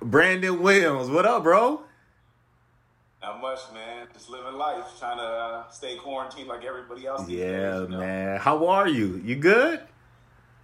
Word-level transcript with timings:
Brandon 0.00 0.62
Williams. 0.62 1.08
What 1.10 1.26
up, 1.26 1.42
bro? 1.42 1.82
Not 3.22 3.40
much, 3.40 3.58
man. 3.74 4.06
Just 4.12 4.30
living 4.30 4.54
life, 4.54 4.84
trying 4.98 5.18
to 5.18 5.24
uh, 5.24 5.68
stay 5.70 5.96
quarantined 5.96 6.48
like 6.48 6.64
everybody 6.64 7.06
else. 7.06 7.28
Yeah, 7.28 7.46
days, 7.46 7.80
you 7.82 7.88
know? 7.88 7.98
man. 7.98 8.38
How 8.38 8.66
are 8.68 8.86
you? 8.88 9.20
You 9.24 9.36
good? 9.36 9.80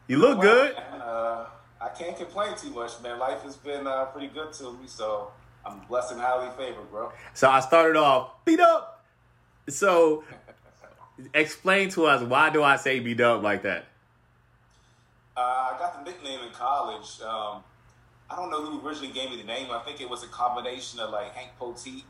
You 0.07 0.19
look 0.19 0.39
Well, 0.39 0.47
good. 0.53 0.77
man, 0.77 1.01
uh, 1.01 1.47
I 1.81 1.89
can't 1.89 2.17
complain 2.17 2.57
too 2.57 2.71
much, 2.71 2.93
man. 3.03 3.19
Life 3.19 3.43
has 3.43 3.57
been 3.57 3.87
uh, 3.87 4.05
pretty 4.07 4.29
good 4.29 4.53
to 4.55 4.73
me, 4.75 4.87
so 4.87 5.33
I'm 5.67 5.81
blessed 5.89 6.13
and 6.13 6.21
highly 6.21 6.51
favored, 6.57 6.91
bro. 6.91 7.11
So 7.33 7.51
I 7.51 7.61
started 7.61 7.97
off 7.97 8.45
beat 8.45 8.61
up. 8.61 9.05
So 9.69 10.23
explain 11.35 11.89
to 11.91 12.07
us 12.07 12.23
why 12.23 12.51
do 12.51 12.63
I 12.63 12.77
say 12.77 13.01
beat 13.01 13.21
up 13.21 13.43
like 13.43 13.63
that? 13.63 13.87
Uh, 15.37 15.41
I 15.41 15.77
got 15.79 16.05
the 16.05 16.09
nickname 16.11 16.41
in 16.47 16.53
college. 16.53 17.21
Um, 17.23 17.65
I 18.35 18.37
don't 18.37 18.51
know 18.51 18.65
who 18.65 18.85
originally 18.85 19.13
gave 19.13 19.31
me 19.31 19.37
the 19.37 19.45
name. 19.45 19.69
I 19.71 19.79
think 19.81 20.01
it 20.01 20.11
was 20.11 20.25
a 20.25 20.27
combination 20.27 20.99
of 20.99 21.11
like 21.11 21.33
Hank 21.35 21.51
Poteet 21.61 22.03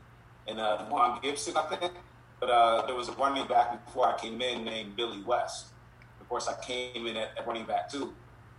and 0.47 0.59
uh, 0.59 0.85
Juan 0.85 1.19
Gibson, 1.21 1.55
I 1.55 1.75
think. 1.75 1.93
But 2.39 2.49
uh, 2.49 2.85
there 2.87 2.95
was 2.95 3.09
a 3.09 3.11
running 3.11 3.45
back 3.47 3.85
before 3.85 4.07
I 4.07 4.17
came 4.17 4.41
in 4.41 4.65
named 4.65 4.95
Billy 4.95 5.21
West. 5.21 5.67
Of 6.19 6.27
course, 6.27 6.47
I 6.47 6.59
came 6.65 7.05
in 7.05 7.15
at, 7.15 7.37
at 7.37 7.45
running 7.45 7.65
back 7.65 7.91
too. 7.91 8.01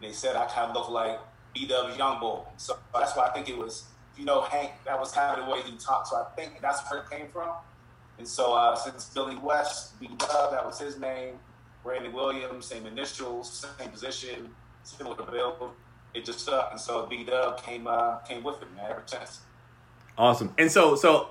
And 0.00 0.08
they 0.08 0.12
said 0.12 0.36
I 0.36 0.46
kind 0.46 0.70
of 0.70 0.76
looked 0.76 0.90
like 0.90 1.18
B. 1.54 1.66
W. 1.66 1.96
Young 1.96 2.20
bull. 2.20 2.52
So 2.56 2.76
that's 2.94 3.16
why 3.16 3.26
I 3.26 3.30
think 3.30 3.48
it 3.48 3.58
was, 3.58 3.86
you 4.16 4.24
know, 4.24 4.42
Hank, 4.42 4.70
that 4.84 4.98
was 5.00 5.10
kind 5.10 5.36
of 5.36 5.44
the 5.44 5.52
way 5.52 5.60
he 5.62 5.76
talked. 5.76 6.06
So 6.06 6.16
I 6.16 6.26
think 6.36 6.60
that's 6.62 6.88
where 6.88 7.00
it 7.00 7.10
came 7.10 7.26
from. 7.32 7.50
And 8.18 8.28
so 8.28 8.54
uh, 8.54 8.76
since 8.76 9.06
Billy 9.06 9.36
West, 9.36 9.98
B 9.98 10.08
Dub, 10.18 10.52
that 10.52 10.64
was 10.64 10.78
his 10.78 11.00
name. 11.00 11.34
Brandon 11.82 12.12
Williams, 12.12 12.66
same 12.66 12.86
initials, 12.86 13.66
same 13.76 13.90
position, 13.90 14.50
similar 14.84 15.16
build. 15.16 15.72
It 16.16 16.24
just 16.24 16.40
stuck, 16.40 16.70
and 16.70 16.80
so 16.80 17.04
B 17.04 17.24
Dub 17.24 17.62
came 17.62 17.86
uh, 17.86 18.16
came 18.20 18.42
with 18.42 18.62
it, 18.62 18.74
man. 18.74 18.90
Ever 18.90 19.02
since. 19.04 19.40
Awesome. 20.16 20.54
And 20.56 20.72
so 20.72 20.96
so 20.96 21.28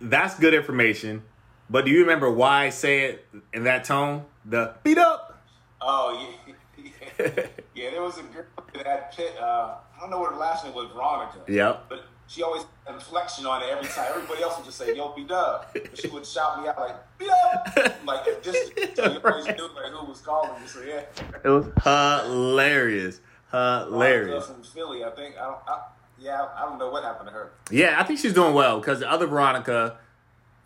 that's 0.00 0.38
good 0.40 0.54
information. 0.54 1.22
But 1.70 1.84
do 1.84 1.92
you 1.92 2.00
remember 2.00 2.28
why 2.30 2.64
I 2.64 2.70
say 2.70 3.04
it 3.04 3.26
in 3.52 3.62
that 3.64 3.84
tone? 3.84 4.24
The 4.44 4.74
beat 4.82 4.98
up. 4.98 5.40
Oh 5.80 6.36
yeah, 6.46 6.54
yeah. 6.84 7.46
yeah 7.76 7.90
there 7.90 8.02
was 8.02 8.18
a 8.18 8.22
girl 8.22 8.46
that 8.74 8.86
had 8.86 9.12
Pitt. 9.12 9.36
Uh, 9.40 9.76
I 9.96 10.00
don't 10.00 10.10
know 10.10 10.18
what 10.18 10.32
her 10.32 10.38
last 10.38 10.64
name 10.64 10.74
was, 10.74 10.90
Veronica. 10.92 11.38
Yep. 11.46 11.86
But 11.88 12.06
she 12.26 12.42
always 12.42 12.64
had 12.84 12.94
inflection 12.94 13.46
on 13.46 13.62
it 13.62 13.68
every 13.70 13.86
time. 13.86 14.06
Everybody 14.08 14.42
else 14.42 14.56
would 14.56 14.64
just 14.64 14.78
say, 14.78 14.96
"Yo, 14.96 15.12
B 15.14 15.24
Dub," 15.24 15.66
but 15.72 15.96
she 15.96 16.08
would 16.08 16.26
shout 16.26 16.60
me 16.60 16.68
out 16.68 16.78
like 16.78 17.18
"B 17.18 17.26
Dub," 17.26 17.92
like 18.04 18.42
just 18.42 18.72
so 18.96 19.12
you 19.12 19.20
always 19.24 19.46
knew 19.46 19.68
like 19.74 19.92
who 19.92 20.06
was 20.06 20.20
calling 20.20 20.60
me. 20.60 20.66
So 20.66 20.82
yeah. 20.82 21.02
It 21.44 21.48
was 21.48 21.66
hilarious. 21.84 23.20
Hilarious. 23.50 24.46
From 24.46 24.62
Philly, 24.62 25.04
I 25.04 25.10
think. 25.10 25.36
I 25.36 25.44
don't. 25.44 25.58
I, 25.66 25.80
yeah, 26.18 26.46
I 26.56 26.62
don't 26.64 26.78
know 26.78 26.90
what 26.90 27.04
happened 27.04 27.28
to 27.28 27.32
her. 27.32 27.52
Yeah, 27.70 27.96
I 28.00 28.02
think 28.04 28.18
she's 28.18 28.32
doing 28.34 28.54
well 28.54 28.80
because 28.80 29.00
the 29.00 29.10
other 29.10 29.26
Veronica, 29.26 29.98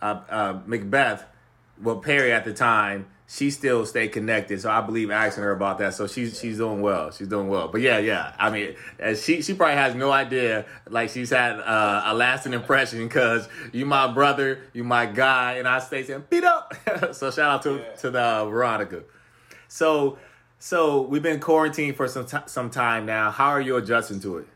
uh, 0.01 0.21
uh, 0.29 0.61
Macbeth, 0.67 1.25
well 1.83 1.97
Perry 1.99 2.33
at 2.33 2.45
the 2.45 2.55
time, 2.55 3.07
she 3.27 3.51
still 3.51 3.85
stayed 3.85 4.09
connected. 4.13 4.61
So 4.61 4.71
I 4.71 4.81
believe 4.81 5.11
asking 5.11 5.43
her 5.45 5.51
about 5.51 5.79
that. 5.79 5.95
So 5.95 6.07
she's 6.07 6.39
she's 6.39 6.59
doing 6.59 6.81
well. 6.83 7.11
She's 7.11 7.27
doing 7.29 7.49
well. 7.49 7.67
But 7.69 7.81
yeah, 7.81 7.99
yeah. 7.99 8.33
I 8.39 8.51
mean, 8.51 8.77
she 9.17 9.43
she 9.43 9.55
probably 9.55 9.75
has 9.75 9.95
no 9.97 10.13
idea 10.13 10.67
like 10.89 11.11
she's 11.11 11.31
had 11.31 11.59
uh, 11.59 12.03
a 12.07 12.15
lasting 12.15 12.53
impression 12.55 13.07
because 13.07 13.49
you 13.73 13.87
my 13.87 14.07
brother, 14.13 14.61
you 14.73 14.85
my 14.85 15.07
guy, 15.07 15.55
and 15.55 15.67
I 15.67 15.81
stay 15.81 16.05
saying 16.05 16.25
beat 16.31 16.45
up. 16.45 16.75
so 17.13 17.31
shout 17.33 17.51
out 17.51 17.63
to 17.65 17.75
Yeah. 17.79 17.93
to 17.97 18.11
the 18.11 18.21
uh, 18.23 18.45
Veronica. 18.47 19.03
So 19.69 20.19
so 20.61 21.01
we've 21.01 21.23
been 21.23 21.41
quarantined 21.41 21.97
for 21.97 22.07
some 22.07 22.27
t- 22.27 22.37
some 22.45 22.69
time 22.69 23.07
now. 23.07 23.31
How 23.31 23.49
are 23.49 23.63
you 23.63 23.77
adjusting 23.77 24.21
to 24.21 24.37
it? 24.39 24.47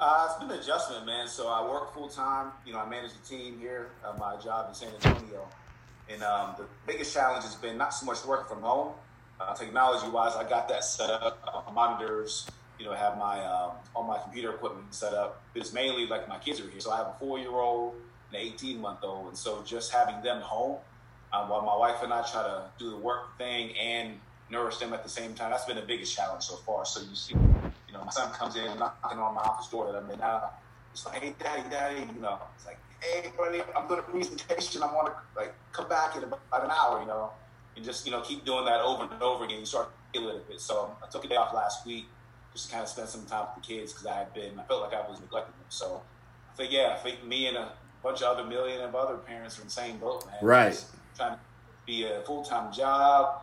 Uh, 0.00 0.28
it's 0.28 0.38
been 0.42 0.50
an 0.50 0.58
adjustment, 0.58 1.04
man. 1.04 1.28
So 1.28 1.48
I 1.48 1.62
work 1.68 1.92
full 1.92 2.08
time. 2.08 2.52
You 2.64 2.72
know, 2.72 2.78
I 2.78 2.88
manage 2.88 3.12
the 3.12 3.28
team 3.28 3.58
here 3.60 3.90
at 4.02 4.18
my 4.18 4.36
job 4.38 4.68
in 4.70 4.74
San 4.74 4.88
Antonio. 4.94 5.46
And 6.08 6.22
um, 6.22 6.54
the 6.56 6.64
biggest 6.86 7.12
challenge 7.12 7.44
has 7.44 7.54
been 7.54 7.76
not 7.76 7.92
so 7.92 8.06
much 8.06 8.24
working 8.24 8.48
from 8.48 8.62
home. 8.62 8.94
Uh, 9.38 9.54
technology 9.54 10.08
wise, 10.08 10.34
I 10.34 10.48
got 10.48 10.68
that 10.70 10.84
set 10.84 11.10
up. 11.10 11.38
Uh, 11.46 11.70
monitors, 11.70 12.46
you 12.78 12.86
know, 12.86 12.94
have 12.94 13.18
my 13.18 13.44
um, 13.44 13.72
all 13.94 14.04
my 14.04 14.18
computer 14.18 14.54
equipment 14.54 14.94
set 14.94 15.12
up. 15.12 15.42
It's 15.54 15.74
mainly 15.74 16.06
like 16.06 16.30
my 16.30 16.38
kids 16.38 16.60
are 16.60 16.70
here. 16.70 16.80
So 16.80 16.92
I 16.92 16.96
have 16.96 17.08
a 17.08 17.16
four 17.20 17.38
year 17.38 17.50
old 17.50 17.94
and 18.32 18.40
an 18.40 18.48
18 18.54 18.80
month 18.80 19.00
old. 19.02 19.28
And 19.28 19.36
so 19.36 19.62
just 19.66 19.92
having 19.92 20.22
them 20.22 20.40
home 20.40 20.78
um, 21.34 21.50
while 21.50 21.60
my 21.60 21.76
wife 21.76 22.02
and 22.02 22.10
I 22.10 22.22
try 22.22 22.42
to 22.42 22.70
do 22.78 22.90
the 22.90 22.96
work 22.96 23.36
thing 23.36 23.76
and 23.76 24.18
nourish 24.50 24.78
them 24.78 24.92
at 24.92 25.02
the 25.02 25.08
same 25.08 25.34
time, 25.34 25.50
that's 25.50 25.64
been 25.64 25.76
the 25.76 25.82
biggest 25.82 26.14
challenge 26.14 26.44
so 26.44 26.56
far. 26.56 26.84
So 26.84 27.00
you 27.00 27.14
see, 27.14 27.34
you 27.34 27.92
know, 27.92 28.04
my 28.04 28.10
son 28.10 28.32
comes 28.32 28.56
in 28.56 28.78
knocking 28.78 29.18
on 29.18 29.34
my 29.34 29.40
office 29.42 29.68
door 29.68 29.90
that 29.90 29.98
I'm 29.98 30.10
in 30.10 30.18
now. 30.18 30.50
It's 30.92 31.04
like, 31.04 31.22
hey, 31.22 31.34
daddy, 31.38 31.62
daddy, 31.70 32.00
you 32.14 32.20
know, 32.20 32.38
it's 32.54 32.66
like, 32.66 32.78
hey, 33.00 33.32
buddy, 33.36 33.60
I'm 33.76 33.86
doing 33.86 34.00
a 34.00 34.02
presentation. 34.02 34.82
I 34.82 34.86
want 34.86 35.08
to 35.08 35.14
like 35.36 35.54
come 35.72 35.88
back 35.88 36.16
in 36.16 36.24
about 36.24 36.40
an 36.52 36.70
hour, 36.70 37.00
you 37.00 37.06
know, 37.06 37.30
and 37.76 37.84
just 37.84 38.06
you 38.06 38.12
know 38.12 38.22
keep 38.22 38.44
doing 38.44 38.64
that 38.64 38.80
over 38.80 39.04
and 39.04 39.22
over 39.22 39.44
again. 39.44 39.60
You 39.60 39.66
start 39.66 39.88
to 39.90 40.18
feel 40.18 40.28
it 40.30 40.36
a 40.36 40.50
bit. 40.50 40.60
So 40.60 40.84
um, 40.84 40.90
I 41.02 41.10
took 41.10 41.24
a 41.24 41.28
day 41.28 41.36
off 41.36 41.54
last 41.54 41.86
week 41.86 42.06
just 42.52 42.66
to 42.66 42.72
kind 42.72 42.82
of 42.82 42.88
spend 42.88 43.08
some 43.08 43.26
time 43.26 43.46
with 43.54 43.66
the 43.66 43.74
kids 43.74 43.92
because 43.92 44.06
I 44.06 44.16
had 44.16 44.32
been, 44.32 44.58
I 44.58 44.64
felt 44.64 44.82
like 44.82 44.94
I 44.94 45.06
was 45.08 45.20
neglecting 45.20 45.52
them. 45.52 45.66
So 45.68 46.02
I 46.50 46.56
think, 46.56 46.72
yeah, 46.72 46.96
I 46.98 47.02
think 47.02 47.24
me 47.24 47.48
and 47.48 47.56
a 47.56 47.72
bunch 48.02 48.22
of 48.22 48.34
other 48.34 48.48
million 48.48 48.80
of 48.80 48.94
other 48.94 49.16
parents 49.18 49.58
are 49.58 49.62
in 49.62 49.66
the 49.66 49.72
same 49.72 49.98
boat, 49.98 50.26
man. 50.26 50.36
Right. 50.40 50.72
Just 50.72 50.94
trying 51.16 51.34
to 51.34 51.40
be 51.86 52.06
a 52.06 52.22
full 52.22 52.42
time 52.42 52.72
job, 52.72 53.42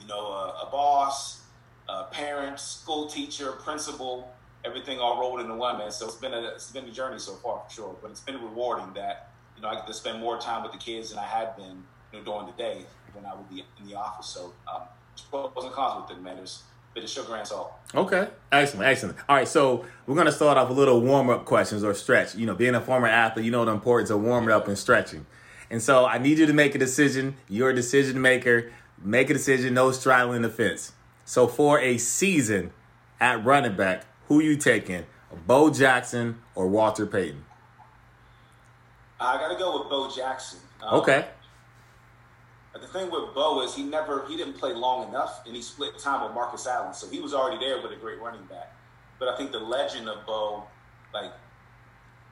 you 0.00 0.06
know, 0.06 0.26
a, 0.26 0.66
a 0.66 0.68
boss, 0.70 1.42
a 1.88 2.04
parent, 2.04 2.58
school 2.58 3.06
teacher, 3.06 3.52
principal, 3.52 4.32
everything 4.64 4.98
all 4.98 5.20
rolled 5.20 5.40
into 5.40 5.54
one, 5.54 5.78
man. 5.78 5.90
So 5.90 6.06
it's 6.06 6.16
been 6.16 6.34
a 6.34 6.42
it's 6.54 6.70
been 6.70 6.84
a 6.84 6.90
journey 6.90 7.18
so 7.18 7.34
far 7.34 7.62
for 7.66 7.74
sure, 7.74 7.96
but 8.00 8.10
it's 8.10 8.20
been 8.20 8.40
rewarding 8.40 8.92
that 8.94 9.30
you 9.56 9.62
know 9.62 9.68
I 9.68 9.74
get 9.74 9.86
to 9.86 9.94
spend 9.94 10.20
more 10.20 10.38
time 10.38 10.62
with 10.62 10.72
the 10.72 10.78
kids 10.78 11.10
than 11.10 11.18
I 11.18 11.26
had 11.26 11.56
been 11.56 11.84
you 12.12 12.18
know 12.18 12.24
during 12.24 12.46
the 12.46 12.52
day 12.52 12.84
when 13.12 13.24
I 13.24 13.34
would 13.34 13.48
be 13.48 13.64
in 13.80 13.86
the 13.86 13.94
office. 13.94 14.26
So 14.26 14.52
um, 14.72 14.82
pros 15.30 15.64
and 15.64 15.72
cons 15.72 16.08
with 16.08 16.18
it, 16.18 16.22
man. 16.22 16.36
There's 16.36 16.62
bit 16.94 17.04
of 17.04 17.10
sugar 17.10 17.36
and 17.36 17.46
salt. 17.46 17.72
Okay. 17.94 18.28
Excellent. 18.50 18.86
Excellent. 18.86 19.18
All 19.28 19.36
right. 19.36 19.48
So 19.48 19.84
we're 20.06 20.22
to 20.24 20.32
start 20.32 20.58
off 20.58 20.68
with 20.68 20.78
little 20.78 21.00
warm 21.00 21.30
up 21.30 21.44
questions 21.44 21.84
or 21.84 21.94
stretch. 21.94 22.34
You 22.34 22.46
know, 22.46 22.54
being 22.54 22.74
a 22.74 22.80
former 22.80 23.06
athlete, 23.06 23.44
you 23.44 23.50
know 23.50 23.64
the 23.64 23.72
importance 23.72 24.10
of 24.10 24.20
warming 24.20 24.50
up 24.50 24.68
and 24.68 24.76
stretching. 24.76 25.26
And 25.70 25.82
so 25.82 26.06
I 26.06 26.18
need 26.18 26.38
you 26.38 26.46
to 26.46 26.52
make 26.52 26.74
a 26.74 26.78
decision. 26.78 27.36
You're 27.48 27.70
a 27.70 27.74
decision 27.74 28.20
maker. 28.20 28.72
Make 29.02 29.30
a 29.30 29.34
decision. 29.34 29.74
No 29.74 29.92
straddling 29.92 30.42
the 30.42 30.50
fence. 30.50 30.92
So 31.24 31.46
for 31.46 31.78
a 31.78 31.98
season 31.98 32.72
at 33.20 33.44
running 33.44 33.76
back, 33.76 34.04
who 34.28 34.40
you 34.40 34.56
taking? 34.56 35.06
Bo 35.46 35.70
Jackson 35.70 36.38
or 36.54 36.68
Walter 36.68 37.06
Payton? 37.06 37.44
I 39.20 39.36
got 39.36 39.48
to 39.48 39.58
go 39.58 39.78
with 39.78 39.90
Bo 39.90 40.10
Jackson. 40.10 40.60
Um, 40.82 41.00
Okay. 41.00 41.26
But 42.72 42.82
the 42.82 42.88
thing 42.88 43.10
with 43.10 43.34
Bo 43.34 43.62
is 43.62 43.74
he 43.74 43.82
never 43.82 44.24
he 44.26 44.36
didn't 44.36 44.54
play 44.54 44.72
long 44.72 45.08
enough, 45.08 45.42
and 45.46 45.56
he 45.56 45.62
split 45.62 45.98
time 45.98 46.22
with 46.22 46.32
Marcus 46.32 46.66
Allen, 46.66 46.94
so 46.94 47.08
he 47.08 47.18
was 47.20 47.34
already 47.34 47.58
there 47.58 47.82
with 47.82 47.90
a 47.92 47.96
great 47.96 48.20
running 48.20 48.44
back. 48.44 48.72
But 49.18 49.28
I 49.28 49.36
think 49.36 49.50
the 49.50 49.58
legend 49.58 50.08
of 50.08 50.24
Bo, 50.26 50.64
like, 51.12 51.32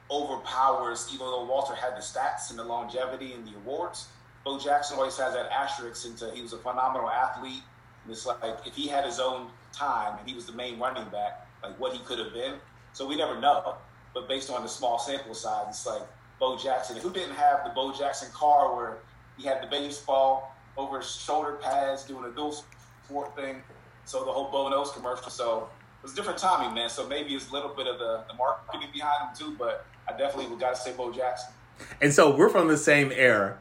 overpowers. 0.09 1.09
Even 1.13 1.25
though 1.27 1.43
Walter 1.43 1.75
had 1.75 1.97
the 1.97 2.01
stats 2.01 2.49
and 2.49 2.57
the 2.57 2.63
longevity 2.63 3.33
and 3.33 3.45
the 3.45 3.55
awards, 3.57 4.07
Bo 4.47 4.57
Jackson 4.57 4.97
always 4.97 5.17
has 5.17 5.33
that 5.33 5.51
asterisk 5.51 6.05
into 6.05 6.31
he 6.33 6.41
was 6.41 6.53
a 6.53 6.57
phenomenal 6.57 7.09
athlete. 7.09 7.63
And 8.03 8.13
it's 8.13 8.25
like 8.25 8.37
if 8.65 8.73
he 8.73 8.87
had 8.87 9.03
his 9.03 9.19
own 9.19 9.47
time 9.73 10.17
and 10.17 10.27
he 10.27 10.33
was 10.33 10.45
the 10.45 10.53
main 10.53 10.79
running 10.79 11.03
back, 11.09 11.45
like 11.61 11.77
what 11.77 11.91
he 11.91 11.99
could 11.99 12.17
have 12.17 12.31
been. 12.31 12.53
So 12.93 13.05
we 13.05 13.17
never 13.17 13.37
know. 13.41 13.75
But 14.13 14.29
based 14.29 14.49
on 14.49 14.61
the 14.63 14.69
small 14.69 14.99
sample 14.99 15.33
size, 15.33 15.65
it's 15.67 15.85
like 15.85 16.01
Bo 16.39 16.57
Jackson. 16.57 16.95
Who 16.95 17.11
didn't 17.11 17.35
have 17.35 17.65
the 17.65 17.71
Bo 17.71 17.91
Jackson 17.91 18.29
car 18.31 18.73
where 18.73 18.99
he 19.37 19.45
had 19.45 19.61
the 19.61 19.67
baseball 19.67 20.55
over 20.77 20.99
his 20.99 21.13
shoulder 21.13 21.59
pads 21.61 22.05
doing 22.05 22.23
a 22.23 22.33
dual 22.33 22.55
sport 23.03 23.35
thing? 23.35 23.61
So 24.05 24.23
the 24.23 24.31
whole 24.31 24.49
Bo 24.49 24.69
Knows 24.69 24.93
commercial. 24.93 25.29
So 25.29 25.67
it 25.99 26.03
was 26.03 26.13
different 26.13 26.39
timing, 26.39 26.73
man. 26.73 26.89
So 26.89 27.05
maybe 27.05 27.35
it's 27.35 27.49
a 27.49 27.53
little 27.53 27.75
bit 27.75 27.87
of 27.87 27.99
the, 27.99 28.23
the 28.29 28.33
marketing 28.35 28.87
behind 28.93 29.27
him 29.27 29.35
too, 29.37 29.57
but 29.59 29.85
I 30.07 30.17
definitely 30.17 30.49
would 30.51 30.61
got 30.61 30.75
to 30.75 30.81
say 30.81 30.93
Bo 30.95 31.11
Jackson. 31.11 31.51
And 31.99 32.13
so 32.13 32.33
we're 32.33 32.49
from 32.49 32.69
the 32.69 32.77
same 32.77 33.11
era. 33.11 33.59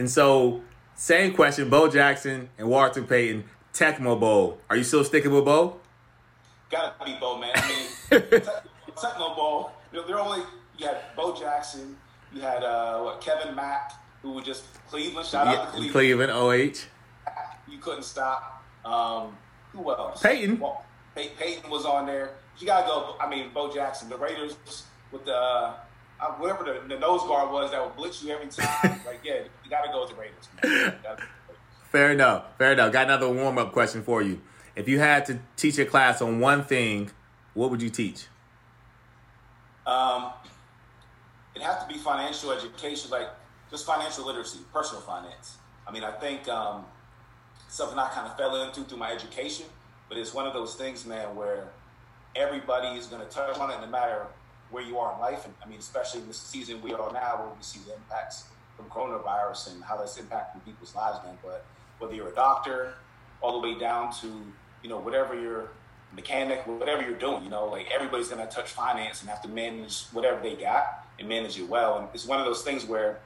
And 0.00 0.10
so, 0.10 0.62
same 0.94 1.34
question 1.34 1.68
Bo 1.68 1.86
Jackson 1.86 2.48
and 2.56 2.70
Walter 2.70 3.02
Payton, 3.02 3.44
Tecmo 3.74 4.18
Bowl. 4.18 4.58
Are 4.70 4.76
you 4.76 4.82
still 4.82 5.04
sticking 5.04 5.30
with 5.30 5.44
Bo? 5.44 5.78
Gotta 6.70 6.94
be 7.04 7.18
Bo, 7.20 7.36
man. 7.36 7.50
I 7.54 7.68
mean, 7.68 8.20
Tecmo 8.96 9.36
Bowl. 9.36 9.72
You 9.92 10.00
know, 10.00 10.06
they're 10.06 10.18
only 10.18 10.42
you 10.78 10.86
had 10.86 11.02
Bo 11.14 11.36
Jackson, 11.38 11.98
you 12.32 12.40
had 12.40 12.64
uh, 12.64 13.00
what, 13.00 13.20
Kevin 13.20 13.54
Mack, 13.54 13.92
who 14.22 14.30
was 14.30 14.44
just 14.46 14.64
Cleveland. 14.88 15.26
Shout 15.28 15.46
Yeah, 15.48 15.52
out 15.60 15.64
to 15.66 15.70
Cleveland. 15.72 15.92
Cleveland, 15.92 16.32
OH. 16.32 17.70
You 17.70 17.76
couldn't 17.78 18.04
stop. 18.04 18.64
Um, 18.86 19.36
who 19.74 19.90
else? 19.90 20.22
Payton. 20.22 20.60
Well, 20.60 20.82
Pey- 21.14 21.32
Payton 21.38 21.68
was 21.70 21.84
on 21.84 22.06
there. 22.06 22.30
You 22.58 22.66
gotta 22.66 22.86
go. 22.86 23.16
I 23.20 23.28
mean, 23.28 23.50
Bo 23.52 23.70
Jackson, 23.70 24.08
the 24.08 24.16
Raiders 24.16 24.56
with 25.12 25.26
the 25.26 25.74
uh, 26.20 26.32
whatever 26.32 26.64
the, 26.64 26.94
the 26.94 26.98
nose 27.00 27.22
guard 27.22 27.50
was 27.50 27.70
that 27.70 27.84
would 27.84 27.96
blitz 27.96 28.22
you 28.22 28.32
every 28.32 28.48
time. 28.48 29.00
like, 29.06 29.20
yeah, 29.24 29.40
you 29.64 29.70
gotta 29.70 29.90
go 29.90 30.02
with 30.02 30.10
the 30.10 30.16
Raiders. 30.16 30.48
Go 30.60 30.68
with 30.68 30.92
the 31.02 31.08
Raiders. 31.08 31.24
Fair 31.90 32.12
enough. 32.12 32.44
Fair 32.56 32.72
enough. 32.72 32.92
Got 32.92 33.06
another 33.06 33.28
warm 33.28 33.58
up 33.58 33.72
question 33.72 34.02
for 34.02 34.22
you. 34.22 34.40
If 34.76 34.88
you 34.88 35.00
had 35.00 35.26
to 35.26 35.40
teach 35.56 35.78
a 35.78 35.84
class 35.84 36.22
on 36.22 36.38
one 36.38 36.64
thing, 36.64 37.10
what 37.54 37.70
would 37.70 37.82
you 37.82 37.90
teach? 37.90 38.26
Um, 39.86 40.30
it 41.54 41.62
has 41.62 41.82
to 41.82 41.88
be 41.88 41.98
financial 41.98 42.52
education, 42.52 43.10
like 43.10 43.28
just 43.70 43.84
financial 43.84 44.26
literacy, 44.26 44.60
personal 44.72 45.02
finance. 45.02 45.56
I 45.86 45.90
mean, 45.90 46.04
I 46.04 46.12
think 46.12 46.48
um, 46.48 46.84
something 47.68 47.98
I 47.98 48.08
kind 48.10 48.26
of 48.26 48.36
fell 48.36 48.62
into 48.62 48.82
through 48.84 48.98
my 48.98 49.10
education, 49.10 49.66
but 50.08 50.16
it's 50.16 50.32
one 50.32 50.46
of 50.46 50.52
those 50.52 50.76
things, 50.76 51.04
man, 51.04 51.34
where 51.34 51.68
everybody 52.36 52.96
is 52.96 53.06
going 53.06 53.22
to 53.22 53.28
touch 53.28 53.58
on 53.58 53.70
it 53.70 53.80
no 53.80 53.88
matter 53.88 54.26
where 54.70 54.82
you 54.82 54.98
are 54.98 55.14
in 55.14 55.20
life. 55.20 55.44
And 55.44 55.54
I 55.64 55.68
mean, 55.68 55.78
especially 55.78 56.20
in 56.20 56.28
this 56.28 56.38
season 56.38 56.80
we 56.82 56.92
are 56.92 57.12
now, 57.12 57.36
where 57.38 57.48
we 57.48 57.62
see 57.62 57.80
the 57.86 57.94
impacts 57.94 58.44
from 58.76 58.86
coronavirus 58.86 59.72
and 59.72 59.82
how 59.82 59.96
that's 59.96 60.18
impacting 60.18 60.64
people's 60.64 60.94
lives, 60.94 61.18
man. 61.24 61.36
But 61.42 61.64
whether 61.98 62.14
you're 62.14 62.28
a 62.28 62.34
doctor, 62.34 62.94
all 63.40 63.60
the 63.60 63.66
way 63.66 63.78
down 63.78 64.12
to 64.20 64.26
you 64.82 64.88
know 64.88 64.98
whatever 64.98 65.38
your 65.38 65.70
mechanic, 66.12 66.66
whatever 66.66 67.02
you're 67.02 67.18
doing, 67.18 67.44
you 67.44 67.50
know, 67.50 67.66
like 67.66 67.90
everybody's 67.90 68.28
to 68.28 68.46
touch 68.50 68.70
finance 68.70 69.20
and 69.20 69.30
have 69.30 69.42
to 69.42 69.48
manage 69.48 70.04
whatever 70.12 70.40
they 70.42 70.56
got 70.56 71.06
and 71.18 71.28
manage 71.28 71.58
it 71.58 71.68
well. 71.68 71.98
And 71.98 72.08
it's 72.12 72.26
one 72.26 72.40
of 72.40 72.46
those 72.46 72.62
things 72.62 72.84
where, 72.84 73.20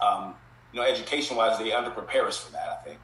um, 0.00 0.34
you 0.72 0.80
know, 0.80 0.86
education 0.86 1.36
wise, 1.36 1.58
they 1.58 1.70
underprepare 1.70 2.24
us 2.24 2.38
for 2.38 2.52
that, 2.52 2.68
I 2.80 2.84
think. 2.84 2.98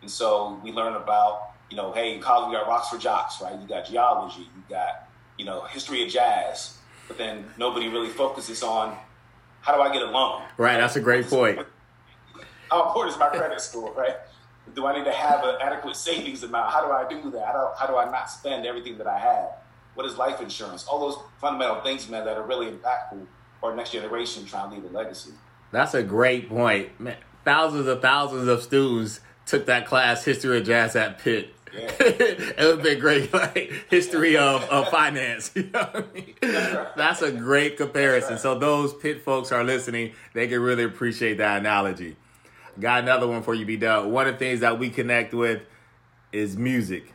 And 0.00 0.10
so 0.10 0.60
we 0.62 0.72
learn 0.72 0.94
about, 0.94 1.50
you 1.70 1.76
know, 1.76 1.92
hey, 1.92 2.14
in 2.14 2.20
college 2.20 2.48
we 2.48 2.54
got 2.54 2.66
rocks 2.66 2.88
for 2.88 2.98
jocks, 2.98 3.40
right? 3.42 3.58
You 3.60 3.66
got 3.66 3.86
geology, 3.86 4.42
you 4.42 4.62
got, 4.68 5.08
you 5.38 5.44
know, 5.44 5.62
history 5.62 6.02
of 6.02 6.10
jazz, 6.10 6.78
but 7.08 7.18
then 7.18 7.44
nobody 7.58 7.88
really 7.88 8.08
focuses 8.08 8.62
on 8.62 8.96
how 9.60 9.74
do 9.74 9.80
I 9.80 9.92
get 9.92 10.02
a 10.02 10.10
loan? 10.10 10.42
Right, 10.56 10.78
that's 10.78 10.96
a 10.96 11.00
great 11.00 11.26
point. 11.26 11.58
How 12.70 12.86
important 12.86 13.14
is 13.14 13.18
my 13.18 13.28
credit 13.28 13.60
score, 13.60 13.92
right? 13.92 14.16
Do 14.74 14.86
I 14.86 14.96
need 14.96 15.04
to 15.04 15.12
have 15.12 15.44
an 15.44 15.56
adequate 15.60 15.96
savings 15.96 16.42
amount? 16.42 16.72
How 16.72 16.84
do 16.84 16.92
I 16.92 17.08
do 17.08 17.30
that? 17.30 17.46
How 17.46 17.52
do, 17.52 17.68
how 17.78 17.86
do 17.86 17.96
I 17.96 18.10
not 18.10 18.30
spend 18.30 18.66
everything 18.66 18.98
that 18.98 19.06
I 19.06 19.18
have? 19.18 19.50
What 19.94 20.06
is 20.06 20.16
life 20.16 20.40
insurance? 20.40 20.86
All 20.86 20.98
those 20.98 21.18
fundamental 21.40 21.80
things, 21.82 22.08
man, 22.08 22.24
that 22.24 22.36
are 22.36 22.42
really 22.42 22.66
impactful 22.66 23.26
for 23.60 23.74
next 23.74 23.92
generation 23.92 24.44
trying 24.44 24.70
to 24.70 24.76
leave 24.76 24.84
a 24.84 24.94
legacy. 24.94 25.30
That's 25.70 25.94
a 25.94 26.02
great 26.02 26.48
point. 26.48 26.98
Man, 27.00 27.16
thousands 27.44 27.86
of 27.86 28.02
thousands 28.02 28.48
of 28.48 28.62
students 28.62 29.20
took 29.46 29.66
that 29.66 29.86
class, 29.86 30.24
History 30.24 30.58
of 30.58 30.66
Jazz 30.66 30.96
at 30.96 31.18
Pitt. 31.18 31.53
It 32.56 32.58
would 32.58 32.82
be 32.82 32.96
great, 32.96 33.32
like 33.32 33.72
history 33.88 34.36
of, 34.36 34.62
of 34.64 34.88
finance. 34.88 35.52
You 35.56 35.70
know 35.70 35.88
I 35.94 36.04
mean? 36.12 36.34
That's 36.96 37.22
a 37.22 37.32
great 37.32 37.76
comparison. 37.76 38.38
So 38.38 38.58
those 38.58 38.92
pit 38.92 39.22
folks 39.22 39.52
are 39.52 39.64
listening, 39.64 40.12
they 40.34 40.46
can 40.46 40.60
really 40.60 40.84
appreciate 40.84 41.38
that 41.38 41.60
analogy. 41.60 42.16
Got 42.78 43.04
another 43.04 43.26
one 43.26 43.42
for 43.42 43.54
you, 43.54 43.64
B 43.64 43.76
Dub. 43.76 44.06
One 44.06 44.26
of 44.26 44.34
the 44.34 44.38
things 44.38 44.60
that 44.60 44.78
we 44.78 44.90
connect 44.90 45.32
with 45.32 45.62
is 46.32 46.56
music. 46.56 47.14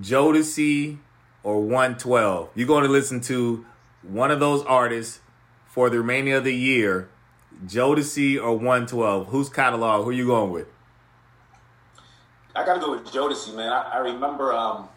Jodeci 0.00 0.98
or 1.42 1.60
112. 1.60 2.50
You're 2.54 2.66
going 2.66 2.84
to 2.84 2.90
listen 2.90 3.20
to 3.22 3.64
one 4.02 4.30
of 4.30 4.40
those 4.40 4.64
artists 4.64 5.20
for 5.66 5.90
the 5.90 5.98
remaining 5.98 6.32
of 6.32 6.44
the 6.44 6.54
year. 6.54 7.08
Jodeci 7.66 8.42
or 8.42 8.52
112. 8.54 9.28
Whose 9.28 9.48
catalog? 9.48 10.04
Who 10.04 10.10
are 10.10 10.14
you 10.14 10.26
going 10.26 10.50
with? 10.50 10.66
I 12.54 12.64
got 12.64 12.74
to 12.74 12.80
go 12.80 12.90
with 12.90 13.04
Jodeci, 13.06 13.54
man. 13.54 13.72
I, 13.72 13.82
I 13.94 13.98
remember, 13.98 14.52
um, 14.52 14.88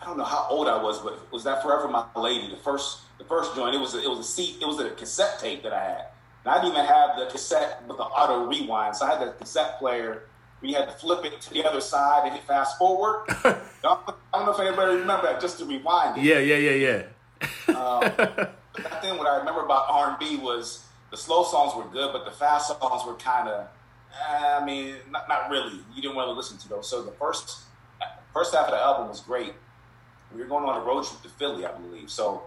I 0.00 0.06
don't 0.06 0.16
know 0.16 0.24
how 0.24 0.46
old 0.48 0.68
I 0.68 0.82
was, 0.82 1.00
but 1.00 1.30
was 1.32 1.44
that 1.44 1.62
Forever 1.62 1.88
My 1.88 2.04
Lady? 2.16 2.50
The 2.50 2.56
first, 2.56 3.00
the 3.18 3.24
first 3.24 3.54
joint. 3.54 3.74
It 3.74 3.80
was, 3.80 3.94
a, 3.94 4.02
it 4.02 4.08
was 4.08 4.20
a 4.20 4.24
seat. 4.24 4.56
It 4.60 4.66
was 4.66 4.78
a 4.80 4.90
cassette 4.90 5.38
tape 5.38 5.62
that 5.62 5.72
I 5.72 5.82
had. 5.82 6.06
And 6.44 6.54
I 6.54 6.62
didn't 6.62 6.72
even 6.72 6.86
have 6.86 7.18
the 7.18 7.26
cassette 7.26 7.82
with 7.86 7.98
the 7.98 8.04
auto 8.04 8.46
rewind. 8.46 8.96
So 8.96 9.06
I 9.06 9.10
had 9.10 9.20
the 9.20 9.32
cassette 9.32 9.78
player. 9.78 10.22
We 10.62 10.72
had 10.72 10.86
to 10.86 10.92
flip 10.92 11.24
it 11.24 11.40
to 11.40 11.50
the 11.52 11.64
other 11.64 11.80
side 11.80 12.26
and 12.26 12.34
hit 12.34 12.44
fast 12.44 12.78
forward. 12.78 13.24
I 13.28 13.56
don't 13.82 14.00
I 14.32 14.38
don't 14.38 14.46
know 14.46 14.52
if 14.52 14.60
anybody 14.60 14.96
remember 14.96 15.26
that, 15.26 15.40
just 15.40 15.58
to 15.58 15.64
rewind 15.64 16.18
it. 16.18 16.24
Yeah, 16.24 16.38
yeah, 16.38 16.56
yeah, 16.56 17.02
yeah. 17.68 17.74
Um, 17.74 18.00
back 18.82 19.02
then, 19.02 19.16
what 19.16 19.26
I 19.26 19.38
remember 19.38 19.64
about 19.64 19.86
R 19.88 20.10
and 20.10 20.18
B 20.18 20.36
was 20.36 20.84
the 21.10 21.16
slow 21.16 21.44
songs 21.44 21.74
were 21.74 21.90
good, 21.90 22.12
but 22.12 22.24
the 22.24 22.30
fast 22.30 22.68
songs 22.68 23.06
were 23.06 23.14
kind 23.14 23.48
of, 23.48 23.68
I 24.28 24.64
mean, 24.64 24.96
not, 25.10 25.28
not 25.28 25.50
really. 25.50 25.80
You 25.94 26.02
didn't 26.02 26.16
want 26.16 26.28
to 26.28 26.32
listen 26.32 26.58
to 26.58 26.68
those. 26.68 26.88
So 26.88 27.02
the 27.02 27.12
first 27.12 27.60
first 28.32 28.54
half 28.54 28.66
of 28.66 28.70
the 28.72 28.78
album 28.78 29.08
was 29.08 29.20
great. 29.20 29.52
We 30.34 30.40
were 30.40 30.46
going 30.46 30.64
on 30.64 30.80
a 30.80 30.84
road 30.84 31.04
trip 31.04 31.22
to 31.22 31.28
Philly, 31.28 31.66
I 31.66 31.72
believe. 31.72 32.10
So 32.10 32.42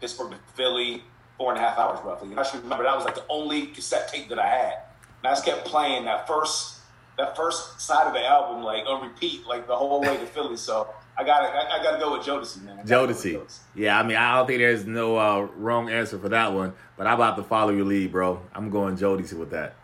Pittsburgh 0.00 0.30
to 0.32 0.38
Philly, 0.54 1.02
four 1.36 1.52
and 1.52 1.62
a 1.62 1.66
half 1.66 1.78
hours 1.78 1.98
roughly. 2.04 2.30
And 2.30 2.40
I 2.40 2.42
should 2.42 2.62
remember 2.62 2.84
that 2.84 2.94
was 2.94 3.04
like 3.04 3.14
the 3.14 3.24
only 3.28 3.66
cassette 3.68 4.08
tape 4.08 4.28
that 4.28 4.38
I 4.38 4.46
had. 4.46 4.74
And 5.22 5.28
I 5.28 5.30
just 5.32 5.44
kept 5.44 5.64
playing 5.64 6.04
that 6.04 6.26
first 6.26 6.74
that 7.18 7.34
first 7.34 7.80
side 7.80 8.06
of 8.06 8.12
the 8.12 8.24
album 8.24 8.62
like 8.62 8.84
on 8.86 9.02
repeat, 9.02 9.46
like 9.46 9.66
the 9.66 9.74
whole 9.74 10.00
way 10.00 10.16
to 10.16 10.26
Philly. 10.26 10.56
So 10.56 10.88
I 11.16 11.24
gotta 11.24 11.48
I, 11.48 11.80
I 11.80 11.82
gotta 11.82 11.98
go 11.98 12.16
with 12.16 12.26
Jodeci, 12.26 12.62
man. 12.62 12.74
I 12.78 12.82
gotta 12.84 12.88
go 12.88 13.06
with 13.06 13.24
Jodeci. 13.24 13.58
Yeah, 13.74 13.98
I 13.98 14.02
mean, 14.02 14.16
I 14.16 14.36
don't 14.36 14.46
think 14.46 14.58
there's 14.58 14.84
no 14.84 15.16
uh, 15.16 15.40
wrong 15.56 15.88
answer 15.88 16.18
for 16.18 16.28
that 16.28 16.52
one, 16.52 16.74
but 16.96 17.06
I'm 17.06 17.14
about 17.14 17.36
to 17.36 17.42
follow 17.42 17.72
your 17.72 17.86
lead, 17.86 18.12
bro. 18.12 18.42
I'm 18.54 18.70
going 18.70 18.96
Jodeci 18.96 19.32
with 19.34 19.50
that. 19.50 19.74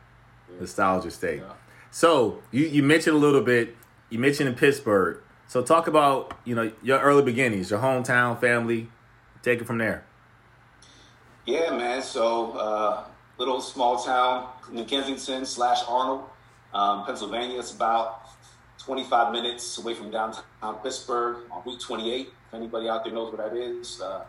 Nostalgia 0.61 1.11
state. 1.11 1.41
Yeah. 1.41 1.53
So 1.91 2.43
you, 2.51 2.67
you 2.67 2.83
mentioned 2.83 3.17
a 3.17 3.19
little 3.19 3.43
bit. 3.43 3.77
You 4.11 4.19
mentioned 4.19 4.49
in 4.49 4.55
Pittsburgh. 4.55 5.19
So 5.47 5.63
talk 5.63 5.87
about 5.87 6.37
you 6.45 6.55
know 6.55 6.73
your 6.83 6.99
early 7.01 7.23
beginnings, 7.23 7.71
your 7.71 7.81
hometown 7.81 8.41
family. 8.41 8.89
Take 9.43 9.61
it 9.61 9.67
from 9.67 9.79
there. 9.79 10.05
Yeah, 11.45 11.77
man. 11.77 12.03
So, 12.03 12.53
uh, 12.53 13.05
little 13.37 13.61
small 13.61 13.99
town, 13.99 14.49
New 14.71 14.85
Kensington 14.85 15.45
slash 15.45 15.81
Arnold, 15.89 16.23
um, 16.73 17.05
Pennsylvania. 17.05 17.59
It's 17.59 17.75
about 17.75 18.29
25 18.79 19.33
minutes 19.33 19.79
away 19.79 19.95
from 19.95 20.13
downtown 20.13 20.77
Pittsburgh 20.85 21.39
on 21.51 21.63
Route 21.67 21.81
28. 21.81 22.29
If 22.29 22.55
anybody 22.55 22.89
out 22.89 23.03
there 23.03 23.13
knows 23.13 23.33
what 23.33 23.39
that 23.39 23.57
is, 23.57 24.01
uh, 24.01 24.23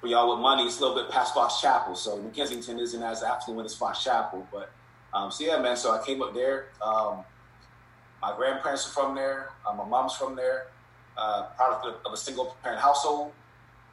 for 0.00 0.06
y'all 0.06 0.30
with 0.30 0.40
money, 0.40 0.62
it's 0.64 0.78
a 0.78 0.80
little 0.80 0.96
bit 0.96 1.10
past 1.10 1.34
Fox 1.34 1.60
Chapel. 1.60 1.94
So, 1.94 2.16
New 2.16 2.30
Kensington 2.30 2.78
isn't 2.78 3.02
as 3.02 3.22
affluent 3.22 3.66
as 3.66 3.74
Fox 3.74 4.02
Chapel. 4.02 4.46
But, 4.50 4.70
um, 5.14 5.30
so 5.30 5.44
yeah, 5.44 5.58
man. 5.60 5.76
So 5.76 5.92
I 5.92 6.04
came 6.04 6.20
up 6.22 6.34
there. 6.34 6.66
Um, 6.82 7.24
my 8.20 8.34
grandparents 8.36 8.86
are 8.86 8.90
from 8.90 9.14
there. 9.14 9.50
Uh, 9.66 9.74
my 9.74 9.84
mom's 9.84 10.14
from 10.14 10.34
there. 10.34 10.66
Uh, 11.16 11.44
product 11.56 11.86
of, 11.86 11.94
of 12.06 12.12
a 12.12 12.16
single 12.16 12.56
parent 12.62 12.80
household. 12.80 13.32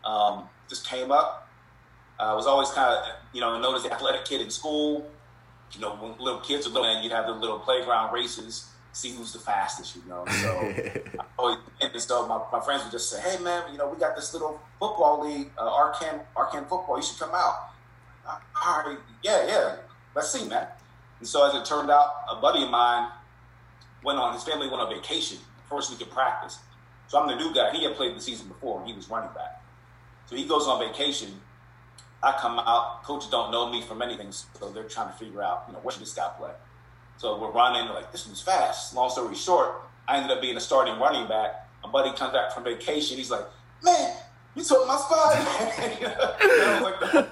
Um, 0.04 0.50
just 0.68 0.88
came 0.88 1.12
up. 1.12 1.48
I 2.20 2.34
was 2.34 2.46
always 2.46 2.70
kind 2.70 2.94
of, 2.94 3.04
you 3.34 3.42
know, 3.42 3.60
known 3.60 3.76
as 3.76 3.84
the 3.84 3.92
athletic 3.92 4.26
kid 4.26 4.42
in 4.42 4.50
school. 4.50 5.10
You 5.74 5.82
know, 5.82 5.96
when 5.96 6.14
little 6.20 6.40
kids 6.42 6.68
are 6.68 6.70
little, 6.70 6.88
and 6.88 7.04
you'd 7.04 7.14
have 7.14 7.26
the 7.26 7.34
little 7.34 7.60
playground 7.60 8.14
races, 8.14 8.70
see 8.92 9.12
who's 9.12 9.34
the 9.34 9.40
fastest, 9.40 9.96
you 9.96 10.04
know. 10.08 10.26
So, 10.28 10.50
I 11.20 11.24
always, 11.38 11.58
and 11.80 12.02
so 12.02 12.28
my, 12.28 12.42
my 12.52 12.64
friends 12.64 12.84
would 12.84 12.92
just 12.92 13.10
say, 13.10 13.22
hey, 13.22 13.42
man, 13.44 13.64
you 13.72 13.78
know, 13.78 13.88
we 13.88 13.98
got 13.98 14.16
this 14.16 14.34
little 14.34 14.60
football 14.80 15.26
league, 15.28 15.52
uh, 15.58 15.70
Arcan, 15.70 16.22
Arcan 16.36 16.68
football, 16.68 16.98
you 16.98 17.04
should 17.04 17.20
come 17.20 17.32
out. 17.34 17.70
I, 18.28 18.38
all 18.66 18.84
right, 18.84 18.98
yeah, 19.24 19.48
yeah, 19.48 19.76
let's 20.14 20.32
see, 20.32 20.48
man. 20.48 20.68
And 21.22 21.28
so, 21.28 21.48
as 21.48 21.54
it 21.54 21.64
turned 21.66 21.92
out, 21.92 22.24
a 22.32 22.36
buddy 22.36 22.64
of 22.64 22.72
mine 22.72 23.08
went 24.04 24.18
on, 24.18 24.34
his 24.34 24.44
family 24.44 24.68
went 24.68 24.82
on 24.82 24.92
vacation, 24.92 25.38
first 25.70 25.92
week 25.92 26.02
of 26.02 26.10
practice. 26.10 26.58
So, 27.08 27.22
I'm 27.22 27.28
the 27.28 27.36
new 27.36 27.54
guy. 27.54 27.72
He 27.72 27.84
had 27.84 27.96
played 27.96 28.16
the 28.16 28.20
season 28.20 28.48
before, 28.48 28.84
he 28.84 28.92
was 28.92 29.08
running 29.08 29.30
back. 29.36 29.64
So, 30.26 30.36
he 30.36 30.46
goes 30.46 30.66
on 30.66 30.80
vacation. 30.80 31.30
I 32.24 32.36
come 32.40 32.58
out, 32.58 33.04
coaches 33.04 33.30
don't 33.30 33.52
know 33.52 33.70
me 33.72 33.84
from 33.84 34.02
anything, 34.02 34.32
so 34.32 34.72
they're 34.72 34.84
trying 34.84 35.12
to 35.12 35.18
figure 35.18 35.44
out, 35.44 35.66
you 35.68 35.74
know, 35.74 35.80
what 35.80 35.94
should 35.94 36.02
this 36.02 36.14
guy 36.14 36.30
play? 36.38 36.52
So 37.18 37.40
we're 37.40 37.52
running, 37.52 37.88
like, 37.90 38.12
this 38.12 38.26
one's 38.26 38.42
fast. 38.42 38.96
Long 38.96 39.10
story 39.10 39.36
short, 39.36 39.84
I 40.08 40.18
ended 40.18 40.32
up 40.32 40.42
being 40.42 40.58
a 40.58 40.60
starting 40.60 41.00
running 41.00 41.28
back. 41.28 41.68
My 41.84 41.92
buddy 41.92 42.16
comes 42.16 42.34
back 42.34 42.52
from 42.52 42.64
vacation, 42.64 43.18
he's 43.18 43.32
like, 43.32 43.46
man, 43.84 44.16
you 44.56 44.64
took 44.64 44.88
my 44.88 44.98
spot. 44.98 45.36
like 47.14 47.28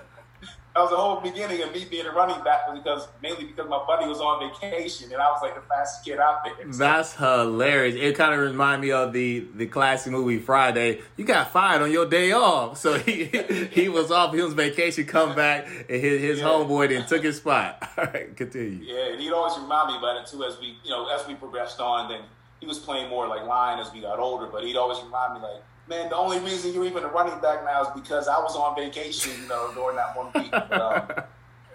that 0.80 0.84
was 0.84 0.92
the 0.92 0.98
whole 0.98 1.20
beginning 1.20 1.62
of 1.62 1.74
me 1.74 1.86
being 1.90 2.06
a 2.06 2.12
running 2.12 2.42
back 2.42 2.66
was 2.70 2.80
because 2.80 3.08
mainly 3.22 3.44
because 3.44 3.70
my 3.70 3.84
buddy 3.86 4.08
was 4.08 4.20
on 4.22 4.50
vacation 4.50 5.12
and 5.12 5.22
I 5.22 5.30
was 5.30 5.42
like 5.42 5.54
the 5.56 5.62
fastest 5.62 6.06
kid 6.06 6.20
out 6.20 6.44
there. 6.46 6.54
That's 6.72 7.14
hilarious. 7.16 7.96
It 7.96 8.16
kind 8.16 8.34
of 8.34 8.40
reminded 8.40 8.88
me 8.88 8.92
of 8.94 9.12
the 9.12 9.46
the 9.56 9.66
classic 9.68 10.14
movie 10.14 10.40
Friday. 10.40 11.02
You 11.18 11.26
got 11.26 11.52
fired 11.52 11.82
on 11.82 11.92
your 11.92 12.06
day 12.06 12.32
off, 12.32 12.78
so 12.78 12.98
he 12.98 13.26
he 13.72 13.90
was 13.90 14.10
off. 14.10 14.34
He 14.34 14.42
was 14.42 14.54
vacation, 14.54 15.06
come 15.06 15.36
back, 15.36 15.68
and 15.90 16.02
his, 16.02 16.22
his 16.22 16.40
Yeah. 16.40 16.46
homeboy 16.46 16.90
then 16.90 17.06
took 17.06 17.24
his 17.24 17.38
spot. 17.38 17.86
All 17.98 18.06
right, 18.06 18.34
continue. 18.38 18.80
Yeah, 18.82 19.12
and 19.12 19.20
he'd 19.20 19.34
always 19.34 19.58
remind 19.60 19.92
me 19.92 19.98
about 19.98 20.22
it 20.22 20.28
too 20.28 20.46
as 20.46 20.58
we, 20.62 20.78
you 20.86 20.92
know, 20.92 21.08
as 21.10 21.28
we 21.28 21.36
progressed 21.36 21.82
on. 21.82 22.08
Then 22.10 22.22
he 22.62 22.66
was 22.68 22.80
playing 22.80 23.10
more 23.10 23.28
like 23.28 23.44
line 23.46 23.80
as 23.80 23.92
we 23.92 24.00
got 24.00 24.20
older, 24.20 24.48
but 24.48 24.64
he'd 24.64 24.78
always 24.78 25.00
remind 25.04 25.34
me 25.34 25.42
like, 25.42 25.62
Man, 25.90 26.08
the 26.10 26.16
only 26.16 26.38
reason 26.40 26.72
you're 26.72 26.86
even 26.86 27.04
a 27.04 27.08
running 27.08 27.40
back 27.42 27.66
now 27.66 27.82
is 27.82 27.88
because 28.00 28.28
I 28.28 28.38
was 28.38 28.56
on 28.56 28.76
vacation, 28.76 29.34
you 29.42 29.48
know, 29.48 29.72
during 29.74 29.96
that 29.96 30.16
one 30.16 30.28
week. 30.36 30.52
But, 30.52 30.72
um, 30.72 31.08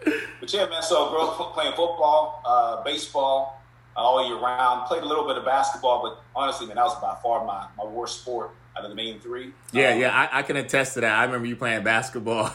but 0.40 0.52
yeah, 0.52 0.66
man. 0.66 0.82
So 0.82 1.06
I 1.06 1.10
grew 1.10 1.20
up 1.22 1.52
playing 1.52 1.72
football, 1.72 2.40
uh, 2.44 2.84
baseball 2.84 3.60
uh, 3.96 4.00
all 4.00 4.24
year 4.24 4.38
round. 4.38 4.86
Played 4.86 5.02
a 5.02 5.06
little 5.06 5.26
bit 5.26 5.36
of 5.36 5.44
basketball, 5.44 6.00
but 6.00 6.22
honestly, 6.38 6.68
man, 6.68 6.76
that 6.76 6.84
was 6.84 7.00
by 7.00 7.16
far 7.24 7.44
my, 7.44 7.66
my 7.76 7.84
worst 7.90 8.20
sport 8.20 8.52
out 8.76 8.84
of 8.84 8.90
the 8.90 8.94
main 8.94 9.18
three. 9.18 9.52
Yeah, 9.72 9.90
um, 9.90 10.00
yeah, 10.00 10.28
I, 10.32 10.38
I, 10.38 10.42
can 10.42 10.56
attest 10.56 10.94
to 10.94 11.00
that. 11.00 11.18
I 11.18 11.24
remember 11.24 11.48
you 11.48 11.56
playing 11.56 11.82
basketball. 11.82 12.52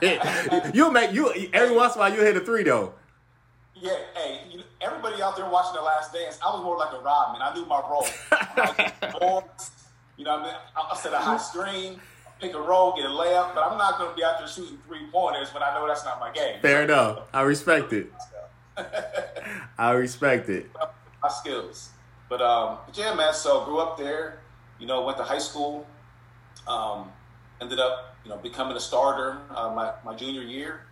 you'll 0.74 0.90
make 0.90 1.12
you 1.12 1.32
every 1.52 1.76
once 1.76 1.94
in 1.94 2.00
a 2.00 2.02
while 2.02 2.12
you 2.12 2.20
hit 2.20 2.36
a 2.36 2.40
three 2.40 2.64
though. 2.64 2.94
Yeah, 3.76 3.96
hey, 4.16 4.40
you, 4.50 4.62
everybody 4.80 5.22
out 5.22 5.36
there 5.36 5.48
watching 5.48 5.76
The 5.76 5.82
Last 5.82 6.12
Dance, 6.12 6.36
I 6.44 6.50
was 6.52 6.64
more 6.64 6.76
like 6.76 6.92
a 6.92 6.98
Rodman. 6.98 7.42
I 7.42 7.54
knew 7.54 7.64
my 7.64 7.80
role. 7.80 9.44
You 10.18 10.24
know, 10.24 10.32
what 10.32 10.40
I 10.40 10.46
mean, 10.46 10.54
I 10.92 10.96
set 10.96 11.12
a 11.12 11.18
high 11.18 11.38
screen, 11.38 12.00
pick 12.40 12.52
a 12.52 12.60
roll, 12.60 12.94
get 12.96 13.06
a 13.06 13.08
layup, 13.08 13.54
but 13.54 13.62
I'm 13.62 13.78
not 13.78 13.98
going 13.98 14.10
to 14.10 14.16
be 14.16 14.24
out 14.24 14.38
there 14.38 14.48
shooting 14.48 14.78
three 14.86 15.06
pointers 15.12 15.54
when 15.54 15.62
I 15.62 15.72
know 15.74 15.86
that's 15.86 16.04
not 16.04 16.18
my 16.18 16.32
game. 16.32 16.60
Fair 16.60 16.82
enough. 16.82 17.28
I 17.32 17.42
respect 17.42 17.92
it. 17.92 18.12
I 19.78 19.92
respect 19.92 20.48
it. 20.48 20.70
My 21.22 21.28
skills, 21.28 21.90
but 22.28 22.40
um, 22.40 22.78
but 22.86 22.96
yeah, 22.96 23.14
man. 23.14 23.34
So 23.34 23.64
grew 23.64 23.78
up 23.78 23.98
there. 23.98 24.40
You 24.78 24.86
know, 24.86 25.02
went 25.02 25.18
to 25.18 25.24
high 25.24 25.38
school. 25.38 25.84
Um, 26.68 27.10
ended 27.60 27.80
up, 27.80 28.16
you 28.24 28.30
know, 28.30 28.36
becoming 28.36 28.76
a 28.76 28.80
starter 28.80 29.38
uh, 29.50 29.72
my 29.74 29.92
my 30.04 30.14
junior 30.14 30.42
year. 30.42 30.82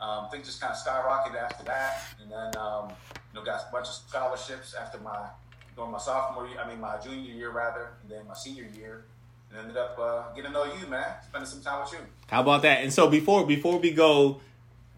Um, 0.00 0.28
things 0.28 0.46
just 0.46 0.60
kind 0.60 0.72
of 0.72 0.78
skyrocketed 0.78 1.40
after 1.40 1.64
that, 1.64 2.02
and 2.20 2.30
then 2.30 2.56
um, 2.60 2.90
you 3.12 3.38
know 3.38 3.44
got 3.44 3.60
a 3.68 3.72
bunch 3.72 3.86
of 3.86 3.94
scholarships 3.94 4.74
after 4.74 4.98
my 4.98 5.28
during 5.76 5.92
my 5.92 5.98
sophomore 5.98 6.48
year. 6.48 6.58
I 6.58 6.68
mean 6.68 6.80
my 6.80 6.96
junior 6.98 7.32
year 7.32 7.50
rather, 7.50 7.90
and 8.02 8.10
then 8.10 8.26
my 8.26 8.34
senior 8.34 8.66
year, 8.76 9.04
and 9.50 9.60
ended 9.60 9.76
up 9.76 9.98
uh, 9.98 10.22
getting 10.34 10.50
to 10.50 10.54
know 10.54 10.64
you, 10.64 10.86
man, 10.88 11.04
spending 11.24 11.48
some 11.48 11.60
time 11.60 11.82
with 11.82 11.92
you. 11.92 11.98
How 12.28 12.40
about 12.40 12.62
that? 12.62 12.82
And 12.82 12.92
so 12.92 13.08
before 13.08 13.46
before 13.46 13.78
we 13.78 13.92
go 13.92 14.40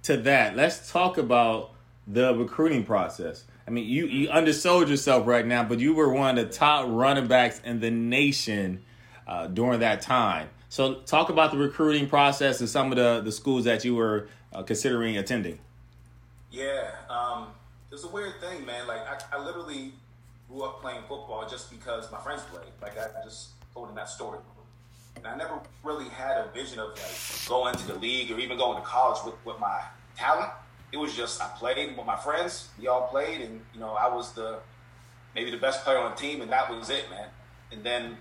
to 0.04 0.16
that, 0.18 0.56
let's 0.56 0.90
talk 0.90 1.18
about 1.18 1.73
the 2.06 2.35
recruiting 2.35 2.85
process. 2.85 3.44
I 3.66 3.70
mean, 3.70 3.87
you 3.87 4.06
you 4.06 4.30
undersold 4.30 4.88
yourself 4.88 5.26
right 5.26 5.44
now, 5.44 5.64
but 5.64 5.78
you 5.78 5.92
were 5.92 6.12
one 6.12 6.38
of 6.38 6.49
the 6.49 6.52
top 6.52 6.87
running 6.88 7.26
backs 7.26 7.61
in 7.64 7.80
the 7.80 7.90
nation 7.90 8.82
uh, 9.26 9.47
during 9.47 9.80
that 9.80 10.00
time. 10.00 10.49
So, 10.70 10.94
talk 10.94 11.30
about 11.30 11.50
the 11.50 11.58
recruiting 11.58 12.08
process 12.08 12.61
and 12.61 12.68
some 12.68 12.92
of 12.92 12.97
the, 12.97 13.23
the 13.23 13.32
schools 13.32 13.64
that 13.64 13.85
you 13.85 13.94
were 13.94 14.28
uh, 14.52 14.62
considering 14.62 15.16
attending? 15.16 15.58
Yeah, 16.50 16.90
um, 17.08 17.49
it's 17.90 18.04
a 18.04 18.08
weird 18.08 18.40
thing, 18.40 18.66
man. 18.66 18.87
Like 18.87 19.00
I, 19.06 19.37
I, 19.37 19.44
literally 19.44 19.92
grew 20.49 20.62
up 20.62 20.81
playing 20.81 21.00
football 21.02 21.47
just 21.49 21.71
because 21.71 22.11
my 22.11 22.19
friends 22.19 22.43
played. 22.50 22.73
Like 22.81 22.99
I 22.99 23.23
just 23.25 23.50
told 23.75 23.95
that 23.95 24.09
story, 24.09 24.38
and 25.17 25.26
I 25.26 25.37
never 25.37 25.61
really 25.85 26.09
had 26.09 26.38
a 26.38 26.49
vision 26.55 26.78
of 26.78 26.90
like 26.90 27.49
going 27.49 27.75
to 27.75 27.87
the 27.87 27.99
league 27.99 28.31
or 28.31 28.38
even 28.38 28.57
going 28.59 28.78
to 28.78 28.85
college 28.85 29.19
with, 29.25 29.35
with 29.45 29.59
my 29.61 29.81
talent. 30.17 30.50
It 30.93 30.97
was 30.97 31.14
just 31.14 31.43
I 31.43 31.49
played 31.59 31.97
with 31.97 32.07
my 32.07 32.17
friends. 32.17 32.69
We 32.78 32.88
all 32.88 33.09
played, 33.09 33.40
and 33.40 33.61
you 33.75 33.81
know 33.81 33.93
I 33.93 34.12
was 34.14 34.33
the 34.33 34.61
maybe 35.35 35.50
the 35.50 35.59
best 35.59 35.85
player 35.85 35.99
on 35.99 36.11
the 36.11 36.17
team, 36.17 36.40
and 36.40 36.50
that 36.50 36.71
was 36.71 36.90
it, 36.90 37.11
man. 37.11 37.28
And 37.73 37.85
then 37.85 38.17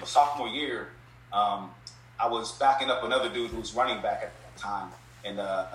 my 0.00 0.06
sophomore 0.06 0.48
year, 0.48 0.88
um, 1.32 1.70
I 2.18 2.26
was 2.26 2.52
backing 2.58 2.90
up 2.90 3.04
another 3.04 3.28
dude 3.28 3.50
who 3.50 3.58
was 3.58 3.74
running 3.74 4.02
back 4.02 4.22
at 4.22 4.32
the 4.54 4.60
time 4.60 4.90
and 5.24 5.38
uh, 5.38 5.66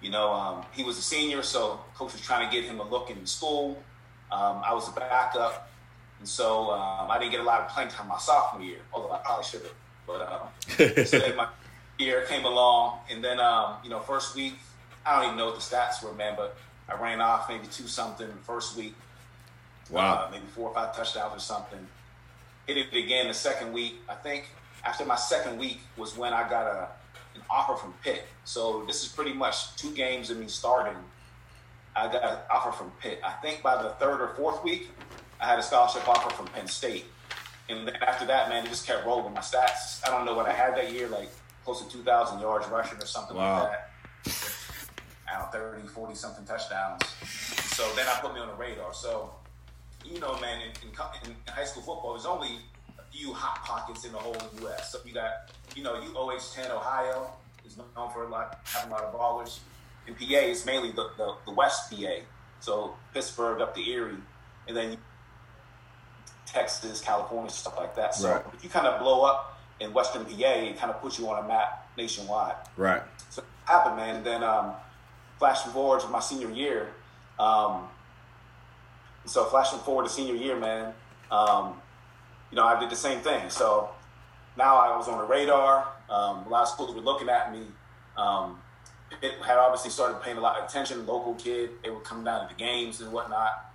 you 0.00 0.10
know 0.10 0.32
um, 0.32 0.64
he 0.72 0.82
was 0.82 0.98
a 0.98 1.02
senior, 1.02 1.42
so 1.42 1.80
coach 1.94 2.12
was 2.12 2.20
trying 2.20 2.48
to 2.48 2.54
get 2.54 2.64
him 2.64 2.80
a 2.80 2.88
look 2.88 3.10
in 3.10 3.24
school. 3.26 3.82
Um, 4.30 4.62
I 4.64 4.74
was 4.74 4.88
a 4.88 4.92
backup, 4.92 5.70
and 6.18 6.28
so 6.28 6.70
um, 6.70 7.10
I 7.10 7.18
didn't 7.18 7.32
get 7.32 7.40
a 7.40 7.44
lot 7.44 7.60
of 7.60 7.68
playing 7.68 7.88
time 7.88 8.08
my 8.08 8.18
sophomore 8.18 8.62
year, 8.62 8.78
although 8.92 9.12
I 9.12 9.18
probably 9.18 9.44
should 9.44 9.62
have. 9.62 9.74
But 10.06 10.22
um, 10.32 11.04
so 11.06 11.18
then 11.18 11.36
my 11.36 11.48
year 11.98 12.22
came 12.22 12.44
along, 12.44 13.00
and 13.10 13.22
then 13.22 13.40
um, 13.40 13.76
you 13.82 13.90
know 13.90 14.00
first 14.00 14.34
week 14.34 14.54
I 15.04 15.16
don't 15.16 15.24
even 15.26 15.38
know 15.38 15.46
what 15.46 15.54
the 15.54 15.60
stats 15.60 16.02
were, 16.02 16.12
man, 16.12 16.34
but 16.36 16.56
I 16.88 17.00
ran 17.00 17.20
off 17.20 17.48
maybe 17.48 17.66
two 17.66 17.86
something 17.86 18.28
first 18.42 18.76
week. 18.76 18.94
Wow, 19.90 20.26
uh, 20.26 20.30
maybe 20.30 20.44
four 20.54 20.68
or 20.68 20.74
five 20.74 20.94
touchdowns 20.94 21.36
or 21.36 21.40
something. 21.40 21.86
Hit 22.66 22.76
it 22.76 22.94
again 22.94 23.28
the 23.28 23.34
second 23.34 23.72
week. 23.72 24.00
I 24.08 24.14
think 24.14 24.48
after 24.84 25.04
my 25.06 25.16
second 25.16 25.58
week 25.58 25.80
was 25.96 26.16
when 26.16 26.32
I 26.34 26.48
got 26.48 26.66
a 26.66 26.88
an 27.38 27.42
offer 27.50 27.76
from 27.76 27.94
Pitt. 28.02 28.24
So 28.44 28.84
this 28.86 29.02
is 29.02 29.08
pretty 29.08 29.32
much 29.32 29.76
two 29.76 29.92
games 29.92 30.30
of 30.30 30.38
me 30.38 30.48
starting. 30.48 30.96
I 31.96 32.10
got 32.12 32.24
an 32.24 32.38
offer 32.50 32.72
from 32.72 32.90
Pitt. 33.00 33.20
I 33.24 33.32
think 33.32 33.62
by 33.62 33.82
the 33.82 33.90
third 33.90 34.20
or 34.20 34.28
fourth 34.36 34.62
week, 34.62 34.90
I 35.40 35.46
had 35.46 35.58
a 35.58 35.62
scholarship 35.62 36.08
offer 36.08 36.30
from 36.30 36.46
Penn 36.46 36.66
State. 36.66 37.06
And 37.68 37.86
then 37.86 37.96
after 37.96 38.26
that, 38.26 38.48
man, 38.48 38.64
it 38.64 38.68
just 38.68 38.86
kept 38.86 39.04
rolling. 39.04 39.34
My 39.34 39.40
stats, 39.40 40.06
I 40.06 40.10
don't 40.10 40.24
know 40.24 40.34
what 40.34 40.46
I 40.46 40.52
had 40.52 40.76
that 40.76 40.92
year, 40.92 41.08
like 41.08 41.28
close 41.64 41.84
to 41.84 41.90
2,000 41.90 42.40
yards 42.40 42.66
rushing 42.68 42.98
or 42.98 43.06
something 43.06 43.36
wow. 43.36 43.64
like 43.64 43.72
that. 43.72 43.90
I 45.28 45.38
don't 45.38 45.52
know, 45.52 45.70
30, 45.76 45.88
40 45.88 46.14
something 46.14 46.44
touchdowns. 46.46 47.02
So 47.76 47.88
then 47.94 48.06
I 48.08 48.18
put 48.20 48.32
me 48.32 48.40
on 48.40 48.48
the 48.48 48.54
radar. 48.54 48.94
So, 48.94 49.34
you 50.04 50.18
know, 50.18 50.38
man, 50.40 50.62
in, 50.62 50.68
in, 50.88 51.30
in 51.30 51.36
high 51.52 51.64
school 51.64 51.82
football, 51.82 52.14
there's 52.14 52.26
only 52.26 52.58
a 52.98 53.02
few 53.12 53.34
hot 53.34 53.62
pockets 53.64 54.04
in 54.06 54.12
the 54.12 54.18
whole 54.18 54.36
U.S. 54.62 54.90
So 54.90 54.98
you 55.04 55.12
got, 55.12 55.52
you 55.76 55.82
know, 55.82 55.94
UOH10 55.94 56.70
Ohio 56.70 57.30
is 57.66 57.76
known 57.76 58.10
for 58.12 58.24
a 58.24 58.28
lot, 58.28 58.60
having 58.64 58.90
a 58.90 58.94
lot 58.94 59.04
of 59.04 59.14
ballers. 59.14 59.58
In 60.08 60.14
PA, 60.14 60.24
it's 60.30 60.64
mainly 60.64 60.90
the, 60.90 61.10
the, 61.16 61.34
the 61.44 61.52
West 61.52 61.90
PA. 61.90 62.14
So 62.60 62.94
Pittsburgh 63.14 63.60
up 63.60 63.74
to 63.76 63.88
Erie, 63.88 64.16
and 64.66 64.76
then 64.76 64.96
Texas, 66.46 67.00
California, 67.00 67.50
stuff 67.50 67.76
like 67.76 67.94
that. 67.96 68.14
So 68.14 68.32
right. 68.32 68.42
if 68.54 68.64
you 68.64 68.70
kind 68.70 68.86
of 68.86 69.00
blow 69.00 69.22
up 69.24 69.60
in 69.80 69.92
Western 69.92 70.24
PA, 70.24 70.30
it 70.32 70.78
kind 70.78 70.90
of 70.90 71.00
puts 71.00 71.18
you 71.18 71.28
on 71.28 71.44
a 71.44 71.46
map 71.46 71.88
nationwide. 71.96 72.56
Right. 72.76 73.02
So 73.28 73.42
it 73.42 73.48
happened, 73.64 73.96
man. 73.96 74.16
And 74.16 74.24
then 74.24 74.42
um, 74.42 74.72
flashing 75.38 75.72
forward 75.72 76.00
to 76.00 76.08
my 76.08 76.20
senior 76.20 76.50
year. 76.50 76.88
Um, 77.38 77.88
so 79.26 79.44
flashing 79.44 79.78
forward 79.80 80.04
to 80.04 80.10
senior 80.10 80.34
year, 80.34 80.58
man. 80.58 80.94
Um, 81.30 81.74
you 82.50 82.56
know, 82.56 82.64
I 82.64 82.80
did 82.80 82.90
the 82.90 82.96
same 82.96 83.20
thing. 83.20 83.50
So 83.50 83.90
now 84.56 84.76
I 84.76 84.96
was 84.96 85.06
on 85.06 85.18
the 85.18 85.24
radar. 85.24 85.86
Um, 86.08 86.46
a 86.46 86.48
lot 86.48 86.62
of 86.62 86.68
schools 86.68 86.94
were 86.94 87.02
looking 87.02 87.28
at 87.28 87.52
me. 87.52 87.66
Um, 88.16 88.58
it 89.22 89.34
had 89.44 89.58
obviously 89.58 89.90
started 89.90 90.20
paying 90.22 90.36
a 90.36 90.40
lot 90.40 90.58
of 90.58 90.68
attention. 90.68 91.06
Local 91.06 91.34
kid, 91.34 91.70
they 91.82 91.90
would 91.90 92.04
come 92.04 92.24
down 92.24 92.46
to 92.46 92.54
the 92.54 92.58
games 92.58 93.00
and 93.00 93.12
whatnot. 93.12 93.72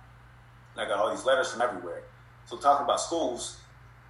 And 0.72 0.84
I 0.84 0.88
got 0.88 0.98
all 0.98 1.10
these 1.10 1.24
letters 1.24 1.52
from 1.52 1.62
everywhere. 1.62 2.02
So 2.46 2.56
talking 2.56 2.84
about 2.84 3.00
schools, 3.00 3.58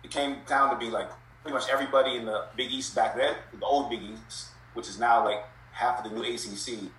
it 0.03 0.11
came 0.11 0.39
down 0.47 0.71
to 0.71 0.77
be 0.77 0.91
like 0.91 1.11
pretty 1.43 1.55
much 1.55 1.69
everybody 1.71 2.17
in 2.17 2.25
the 2.25 2.47
Big 2.57 2.71
East 2.71 2.95
back 2.95 3.17
then, 3.17 3.35
the 3.59 3.67
old 3.67 3.91
Big 3.91 4.03
East, 4.03 4.49
which 4.75 4.89
is 4.89 4.99
now 4.99 5.25
like 5.25 5.45
half 5.73 6.05
of 6.05 6.11
the 6.11 6.17
new 6.17 6.23
ACC. 6.23 6.91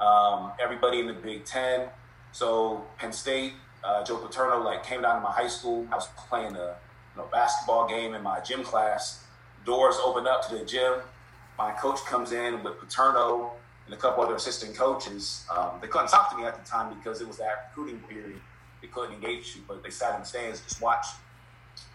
Um, 0.00 0.52
everybody 0.60 1.00
in 1.00 1.06
the 1.06 1.12
Big 1.12 1.44
Ten. 1.44 1.88
So 2.32 2.84
Penn 2.98 3.12
State, 3.12 3.54
uh, 3.82 4.04
Joe 4.04 4.18
Paterno 4.18 4.62
like 4.62 4.84
came 4.84 5.02
down 5.02 5.16
to 5.16 5.20
my 5.22 5.32
high 5.32 5.48
school. 5.48 5.86
I 5.90 5.96
was 5.96 6.08
playing 6.28 6.54
the 6.54 6.74
know, 7.18 7.28
basketball 7.30 7.86
game 7.86 8.14
in 8.14 8.22
my 8.22 8.40
gym 8.40 8.62
class. 8.62 9.24
Doors 9.66 9.96
open 10.02 10.26
up 10.26 10.48
to 10.48 10.56
the 10.56 10.64
gym. 10.64 10.94
My 11.58 11.72
coach 11.72 11.98
comes 12.06 12.32
in 12.32 12.62
with 12.62 12.78
Paterno 12.78 13.52
and 13.88 13.94
a 13.94 13.96
couple 13.96 14.22
other 14.22 14.34
assistant 14.34 14.76
coaches. 14.76 15.46
Um, 15.54 15.70
they 15.80 15.88
couldn't 15.88 16.08
talk 16.08 16.30
to 16.30 16.36
me 16.36 16.44
at 16.44 16.62
the 16.62 16.70
time 16.70 16.94
because 16.94 17.22
it 17.22 17.26
was 17.26 17.38
that 17.38 17.70
recruiting 17.70 18.00
period. 18.00 18.38
They 18.82 18.88
couldn't 18.88 19.14
engage 19.14 19.56
you, 19.56 19.62
but 19.66 19.82
they 19.82 19.88
sat 19.88 20.14
in 20.14 20.20
the 20.20 20.26
stands 20.26 20.60
just 20.60 20.82
watch. 20.82 21.06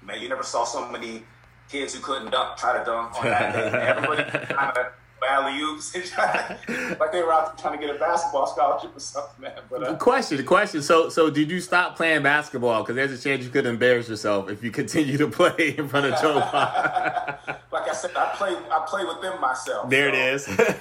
Man, 0.02 0.20
you 0.20 0.28
never 0.28 0.44
saw 0.44 0.64
so 0.64 0.90
many 0.90 1.24
kids 1.70 1.94
who 1.94 2.02
couldn't 2.02 2.32
dunk 2.32 2.58
try 2.58 2.78
to 2.78 2.84
dunk 2.84 3.16
on 3.20 3.26
that 3.26 3.54
day. 3.54 3.80
Everybody 3.88 4.24
kind 4.24 4.78
of 4.78 4.86
alley 5.30 5.58
oops, 5.62 5.96
like 5.96 7.12
they 7.12 7.22
were 7.22 7.32
out 7.32 7.56
there 7.56 7.62
trying 7.62 7.80
to 7.80 7.86
get 7.86 7.96
a 7.96 8.00
basketball 8.00 8.48
scholarship 8.48 8.94
or 8.94 9.00
something, 9.00 9.42
man. 9.42 9.54
But 9.70 9.88
uh, 9.88 9.96
question, 9.96 10.38
the 10.38 10.44
question. 10.44 10.82
So, 10.82 11.10
so 11.10 11.30
did 11.30 11.50
you 11.50 11.62
stop 11.62 11.96
playing 11.96 12.24
basketball? 12.24 12.82
Because 12.82 12.96
there's 12.96 13.12
a 13.12 13.24
chance 13.24 13.46
you 13.46 13.50
could 13.50 13.66
embarrass 13.66 14.10
yourself 14.10 14.50
if 14.50 14.64
you 14.64 14.72
continue 14.82 15.18
to 15.18 15.28
play 15.28 15.76
in 15.78 15.88
front 15.88 16.08
of 16.08 16.20
Joe. 16.20 16.36
like 17.72 17.88
I 17.88 17.94
said, 17.94 18.12
I 18.18 18.34
play, 18.36 18.50
I 18.50 18.86
play 18.88 19.06
with 19.06 19.22
them 19.22 19.40
myself. 19.40 19.90
There 19.90 20.12
so. 20.40 20.52
it 20.52 20.66
is. 20.66 20.76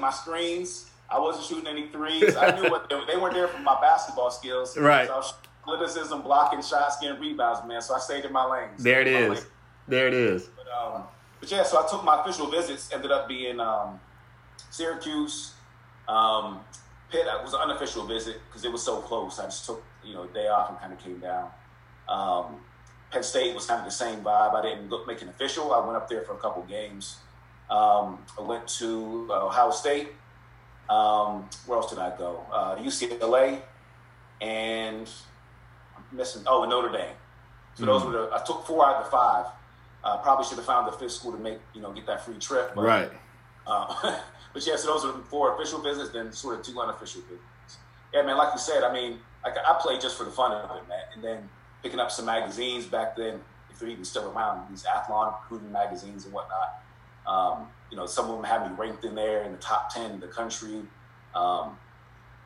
My 0.00 0.10
screens. 0.10 0.86
I 1.08 1.18
wasn't 1.18 1.46
shooting 1.46 1.66
any 1.66 1.88
threes. 1.88 2.36
I 2.36 2.58
knew 2.58 2.70
what 2.70 2.88
they, 2.88 3.00
they 3.12 3.18
weren't 3.18 3.34
there 3.34 3.48
for 3.48 3.58
my 3.58 3.80
basketball 3.80 4.30
skills. 4.30 4.76
Right. 4.76 5.08
So 5.08 5.22
athleticism, 5.62 6.20
blocking 6.20 6.62
shots, 6.62 6.98
getting 7.00 7.20
rebounds, 7.20 7.66
man. 7.66 7.80
So 7.82 7.94
I 7.94 7.98
stayed 7.98 8.24
in 8.24 8.32
my 8.32 8.44
lanes. 8.44 8.82
There 8.82 9.00
it 9.00 9.08
is. 9.08 9.46
There 9.88 10.06
it 10.06 10.14
is. 10.14 10.48
But, 10.56 10.66
um, 10.72 11.02
but 11.40 11.50
yeah, 11.50 11.64
so 11.64 11.84
I 11.84 11.88
took 11.90 12.04
my 12.04 12.20
official 12.20 12.50
visits. 12.50 12.92
Ended 12.92 13.10
up 13.10 13.28
being 13.28 13.58
um, 13.58 13.98
Syracuse, 14.70 15.54
um, 16.08 16.60
Pitt. 17.10 17.26
It 17.26 17.42
was 17.42 17.54
an 17.54 17.60
unofficial 17.60 18.06
visit 18.06 18.36
because 18.48 18.64
it 18.64 18.70
was 18.70 18.82
so 18.82 19.00
close. 19.00 19.38
I 19.38 19.44
just 19.44 19.66
took 19.66 19.82
you 20.04 20.14
know 20.14 20.24
a 20.24 20.28
day 20.28 20.48
off 20.48 20.70
and 20.70 20.78
kind 20.78 20.92
of 20.92 20.98
came 21.00 21.18
down. 21.18 21.50
Um, 22.08 22.60
Penn 23.10 23.22
State 23.22 23.54
was 23.54 23.66
kind 23.66 23.80
of 23.80 23.86
the 23.86 23.90
same 23.90 24.20
vibe. 24.20 24.54
I 24.54 24.62
didn't 24.62 24.88
look, 24.88 25.06
make 25.06 25.22
an 25.22 25.28
official. 25.28 25.72
I 25.72 25.84
went 25.84 25.96
up 25.96 26.08
there 26.08 26.22
for 26.22 26.34
a 26.34 26.38
couple 26.38 26.62
games. 26.62 27.16
Um, 27.70 28.18
I 28.38 28.42
went 28.42 28.66
to 28.78 29.28
Ohio 29.30 29.70
State. 29.70 30.08
Um, 30.88 31.48
where 31.66 31.78
else 31.78 31.90
did 31.90 32.00
I 32.00 32.16
go? 32.18 32.44
Uh, 32.52 32.76
UCLA, 32.76 33.60
and 34.40 35.08
I'm 35.96 36.16
missing. 36.16 36.42
Oh, 36.46 36.62
and 36.62 36.70
Notre 36.70 36.90
Dame. 36.90 37.14
So 37.74 37.84
mm-hmm. 37.84 37.86
those 37.86 38.04
were 38.04 38.12
the. 38.12 38.30
I 38.34 38.42
took 38.44 38.66
four 38.66 38.84
out 38.84 38.96
of 38.96 39.04
the 39.04 39.10
five 39.10 39.46
Uh, 40.02 40.16
probably 40.18 40.44
should 40.44 40.56
have 40.56 40.66
found 40.66 40.88
the 40.88 40.92
fifth 40.92 41.12
school 41.12 41.32
to 41.32 41.38
make 41.38 41.58
you 41.74 41.80
know 41.80 41.92
get 41.92 42.06
that 42.06 42.24
free 42.24 42.38
trip. 42.38 42.72
But, 42.74 42.82
right. 42.82 43.10
Uh, 43.66 44.18
but 44.52 44.66
yeah, 44.66 44.74
so 44.76 44.88
those 44.88 45.04
are 45.04 45.12
four 45.22 45.54
official 45.54 45.80
visits, 45.80 46.10
then 46.10 46.32
sort 46.32 46.58
of 46.58 46.66
two 46.66 46.80
unofficial 46.80 47.22
visits. 47.22 47.78
Yeah, 48.12 48.22
man. 48.22 48.36
Like 48.36 48.52
you 48.52 48.58
said, 48.58 48.82
I 48.82 48.92
mean, 48.92 49.20
like 49.44 49.54
I 49.56 49.78
played 49.80 50.00
just 50.00 50.18
for 50.18 50.24
the 50.24 50.32
fun 50.32 50.50
of 50.50 50.76
it, 50.76 50.88
man. 50.88 51.04
And 51.14 51.22
then 51.22 51.48
picking 51.82 52.00
up 52.00 52.10
some 52.10 52.26
magazines 52.26 52.86
back 52.86 53.16
then, 53.16 53.40
if 53.70 53.78
they're 53.78 53.88
even 53.88 54.04
still 54.04 54.30
around, 54.32 54.68
these 54.70 54.84
Athlon 54.84 55.40
recruiting 55.40 55.70
magazines 55.70 56.24
and 56.24 56.34
whatnot. 56.34 56.82
Um, 57.26 57.68
you 57.90 57.96
know, 57.96 58.06
some 58.06 58.30
of 58.30 58.36
them 58.36 58.44
have 58.44 58.70
me 58.70 58.76
ranked 58.76 59.04
in 59.04 59.14
there 59.14 59.42
in 59.42 59.52
the 59.52 59.58
top 59.58 59.92
ten 59.94 60.12
in 60.12 60.20
the 60.20 60.28
country. 60.28 60.82
Um, 61.34 61.76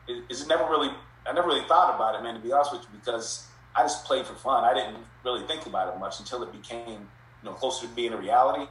it, 0.07 0.23
it's 0.29 0.47
never 0.47 0.63
really, 0.63 0.89
I 1.27 1.33
never 1.33 1.47
really 1.47 1.67
thought 1.67 1.95
about 1.95 2.15
it, 2.15 2.23
man. 2.23 2.35
To 2.35 2.39
be 2.39 2.51
honest 2.51 2.71
with 2.71 2.81
you, 2.81 2.87
because 2.99 3.47
I 3.75 3.83
just 3.83 4.05
played 4.05 4.25
for 4.25 4.35
fun. 4.35 4.63
I 4.63 4.73
didn't 4.73 4.97
really 5.23 5.45
think 5.47 5.65
about 5.65 5.93
it 5.93 5.99
much 5.99 6.19
until 6.19 6.43
it 6.43 6.51
became, 6.51 7.09
you 7.41 7.49
know, 7.49 7.53
closer 7.53 7.87
to 7.87 7.93
being 7.93 8.13
a 8.13 8.17
reality. 8.17 8.67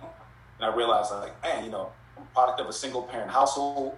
And 0.59 0.71
I 0.71 0.75
realized, 0.75 1.11
like, 1.13 1.43
man, 1.43 1.65
you 1.65 1.71
know, 1.71 1.91
I'm 2.17 2.23
a 2.23 2.27
product 2.27 2.61
of 2.61 2.69
a 2.69 2.73
single 2.73 3.03
parent 3.03 3.31
household. 3.31 3.97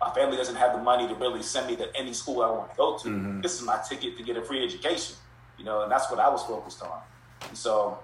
My 0.00 0.10
family 0.10 0.36
doesn't 0.36 0.56
have 0.56 0.72
the 0.72 0.82
money 0.82 1.08
to 1.08 1.14
really 1.14 1.42
send 1.42 1.66
me 1.66 1.76
to 1.76 1.94
any 1.96 2.12
school 2.12 2.42
I 2.42 2.50
want 2.50 2.70
to 2.70 2.76
go 2.76 2.98
to. 2.98 3.08
Mm-hmm. 3.08 3.40
This 3.40 3.54
is 3.54 3.62
my 3.62 3.78
ticket 3.88 4.16
to 4.18 4.22
get 4.22 4.36
a 4.36 4.42
free 4.42 4.64
education, 4.64 5.16
you 5.58 5.64
know, 5.64 5.82
and 5.82 5.90
that's 5.92 6.10
what 6.10 6.20
I 6.20 6.28
was 6.28 6.42
focused 6.42 6.82
on. 6.82 7.00
And 7.48 7.56
so 7.56 7.98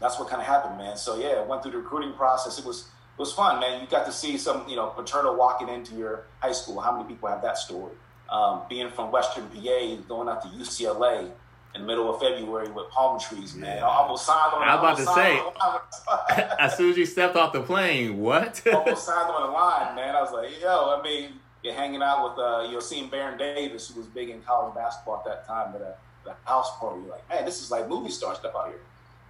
that's 0.00 0.18
what 0.18 0.28
kind 0.28 0.40
of 0.40 0.46
happened, 0.46 0.78
man. 0.78 0.96
So 0.96 1.18
yeah, 1.18 1.40
I 1.40 1.42
went 1.42 1.62
through 1.62 1.72
the 1.72 1.78
recruiting 1.78 2.12
process. 2.14 2.58
It 2.58 2.64
was 2.64 2.82
it 2.82 3.18
was 3.18 3.32
fun, 3.32 3.60
man. 3.60 3.80
You 3.80 3.86
got 3.86 4.06
to 4.06 4.12
see 4.12 4.38
some, 4.38 4.66
you 4.68 4.76
know, 4.76 4.88
Paterno 4.88 5.36
walking 5.36 5.68
into 5.68 5.94
your 5.94 6.24
high 6.40 6.52
school. 6.52 6.80
How 6.80 6.96
many 6.96 7.06
people 7.06 7.28
have 7.28 7.42
that 7.42 7.58
story? 7.58 7.92
Um, 8.30 8.62
being 8.68 8.88
from 8.90 9.12
Western 9.12 9.44
PA, 9.48 9.96
going 10.08 10.28
out 10.28 10.42
to 10.42 10.48
UCLA, 10.48 11.30
in 11.74 11.82
the 11.82 11.86
middle 11.86 12.14
of 12.14 12.20
February 12.20 12.70
with 12.70 12.88
palm 12.90 13.18
trees, 13.18 13.54
man. 13.54 13.78
Yeah. 13.78 13.86
I 13.86 13.96
almost 13.96 14.26
signed 14.26 14.52
on. 14.54 14.62
I 14.62 14.74
was 14.80 15.00
about 15.00 15.14
to 15.14 16.36
say, 16.38 16.54
as 16.58 16.76
soon 16.76 16.90
as 16.90 16.96
you 16.98 17.06
stepped 17.06 17.36
off 17.36 17.52
the 17.52 17.62
plane, 17.62 18.18
what? 18.18 18.62
almost 18.72 19.06
signed 19.06 19.30
on 19.30 19.46
the 19.46 19.52
line, 19.52 19.94
man. 19.96 20.14
I 20.14 20.20
was 20.20 20.32
like, 20.32 20.60
yo, 20.60 20.98
I 20.98 21.02
mean, 21.02 21.34
you're 21.62 21.74
hanging 21.74 22.02
out 22.02 22.30
with, 22.30 22.38
uh, 22.38 22.68
you're 22.70 22.82
seeing 22.82 23.08
Baron 23.08 23.38
Davis, 23.38 23.88
who 23.88 24.00
was 24.00 24.08
big 24.08 24.28
in 24.28 24.42
college 24.42 24.74
basketball 24.74 25.18
at 25.18 25.24
that 25.24 25.46
time, 25.46 25.74
at 25.74 25.80
a, 25.80 25.94
at 26.28 26.36
a 26.36 26.48
house 26.48 26.78
party. 26.78 27.00
You're 27.02 27.10
like, 27.10 27.28
man, 27.28 27.44
this 27.44 27.62
is 27.62 27.70
like 27.70 27.88
movie 27.88 28.10
star 28.10 28.34
stuff 28.34 28.52
out 28.54 28.68
here. 28.68 28.80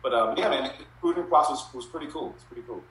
But 0.02 0.14
um, 0.14 0.37
yeah, 0.37 0.49
man, 0.49 0.64
the 0.64 0.85
recruiting 0.85 1.28
process 1.28 1.64
was 1.73 1.87
pretty 1.87 2.09
cool. 2.09 2.32
It's 2.35 2.44
pretty 2.44 2.62
cool. 2.66 2.82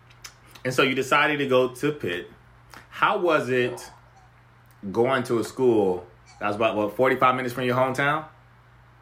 And 0.63 0.73
so 0.73 0.83
you 0.83 0.95
decided 0.95 1.37
to 1.37 1.47
go 1.47 1.69
to 1.69 1.91
Pitt. 1.91 2.29
How 2.89 3.17
was 3.17 3.49
it 3.49 3.89
going 4.91 5.23
to 5.23 5.39
a 5.39 5.43
school 5.43 6.05
that 6.39 6.47
was 6.47 6.55
about 6.55 6.75
what 6.75 6.95
45 6.95 7.35
minutes 7.35 7.53
from 7.53 7.65
your 7.65 7.75
hometown? 7.75 8.25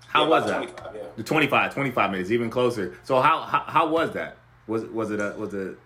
How 0.07 0.23
yeah, 0.23 0.29
was 0.29 0.45
that? 0.47 0.91
Yeah. 0.95 1.01
The 1.17 1.23
25, 1.23 1.73
25 1.73 2.11
minutes, 2.11 2.31
even 2.31 2.49
closer. 2.49 2.97
So 3.03 3.21
how, 3.21 3.41
how 3.41 3.59
how 3.67 3.87
was 3.89 4.11
that? 4.13 4.37
Was 4.65 4.85
was 4.85 5.11
it 5.11 5.19
a 5.19 5.35
was 5.37 5.53
it 5.53 5.77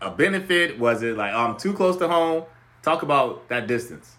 a 0.00 0.10
benefit? 0.10 0.78
Was 0.78 1.02
it 1.02 1.16
like 1.16 1.32
oh, 1.32 1.38
I'm 1.38 1.56
too 1.56 1.72
close 1.72 1.96
to 1.98 2.08
home? 2.08 2.44
Talk 2.82 3.02
about 3.02 3.48
that 3.48 3.66
distance. 3.66 4.16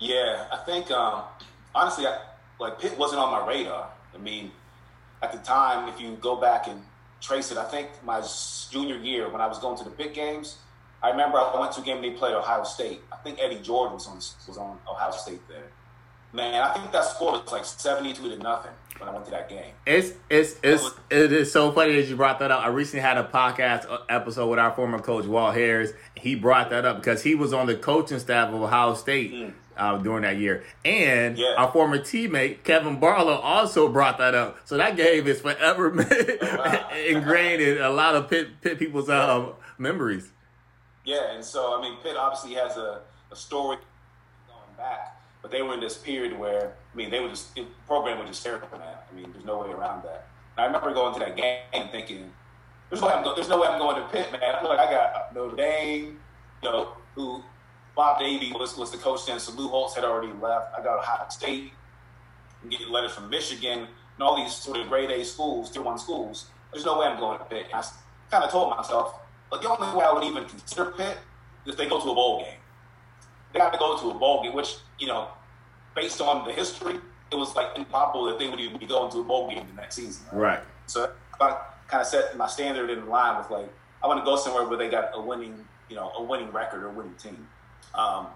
Yeah, 0.00 0.46
I 0.52 0.56
think 0.58 0.90
um, 0.90 1.22
honestly, 1.74 2.06
I, 2.06 2.18
like 2.58 2.80
Pitt 2.80 2.98
wasn't 2.98 3.20
on 3.20 3.30
my 3.30 3.46
radar. 3.46 3.90
I 4.14 4.18
mean, 4.18 4.50
at 5.26 5.32
the 5.32 5.38
time, 5.38 5.88
if 5.88 6.00
you 6.00 6.16
go 6.20 6.36
back 6.36 6.68
and 6.68 6.80
trace 7.20 7.50
it, 7.50 7.58
I 7.58 7.64
think 7.64 7.88
my 8.04 8.22
junior 8.70 8.96
year 8.96 9.28
when 9.28 9.40
I 9.40 9.46
was 9.46 9.58
going 9.58 9.76
to 9.78 9.84
the 9.84 9.90
big 9.90 10.14
games, 10.14 10.58
I 11.02 11.10
remember 11.10 11.38
I 11.38 11.58
went 11.58 11.72
to 11.72 11.80
a 11.80 11.84
game 11.84 12.00
they 12.00 12.10
played 12.10 12.34
Ohio 12.34 12.64
State. 12.64 13.00
I 13.12 13.16
think 13.16 13.38
Eddie 13.40 13.60
Jordan 13.60 13.94
was 13.94 14.06
on 14.06 14.16
was 14.16 14.56
on 14.58 14.78
Ohio 14.88 15.10
State 15.10 15.46
there. 15.48 15.70
Man, 16.32 16.54
I 16.54 16.72
think 16.74 16.92
that 16.92 17.04
score 17.04 17.32
was 17.32 17.52
like 17.52 17.64
seventy-two 17.64 18.28
to 18.28 18.36
nothing 18.38 18.72
when 18.98 19.08
I 19.08 19.12
went 19.12 19.24
to 19.26 19.30
that 19.32 19.48
game. 19.48 19.72
It's 19.84 20.12
it's 20.30 20.56
it's 20.62 20.90
it 21.10 21.32
is 21.32 21.52
so 21.52 21.72
funny 21.72 21.96
that 21.96 22.08
you 22.08 22.16
brought 22.16 22.38
that 22.38 22.50
up. 22.50 22.64
I 22.64 22.68
recently 22.68 23.02
had 23.02 23.18
a 23.18 23.24
podcast 23.24 23.86
episode 24.08 24.48
with 24.48 24.58
our 24.58 24.72
former 24.74 24.98
coach 25.00 25.26
Walt 25.26 25.54
Harris. 25.54 25.92
He 26.14 26.34
brought 26.34 26.70
that 26.70 26.84
up 26.84 26.98
because 26.98 27.22
he 27.22 27.34
was 27.34 27.52
on 27.52 27.66
the 27.66 27.76
coaching 27.76 28.18
staff 28.18 28.52
of 28.52 28.60
Ohio 28.60 28.94
State. 28.94 29.32
Mm. 29.32 29.52
Uh, 29.76 29.98
during 29.98 30.22
that 30.22 30.38
year, 30.38 30.64
and 30.86 31.36
yeah. 31.36 31.52
our 31.58 31.70
former 31.70 31.98
teammate 31.98 32.64
Kevin 32.64 32.98
Barlow 32.98 33.34
also 33.34 33.88
brought 33.90 34.16
that 34.16 34.34
up. 34.34 34.56
So 34.64 34.78
that 34.78 34.96
game 34.96 35.26
is 35.26 35.42
forever 35.42 35.92
oh, 35.98 36.56
wow. 36.56 36.88
ingrained 37.06 37.60
in 37.60 37.82
a 37.82 37.90
lot 37.90 38.14
of 38.14 38.30
Pitt, 38.30 38.62
Pitt 38.62 38.78
people's 38.78 39.10
um, 39.10 39.52
memories. 39.76 40.30
Yeah, 41.04 41.34
and 41.34 41.44
so 41.44 41.78
I 41.78 41.82
mean, 41.82 41.98
Pitt 42.02 42.16
obviously 42.16 42.54
has 42.54 42.78
a, 42.78 43.02
a 43.30 43.36
story 43.36 43.76
going 44.48 44.76
back 44.78 45.16
but 45.46 45.52
they 45.52 45.62
were 45.62 45.74
in 45.74 45.80
this 45.80 45.96
period 45.96 46.36
where, 46.36 46.72
I 46.92 46.96
mean, 46.96 47.08
they 47.08 47.20
were 47.20 47.28
just, 47.28 47.54
the 47.54 47.64
program 47.86 48.18
was 48.18 48.26
just 48.26 48.42
terrible, 48.42 48.66
man. 48.72 48.82
I 48.82 49.14
mean, 49.14 49.30
there's 49.30 49.44
no 49.44 49.58
way 49.58 49.70
around 49.70 50.02
that. 50.02 50.26
And 50.56 50.64
I 50.64 50.66
remember 50.66 50.92
going 50.92 51.14
to 51.14 51.20
that 51.20 51.36
game 51.36 51.60
and 51.72 51.88
thinking, 51.92 52.32
there's 52.90 53.00
no, 53.00 53.06
way 53.06 53.12
I'm 53.14 53.22
go- 53.22 53.34
there's 53.36 53.48
no 53.48 53.60
way 53.60 53.68
I'm 53.68 53.78
going 53.78 53.94
to 53.94 54.08
Pitt, 54.08 54.32
man. 54.32 54.42
I 54.42 54.60
feel 54.60 54.70
like 54.70 54.80
I 54.80 54.90
got 54.90 55.32
Notre 55.36 55.54
Dame, 55.54 56.18
you 56.64 56.68
know, 56.68 56.96
who 57.14 57.44
Bob 57.96 58.18
Davie 58.20 58.52
was, 58.52 58.76
was 58.76 58.90
the 58.92 58.98
coach 58.98 59.26
then, 59.26 59.40
so 59.40 59.52
Lou 59.52 59.68
Holtz 59.68 59.94
had 59.94 60.04
already 60.04 60.32
left. 60.40 60.78
I 60.78 60.82
got 60.82 60.98
Ohio 60.98 61.26
State, 61.30 61.72
I'm 62.62 62.68
getting 62.68 62.90
letters 62.90 63.12
from 63.12 63.30
Michigan, 63.30 63.80
and 63.80 64.20
all 64.20 64.36
these 64.36 64.54
sort 64.54 64.76
of 64.76 64.88
grade 64.88 65.10
A 65.10 65.24
schools, 65.24 65.70
tier 65.70 65.82
one 65.82 65.98
schools. 65.98 66.46
There's 66.72 66.84
no 66.84 66.98
way 66.98 67.06
I'm 67.06 67.18
going 67.18 67.38
to 67.38 67.44
Pitt. 67.46 67.66
And 67.72 67.82
I 67.82 67.84
kind 68.30 68.44
of 68.44 68.50
told 68.50 68.76
myself, 68.76 69.20
but 69.50 69.62
the 69.62 69.68
only 69.68 69.96
way 69.96 70.04
I 70.04 70.12
would 70.12 70.24
even 70.24 70.44
consider 70.44 70.90
Pitt 70.90 71.16
is 71.64 71.72
if 71.72 71.78
they 71.78 71.88
go 71.88 72.00
to 72.00 72.10
a 72.10 72.14
bowl 72.14 72.40
game. 72.40 72.58
They 73.52 73.58
got 73.58 73.72
to 73.72 73.78
go 73.78 73.98
to 73.98 74.10
a 74.10 74.14
bowl 74.14 74.42
game, 74.42 74.52
which, 74.52 74.76
you 74.98 75.06
know, 75.06 75.28
based 75.94 76.20
on 76.20 76.46
the 76.46 76.52
history, 76.52 76.96
it 77.32 77.36
was 77.36 77.54
like 77.56 77.68
improbable 77.76 78.26
that 78.26 78.38
they 78.38 78.48
would 78.48 78.60
even 78.60 78.78
be 78.78 78.86
going 78.86 79.10
to 79.12 79.20
a 79.20 79.24
bowl 79.24 79.48
game 79.48 79.66
the 79.66 79.80
next 79.80 79.96
season. 79.96 80.26
Right. 80.32 80.60
So 80.86 81.10
I 81.40 81.56
kind 81.88 82.00
of 82.00 82.06
set 82.06 82.36
my 82.36 82.46
standard 82.46 82.90
in 82.90 83.08
line 83.08 83.38
with 83.38 83.50
like, 83.50 83.72
I 84.02 84.06
want 84.06 84.20
to 84.20 84.24
go 84.24 84.36
somewhere 84.36 84.66
where 84.68 84.76
they 84.76 84.88
got 84.88 85.10
a 85.14 85.20
winning, 85.20 85.64
you 85.88 85.96
know, 85.96 86.10
a 86.18 86.22
winning 86.22 86.50
record 86.52 86.82
or 86.82 86.90
winning 86.90 87.14
team. 87.14 87.48
Um, 87.94 88.28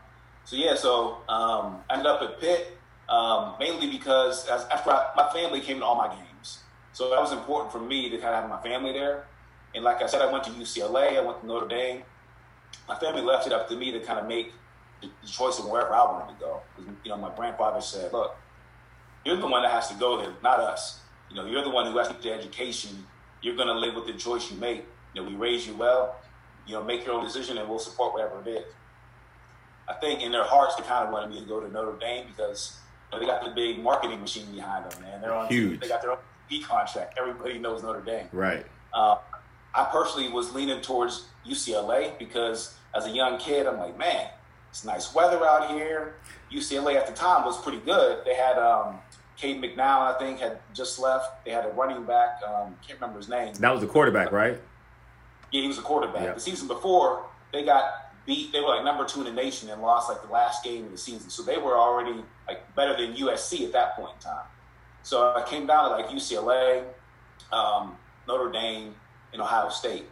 so 0.44 0.56
yeah, 0.56 0.74
so 0.74 1.18
um, 1.28 1.82
I 1.88 1.94
ended 1.94 2.06
up 2.06 2.22
at 2.22 2.40
Pitt 2.40 2.78
um, 3.08 3.56
mainly 3.58 3.90
because 3.90 4.46
as, 4.48 4.64
after 4.66 4.90
I, 4.90 5.10
my 5.16 5.28
family 5.32 5.60
came 5.60 5.80
to 5.80 5.84
all 5.84 5.96
my 5.96 6.08
games, 6.08 6.60
so 6.92 7.10
that 7.10 7.20
was 7.20 7.32
important 7.32 7.72
for 7.72 7.80
me 7.80 8.08
to 8.08 8.16
kind 8.18 8.34
of 8.34 8.40
have 8.42 8.48
my 8.48 8.60
family 8.62 8.92
there. 8.92 9.26
And 9.74 9.84
like 9.84 10.02
I 10.02 10.06
said, 10.06 10.22
I 10.22 10.30
went 10.32 10.44
to 10.44 10.50
UCLA, 10.50 11.16
I 11.16 11.20
went 11.20 11.40
to 11.40 11.46
Notre 11.46 11.68
Dame. 11.68 12.02
My 12.88 12.96
family 12.96 13.22
left 13.22 13.46
it 13.46 13.52
up 13.52 13.68
to 13.68 13.76
me 13.76 13.90
to 13.92 14.00
kind 14.00 14.18
of 14.18 14.26
make 14.26 14.52
the, 15.00 15.08
choice 15.26 15.58
of 15.58 15.66
wherever 15.66 15.92
I 15.92 16.04
wanted 16.04 16.34
to 16.34 16.40
go. 16.40 16.60
You 17.04 17.10
know, 17.10 17.16
my 17.16 17.34
grandfather 17.34 17.80
said, 17.80 18.12
look, 18.12 18.36
you're 19.24 19.36
the 19.36 19.46
one 19.46 19.62
that 19.62 19.70
has 19.70 19.88
to 19.88 19.94
go 19.94 20.18
there, 20.18 20.32
not 20.42 20.60
us. 20.60 21.00
You 21.30 21.36
know, 21.36 21.46
you're 21.46 21.62
the 21.62 21.70
one 21.70 21.90
who 21.90 21.98
has 21.98 22.08
to 22.08 22.14
get 22.14 22.22
the 22.22 22.32
education. 22.32 23.06
You're 23.42 23.56
going 23.56 23.68
to 23.68 23.74
live 23.74 23.94
with 23.94 24.06
the 24.06 24.14
choice 24.14 24.50
you 24.50 24.56
make. 24.56 24.84
You 25.14 25.22
know, 25.22 25.28
we 25.28 25.34
raise 25.34 25.66
you 25.66 25.76
well. 25.76 26.16
You 26.66 26.74
know, 26.74 26.84
make 26.84 27.04
your 27.04 27.14
own 27.14 27.24
decision 27.24 27.58
and 27.58 27.68
we'll 27.68 27.78
support 27.78 28.12
whatever 28.12 28.40
it 28.40 28.48
is. 28.48 28.64
I 29.90 29.94
think 29.94 30.22
in 30.22 30.31
their 30.31 30.44
hearts, 30.44 30.76
they 30.76 30.83
kind 30.85 31.05
of 31.05 31.12
wanted 31.12 31.31
me 31.31 31.40
to 31.40 31.46
go 31.46 31.59
to 31.61 31.70
Notre 31.70 31.98
Dame 31.98 32.26
because 32.29 32.79
you 33.12 33.18
know, 33.18 33.20
they 33.20 33.31
got 33.31 33.44
the 33.44 33.50
big 33.50 33.83
marketing 33.83 34.20
machine 34.20 34.46
behind 34.55 34.88
them, 34.88 35.03
man. 35.03 35.20
They're 35.20 35.35
on 35.35 35.48
huge. 35.48 35.81
They 35.81 35.88
got 35.88 36.00
their 36.00 36.12
own 36.12 36.18
B 36.48 36.62
contract. 36.62 37.18
Everybody 37.18 37.59
knows 37.59 37.83
Notre 37.83 38.00
Dame. 38.00 38.29
Right. 38.33 38.64
Uh, 38.94 39.16
I 39.74 39.85
personally 39.90 40.29
was 40.29 40.55
leaning 40.55 40.81
towards 40.81 41.26
UCLA 41.46 42.16
because 42.18 42.76
as 42.94 43.07
a 43.07 43.11
young 43.11 43.38
kid, 43.38 43.66
I'm 43.66 43.79
like, 43.79 43.98
man, 43.98 44.29
it's 44.70 44.85
nice 44.85 45.12
weather 45.12 45.44
out 45.44 45.70
here. 45.70 46.14
UCLA 46.53 46.94
at 46.94 47.07
the 47.07 47.12
time 47.12 47.44
was 47.44 47.61
pretty 47.61 47.79
good. 47.79 48.24
They 48.24 48.35
had 48.35 48.59
um, 48.59 48.98
Cade 49.37 49.61
McNown, 49.61 50.14
I 50.14 50.16
think, 50.18 50.38
had 50.38 50.59
just 50.72 51.00
left. 51.00 51.44
They 51.44 51.50
had 51.50 51.64
a 51.64 51.70
running 51.70 52.05
back. 52.05 52.40
Um, 52.46 52.76
can't 52.87 53.00
remember 53.00 53.18
his 53.18 53.29
name. 53.29 53.55
That 53.55 53.72
was 53.72 53.81
the 53.81 53.87
quarterback, 53.88 54.31
right? 54.31 54.61
Yeah, 55.50 55.62
he 55.62 55.66
was 55.66 55.79
a 55.79 55.83
quarterback. 55.83 56.22
Yep. 56.22 56.35
The 56.37 56.40
season 56.40 56.68
before, 56.68 57.24
they 57.53 57.64
got 57.64 58.10
beat. 58.30 58.52
They 58.52 58.60
were 58.60 58.68
like 58.68 58.84
number 58.84 59.04
two 59.04 59.20
in 59.20 59.26
the 59.26 59.32
nation 59.32 59.68
and 59.70 59.82
lost 59.82 60.08
like 60.08 60.22
the 60.22 60.32
last 60.32 60.62
game 60.62 60.84
of 60.84 60.92
the 60.92 60.98
season. 60.98 61.28
So 61.30 61.42
they 61.42 61.58
were 61.58 61.76
already 61.76 62.22
like 62.46 62.74
better 62.76 62.96
than 62.96 63.16
USC 63.16 63.66
at 63.66 63.72
that 63.72 63.96
point 63.96 64.12
in 64.14 64.20
time. 64.20 64.46
So 65.02 65.34
I 65.34 65.42
came 65.42 65.66
down 65.66 65.90
to 65.90 65.96
like 65.96 66.08
UCLA, 66.08 66.84
um, 67.52 67.96
Notre 68.28 68.52
Dame, 68.52 68.94
and 69.32 69.42
Ohio 69.42 69.68
State. 69.68 70.04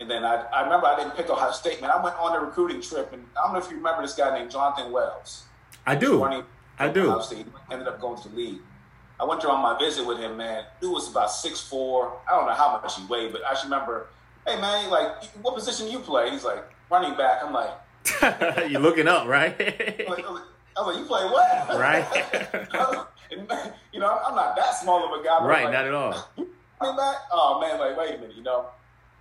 And 0.00 0.10
then 0.10 0.24
I, 0.24 0.44
I 0.52 0.64
remember 0.64 0.86
I 0.86 0.96
didn't 0.96 1.16
pick 1.16 1.30
Ohio 1.30 1.52
State, 1.52 1.80
man. 1.80 1.90
I 1.90 2.02
went 2.02 2.16
on 2.16 2.36
a 2.36 2.44
recruiting 2.44 2.82
trip, 2.82 3.12
and 3.12 3.24
I 3.36 3.44
don't 3.44 3.54
know 3.54 3.60
if 3.60 3.70
you 3.70 3.76
remember 3.76 4.02
this 4.02 4.14
guy 4.14 4.36
named 4.36 4.50
Jonathan 4.50 4.92
Wells. 4.92 5.44
I 5.86 5.94
do. 5.94 6.22
I 6.78 6.88
do. 6.88 7.08
Ohio 7.08 7.20
State. 7.20 7.46
Ended 7.70 7.88
up 7.88 8.00
going 8.00 8.20
to 8.22 8.28
the 8.28 8.36
league. 8.36 8.60
I 9.18 9.24
went 9.24 9.40
there 9.40 9.50
on 9.50 9.62
my 9.62 9.78
visit 9.78 10.04
with 10.04 10.18
him, 10.18 10.36
man. 10.36 10.64
Dude 10.80 10.92
was 10.92 11.08
about 11.08 11.30
six 11.30 11.60
four. 11.60 12.18
I 12.28 12.36
don't 12.36 12.46
know 12.46 12.54
how 12.54 12.80
much 12.82 12.96
he 12.96 13.06
weighed, 13.06 13.32
but 13.32 13.42
I 13.46 13.52
just 13.52 13.64
remember, 13.64 14.08
hey 14.46 14.60
man, 14.60 14.90
like 14.90 15.24
what 15.42 15.54
position 15.54 15.88
you 15.88 16.00
play? 16.00 16.30
He's 16.30 16.44
like 16.44 16.64
running 16.92 17.16
back. 17.16 17.42
I'm 17.42 17.52
like, 17.52 18.70
you 18.70 18.78
looking 18.78 19.08
up, 19.08 19.26
right? 19.26 19.56
I 19.58 20.04
was, 20.08 20.18
like, 20.18 20.26
I 20.76 20.80
was 20.80 20.86
like, 20.86 20.98
you 20.98 21.04
play 21.06 21.24
what? 21.24 21.68
Right. 21.80 22.06
you 23.92 23.98
know, 23.98 24.20
I'm 24.24 24.36
not 24.36 24.54
that 24.56 24.74
small 24.74 25.12
of 25.12 25.20
a 25.20 25.24
guy. 25.24 25.44
Right, 25.44 25.64
like, 25.64 25.72
not 25.72 25.86
at 25.86 25.94
all. 25.94 26.28
Running 26.80 26.96
back? 26.96 27.16
Oh 27.32 27.60
man, 27.60 27.78
like 27.78 27.96
wait 27.96 28.16
a 28.16 28.18
minute, 28.18 28.36
you 28.36 28.42
know. 28.42 28.66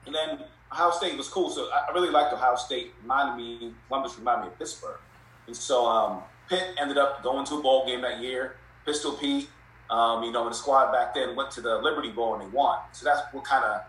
And 0.05 0.13
then 0.13 0.39
Ohio 0.71 0.91
State 0.91 1.15
was 1.15 1.29
cool. 1.29 1.49
So 1.49 1.69
I 1.71 1.91
really 1.93 2.09
liked 2.09 2.33
Ohio 2.33 2.55
State. 2.55 2.91
Reminded 3.03 3.37
me, 3.37 3.73
Columbus 3.87 4.17
reminded 4.17 4.45
me 4.45 4.47
of 4.51 4.59
Pittsburgh. 4.59 4.99
And 5.45 5.55
so 5.55 5.85
um, 5.85 6.23
Pitt 6.49 6.75
ended 6.79 6.97
up 6.97 7.23
going 7.23 7.45
to 7.45 7.55
a 7.55 7.61
bowl 7.61 7.85
game 7.85 8.01
that 8.01 8.19
year. 8.19 8.55
Pistol 8.83 9.13
Pete, 9.13 9.47
um, 9.91 10.23
you 10.23 10.31
know, 10.31 10.41
and 10.41 10.51
the 10.51 10.55
squad 10.55 10.91
back 10.91 11.13
then 11.13 11.35
went 11.35 11.51
to 11.51 11.61
the 11.61 11.77
Liberty 11.77 12.09
Bowl 12.09 12.33
and 12.33 12.41
they 12.41 12.47
won. 12.47 12.79
So 12.93 13.05
that's 13.05 13.21
what 13.31 13.43
kind 13.43 13.63
of 13.63 13.81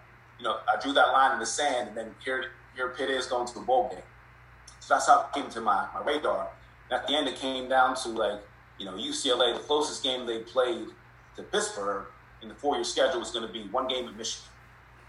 you 0.43 0.49
know, 0.49 0.59
I 0.69 0.81
drew 0.81 0.93
that 0.93 1.13
line 1.13 1.33
in 1.35 1.39
the 1.39 1.47
sand, 1.47 1.89
and 1.89 1.97
then 1.97 2.15
here, 2.25 2.47
here 2.75 2.89
Pitt 2.91 3.11
is 3.11 3.27
going 3.27 3.47
to 3.47 3.55
the 3.55 3.61
bowl 3.61 3.89
game. 3.91 4.03
So 4.81 4.95
that's 4.95 5.07
how 5.07 5.21
it 5.21 5.33
came 5.35 5.51
to 5.51 5.61
my, 5.61 5.87
my 5.95 6.03
radar. 6.05 6.49
And 6.91 7.01
at 7.01 7.07
the 7.07 7.15
end, 7.15 7.29
it 7.29 7.37
came 7.37 7.69
down 7.69 7.95
to 7.97 8.09
like, 8.09 8.41
you 8.79 8.87
know, 8.87 8.93
UCLA, 8.93 9.55
the 9.55 9.61
closest 9.61 10.03
game 10.03 10.27
they 10.27 10.41
played 10.41 10.87
to 11.37 11.43
Pittsburgh 11.43 12.07
in 12.43 12.49
the 12.49 12.55
four 12.55 12.75
year 12.75 12.85
schedule 12.85 13.21
was 13.21 13.31
going 13.31 13.47
to 13.47 13.53
be 13.53 13.63
one 13.69 13.89
game 13.89 14.09
at 14.09 14.17
Michigan. 14.17 14.49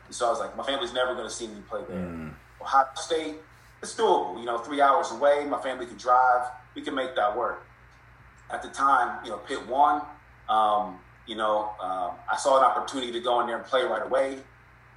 And 0.06 0.16
so 0.16 0.28
I 0.28 0.30
was 0.30 0.40
like, 0.40 0.56
my 0.56 0.64
family's 0.64 0.94
never 0.94 1.14
going 1.16 1.28
to 1.28 1.34
see 1.34 1.48
me 1.48 1.62
play 1.68 1.82
there. 1.88 1.98
Mm. 1.98 2.34
Ohio 2.62 2.86
State, 2.96 3.36
it's 3.82 3.96
doable. 3.96 4.40
You 4.40 4.46
know, 4.46 4.60
three 4.60 4.82
hours 4.82 5.12
away, 5.12 5.46
my 5.50 5.60
family 5.62 5.86
could 5.86 5.98
drive. 5.98 6.48
We 6.76 6.82
can 6.82 6.96
make 6.96 7.16
that 7.16 7.36
work. 7.36 7.66
At 8.52 8.62
the 8.62 8.70
time, 8.70 9.24
you 9.24 9.32
know, 9.32 9.38
Pitt 9.38 9.68
won. 9.68 10.02
Um, 10.50 11.00
you 11.26 11.36
know, 11.36 11.72
um, 11.82 12.12
I 12.32 12.38
saw 12.38 12.60
an 12.60 12.66
opportunity 12.66 13.12
to 13.14 13.20
go 13.20 13.42
in 13.42 13.48
there 13.48 13.58
and 13.58 13.66
play 13.66 13.84
right 13.84 14.04
away. 14.04 14.40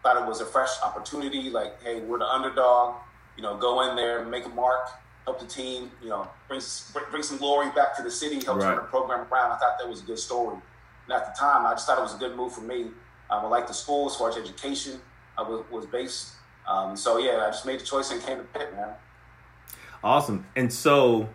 Thought 0.07 0.23
it 0.23 0.29
was 0.29 0.41
a 0.41 0.47
fresh 0.47 0.71
opportunity. 0.85 1.51
Like, 1.51 1.83
hey, 1.83 1.99
we're 1.99 2.21
the 2.21 2.27
underdog. 2.27 2.95
You 3.37 3.43
know, 3.43 3.57
go 3.57 3.91
in 3.91 3.97
there, 3.97 4.25
make 4.25 4.47
a 4.47 4.49
mark, 4.49 4.89
help 5.25 5.41
the 5.41 5.47
team. 5.47 5.91
You 6.01 6.11
know, 6.11 6.29
bring 6.47 6.61
bring 7.11 7.25
some 7.25 7.39
glory 7.39 7.71
back 7.71 7.97
to 7.97 8.05
the 8.05 8.11
city, 8.13 8.37
help 8.45 8.59
right. 8.59 8.67
turn 8.67 8.77
the 8.77 8.83
program 8.83 9.27
around. 9.33 9.51
I 9.51 9.57
thought 9.57 9.81
that 9.81 9.89
was 9.89 10.03
a 10.03 10.05
good 10.05 10.21
story. 10.21 10.59
And 11.09 11.13
at 11.13 11.27
the 11.27 11.37
time, 11.37 11.67
I 11.67 11.73
just 11.73 11.89
thought 11.89 11.99
it 11.99 12.03
was 12.03 12.15
a 12.15 12.19
good 12.19 12.37
move 12.37 12.53
for 12.53 12.61
me. 12.61 12.83
Um, 13.31 13.47
I 13.47 13.49
like 13.49 13.67
the 13.67 13.75
school 13.75 14.07
as 14.07 14.15
far 14.15 14.29
as 14.29 14.37
education 14.37 15.01
uh, 15.37 15.43
was, 15.43 15.65
was 15.73 15.87
based. 15.87 16.35
Um, 16.69 16.97
so 16.97 17.19
yeah, 17.19 17.45
I 17.45 17.49
just 17.49 17.67
made 17.67 17.81
the 17.81 17.85
choice 17.85 18.13
and 18.13 18.23
came 18.23 18.39
to 18.39 18.45
Pitt, 18.45 18.77
man. 18.77 18.91
Awesome. 20.05 20.47
And 20.55 20.73
so, 20.73 21.29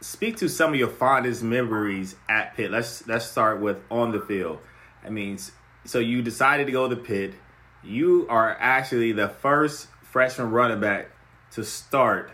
speak 0.00 0.38
to 0.38 0.48
some 0.48 0.72
of 0.72 0.78
your 0.78 0.88
fondest 0.88 1.42
memories 1.42 2.16
at 2.26 2.56
Pitt. 2.56 2.70
Let's 2.70 3.06
let's 3.06 3.26
start 3.26 3.60
with 3.60 3.76
on 3.90 4.12
the 4.12 4.20
field. 4.20 4.60
I 5.04 5.10
mean, 5.10 5.38
so 5.84 5.98
you 5.98 6.22
decided 6.22 6.64
to 6.64 6.72
go 6.72 6.88
to 6.88 6.96
Pitt. 6.96 7.34
You 7.82 8.26
are 8.28 8.56
actually 8.60 9.12
the 9.12 9.28
first 9.28 9.88
freshman 10.02 10.50
running 10.50 10.80
back 10.80 11.10
to 11.52 11.64
start 11.64 12.32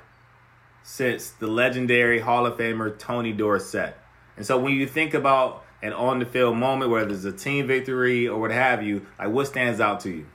since 0.83 1.31
the 1.31 1.47
legendary 1.47 2.21
Hall 2.21 2.47
of 2.47 2.57
Famer 2.59 2.97
Tony 2.99 3.33
Dorsett. 3.33 3.97
And 4.37 4.45
so 4.45 4.59
when 4.59 4.75
you 4.75 4.87
think 4.87 5.15
about 5.15 5.65
an 5.83 5.93
on 5.93 6.19
the 6.19 6.27
field 6.27 6.57
moment, 6.57 6.91
whether 6.91 7.13
it's 7.13 7.25
a 7.25 7.33
team 7.33 7.67
victory 7.67 8.29
or 8.29 8.41
what 8.41 8.51
have 8.51 8.83
you, 8.83 9.07
like 9.19 9.29
what 9.29 9.47
stands 9.47 9.81
out 9.81 10.01
to 10.01 10.11
you? 10.11 10.27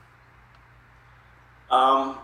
Um, 1.70 2.18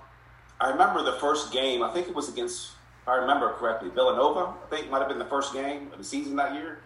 I 0.60 0.72
remember 0.72 1.04
the 1.04 1.14
first 1.20 1.54
game. 1.54 1.84
I 1.84 1.94
think 1.94 2.08
it 2.08 2.16
was 2.16 2.30
against, 2.30 2.72
if 3.02 3.08
I 3.08 3.16
remember 3.16 3.54
correctly, 3.54 3.90
Villanova. 3.90 4.54
I 4.66 4.76
think 4.76 4.90
might 4.90 5.00
have 5.00 5.08
been 5.08 5.20
the 5.20 5.26
first 5.26 5.54
game 5.54 5.90
of 5.92 5.98
the 5.98 6.04
season 6.04 6.36
that 6.36 6.54
year. 6.54 6.80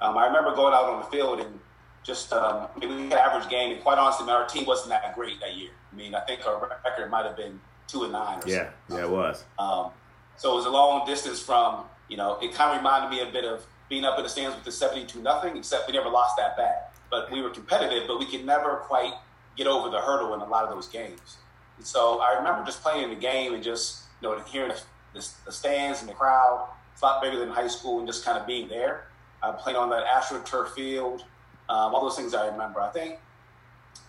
Um, 0.00 0.16
I 0.16 0.26
remember 0.26 0.54
going 0.54 0.74
out 0.74 0.84
on 0.84 1.00
the 1.00 1.06
field 1.06 1.40
and 1.40 1.58
just 2.04 2.32
um, 2.32 2.68
I 2.74 2.78
mean, 2.78 2.88
we 2.88 3.02
had 3.04 3.12
an 3.12 3.18
average 3.18 3.48
game, 3.48 3.72
and 3.72 3.82
quite 3.82 3.98
honestly, 3.98 4.26
man, 4.26 4.36
our 4.36 4.46
team 4.46 4.66
wasn't 4.66 4.90
that 4.90 5.14
great 5.14 5.40
that 5.40 5.56
year. 5.56 5.70
I 5.92 5.96
mean, 5.96 6.14
I 6.14 6.20
think 6.20 6.46
our 6.46 6.78
record 6.84 7.10
might 7.10 7.24
have 7.24 7.36
been 7.36 7.60
two 7.88 8.04
and 8.04 8.12
nine. 8.12 8.40
yeah, 8.46 8.70
something. 8.88 8.96
yeah, 8.96 9.04
it 9.04 9.10
was. 9.10 9.44
Um, 9.58 9.90
so 10.36 10.52
it 10.52 10.56
was 10.56 10.66
a 10.66 10.70
long 10.70 11.06
distance 11.06 11.40
from 11.40 11.84
you 12.08 12.16
know. 12.16 12.38
It 12.40 12.54
kind 12.54 12.70
of 12.72 12.78
reminded 12.78 13.10
me 13.10 13.28
a 13.28 13.32
bit 13.32 13.44
of 13.44 13.64
being 13.88 14.04
up 14.04 14.18
in 14.18 14.24
the 14.24 14.30
stands 14.30 14.54
with 14.54 14.64
the 14.64 14.72
72 14.72 15.20
nothing, 15.20 15.56
except 15.56 15.86
we 15.86 15.92
never 15.92 16.08
lost 16.08 16.36
that 16.36 16.56
bad. 16.56 16.86
But 17.10 17.30
we 17.30 17.42
were 17.42 17.50
competitive, 17.50 18.04
but 18.06 18.18
we 18.18 18.26
could 18.26 18.44
never 18.44 18.76
quite 18.76 19.14
get 19.56 19.66
over 19.66 19.90
the 19.90 20.00
hurdle 20.00 20.34
in 20.34 20.40
a 20.40 20.46
lot 20.46 20.64
of 20.64 20.70
those 20.70 20.88
games. 20.88 21.36
And 21.76 21.86
so 21.86 22.20
I 22.20 22.36
remember 22.36 22.64
just 22.64 22.82
playing 22.82 23.10
the 23.10 23.16
game 23.16 23.54
and 23.54 23.62
just, 23.62 24.02
you 24.20 24.28
know, 24.28 24.38
hearing 24.40 24.72
the, 25.12 25.28
the 25.44 25.52
stands 25.52 26.00
and 26.00 26.08
the 26.08 26.14
crowd. 26.14 26.68
It's 26.92 27.02
a 27.02 27.04
lot 27.04 27.22
bigger 27.22 27.38
than 27.38 27.50
high 27.50 27.68
school 27.68 27.98
and 27.98 28.06
just 28.06 28.24
kind 28.24 28.38
of 28.38 28.46
being 28.46 28.68
there. 28.68 29.06
I 29.42 29.52
played 29.52 29.76
on 29.76 29.90
that 29.90 30.04
AstroTurf 30.06 30.70
field. 30.70 31.24
Um, 31.68 31.94
all 31.94 32.02
those 32.02 32.16
things 32.16 32.34
I 32.34 32.46
remember. 32.48 32.80
I 32.80 32.90
think 32.90 33.18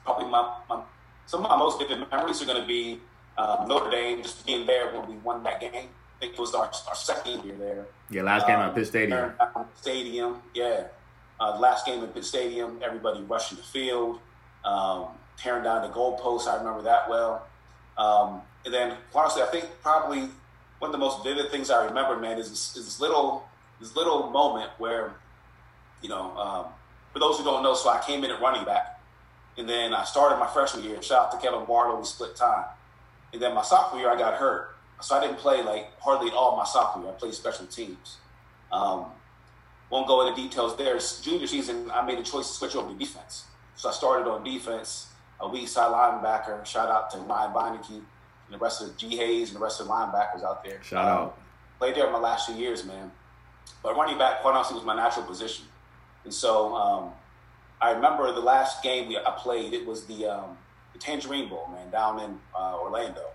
probably 0.04 0.30
my, 0.30 0.58
my 0.70 0.82
some 1.26 1.44
of 1.44 1.50
my 1.50 1.58
most 1.58 1.80
vivid 1.80 2.10
memories 2.12 2.42
are 2.42 2.46
going 2.46 2.62
to 2.62 2.68
be 2.68 3.00
um, 3.38 3.68
Notre 3.68 3.90
Dame, 3.90 4.22
just 4.22 4.46
being 4.46 4.66
there 4.66 4.92
when 4.92 5.10
we 5.10 5.16
won 5.18 5.44
that 5.44 5.60
game 5.60 5.90
I 6.16 6.20
think 6.20 6.34
it 6.34 6.40
was 6.40 6.54
our, 6.54 6.72
our 6.88 6.96
second 6.96 7.44
year 7.44 7.56
there. 7.56 7.86
Yeah, 8.10 8.24
last 8.24 8.48
game 8.48 8.58
um, 8.58 8.70
at 8.70 8.76
Pitt 8.76 8.88
Stadium. 8.88 9.34
Stadium, 9.76 10.42
yeah. 10.54 10.86
Uh, 11.40 11.60
last 11.60 11.86
game 11.86 12.02
at 12.04 12.14
Pitt 12.14 12.24
Stadium, 12.24 12.80
everybody 12.82 13.22
rushing 13.24 13.58
the 13.58 13.64
field, 13.64 14.20
um, 14.64 15.08
tearing 15.38 15.64
down 15.64 15.82
the 15.82 15.94
goalposts. 15.94 16.48
I 16.48 16.58
remember 16.58 16.84
that 16.84 17.10
well. 17.10 17.46
Um, 17.98 18.42
and 18.64 18.74
then, 18.74 18.98
honestly, 19.14 19.42
I 19.42 19.48
think 19.48 19.66
probably 19.82 20.30
one 20.80 20.90
of 20.90 20.92
the 20.94 20.98
most 20.98 21.24
vivid 21.24 21.52
things 21.52 21.70
I 21.70 21.86
remember, 21.86 22.18
man, 22.18 22.38
is 22.38 22.50
this, 22.50 22.78
is 22.78 22.86
this 22.86 23.00
little 23.00 23.44
this 23.82 23.94
little 23.94 24.30
moment 24.30 24.72
where, 24.78 25.16
you 26.02 26.08
know, 26.08 26.38
um, 26.38 26.66
for 27.16 27.20
those 27.20 27.38
who 27.38 27.46
don't 27.46 27.64
know, 27.64 27.74
so 27.74 27.90
I 27.90 28.04
came 28.06 28.26
in 28.26 28.32
at 28.32 28.42
running 28.42 28.66
back, 28.66 29.00
and 29.58 29.70
then 29.70 29.94
I 29.94 30.04
started 30.04 30.36
my 30.36 30.48
freshman 30.48 30.84
year. 30.84 31.02
Shout 31.02 31.28
out 31.28 31.32
to 31.32 31.38
Kevin 31.38 31.64
Barlow, 31.66 31.98
we 31.98 32.04
split 32.04 32.36
time, 32.36 32.66
and 33.32 33.42
then 33.42 33.56
my 33.56 33.62
sophomore 33.62 34.02
year 34.02 34.12
I 34.12 34.18
got 34.18 34.34
hurt, 34.34 34.76
so 35.00 35.16
I 35.16 35.22
didn't 35.22 35.38
play 35.38 35.64
like 35.64 35.98
hardly 36.02 36.28
at 36.28 36.34
all 36.34 36.58
my 36.58 36.66
sophomore 36.66 37.06
year. 37.06 37.14
I 37.14 37.18
played 37.18 37.34
special 37.34 37.68
teams. 37.68 38.18
Um, 38.70 39.06
won't 39.90 40.08
go 40.08 40.28
into 40.28 40.42
details 40.42 40.76
there. 40.76 41.00
Junior 41.22 41.48
season, 41.48 41.90
I 41.90 42.06
made 42.06 42.20
a 42.20 42.24
choice 42.24 42.50
to 42.50 42.54
switch 42.54 42.76
over 42.76 42.92
to 42.92 43.00
defense. 43.00 43.46
So 43.78 43.88
I 43.88 43.94
started 43.94 44.30
on 44.30 44.44
defense, 44.44 45.08
a 45.40 45.48
weak 45.48 45.70
side 45.70 45.94
linebacker. 45.94 46.66
Shout 46.66 46.90
out 46.90 47.12
to 47.12 47.20
Ryan 47.20 47.54
Beinecke 47.54 47.92
and 47.92 48.04
the 48.52 48.58
rest 48.58 48.82
of 48.82 48.98
G 48.98 49.16
Hayes 49.16 49.52
and 49.52 49.56
the 49.56 49.64
rest 49.64 49.80
of 49.80 49.88
the 49.88 49.94
linebackers 49.94 50.44
out 50.44 50.66
there. 50.66 50.84
Shout 50.84 51.06
um, 51.06 51.12
out. 51.12 51.40
Played 51.80 51.96
there 51.96 52.12
my 52.12 52.20
last 52.20 52.48
two 52.48 52.56
years, 52.56 52.84
man. 52.84 53.10
But 53.82 53.96
running 53.96 54.18
back, 54.18 54.42
quite 54.42 54.54
honestly, 54.54 54.76
was 54.76 54.84
my 54.84 54.98
natural 54.98 55.26
position. 55.26 55.66
And 56.26 56.34
so 56.34 56.76
um, 56.76 57.12
I 57.80 57.92
remember 57.92 58.32
the 58.34 58.42
last 58.42 58.84
game 58.84 59.08
we, 59.08 59.18
I 59.18 59.32
played, 59.38 59.74
it 59.74 59.86
was 59.86 60.06
the, 60.06 60.26
um, 60.26 60.58
the 60.94 61.00
Tangerine 61.00 61.48
Bowl, 61.48 61.70
man, 61.72 61.90
down 61.90 62.20
in 62.20 62.40
uh, 62.54 62.78
Orlando. 62.78 63.28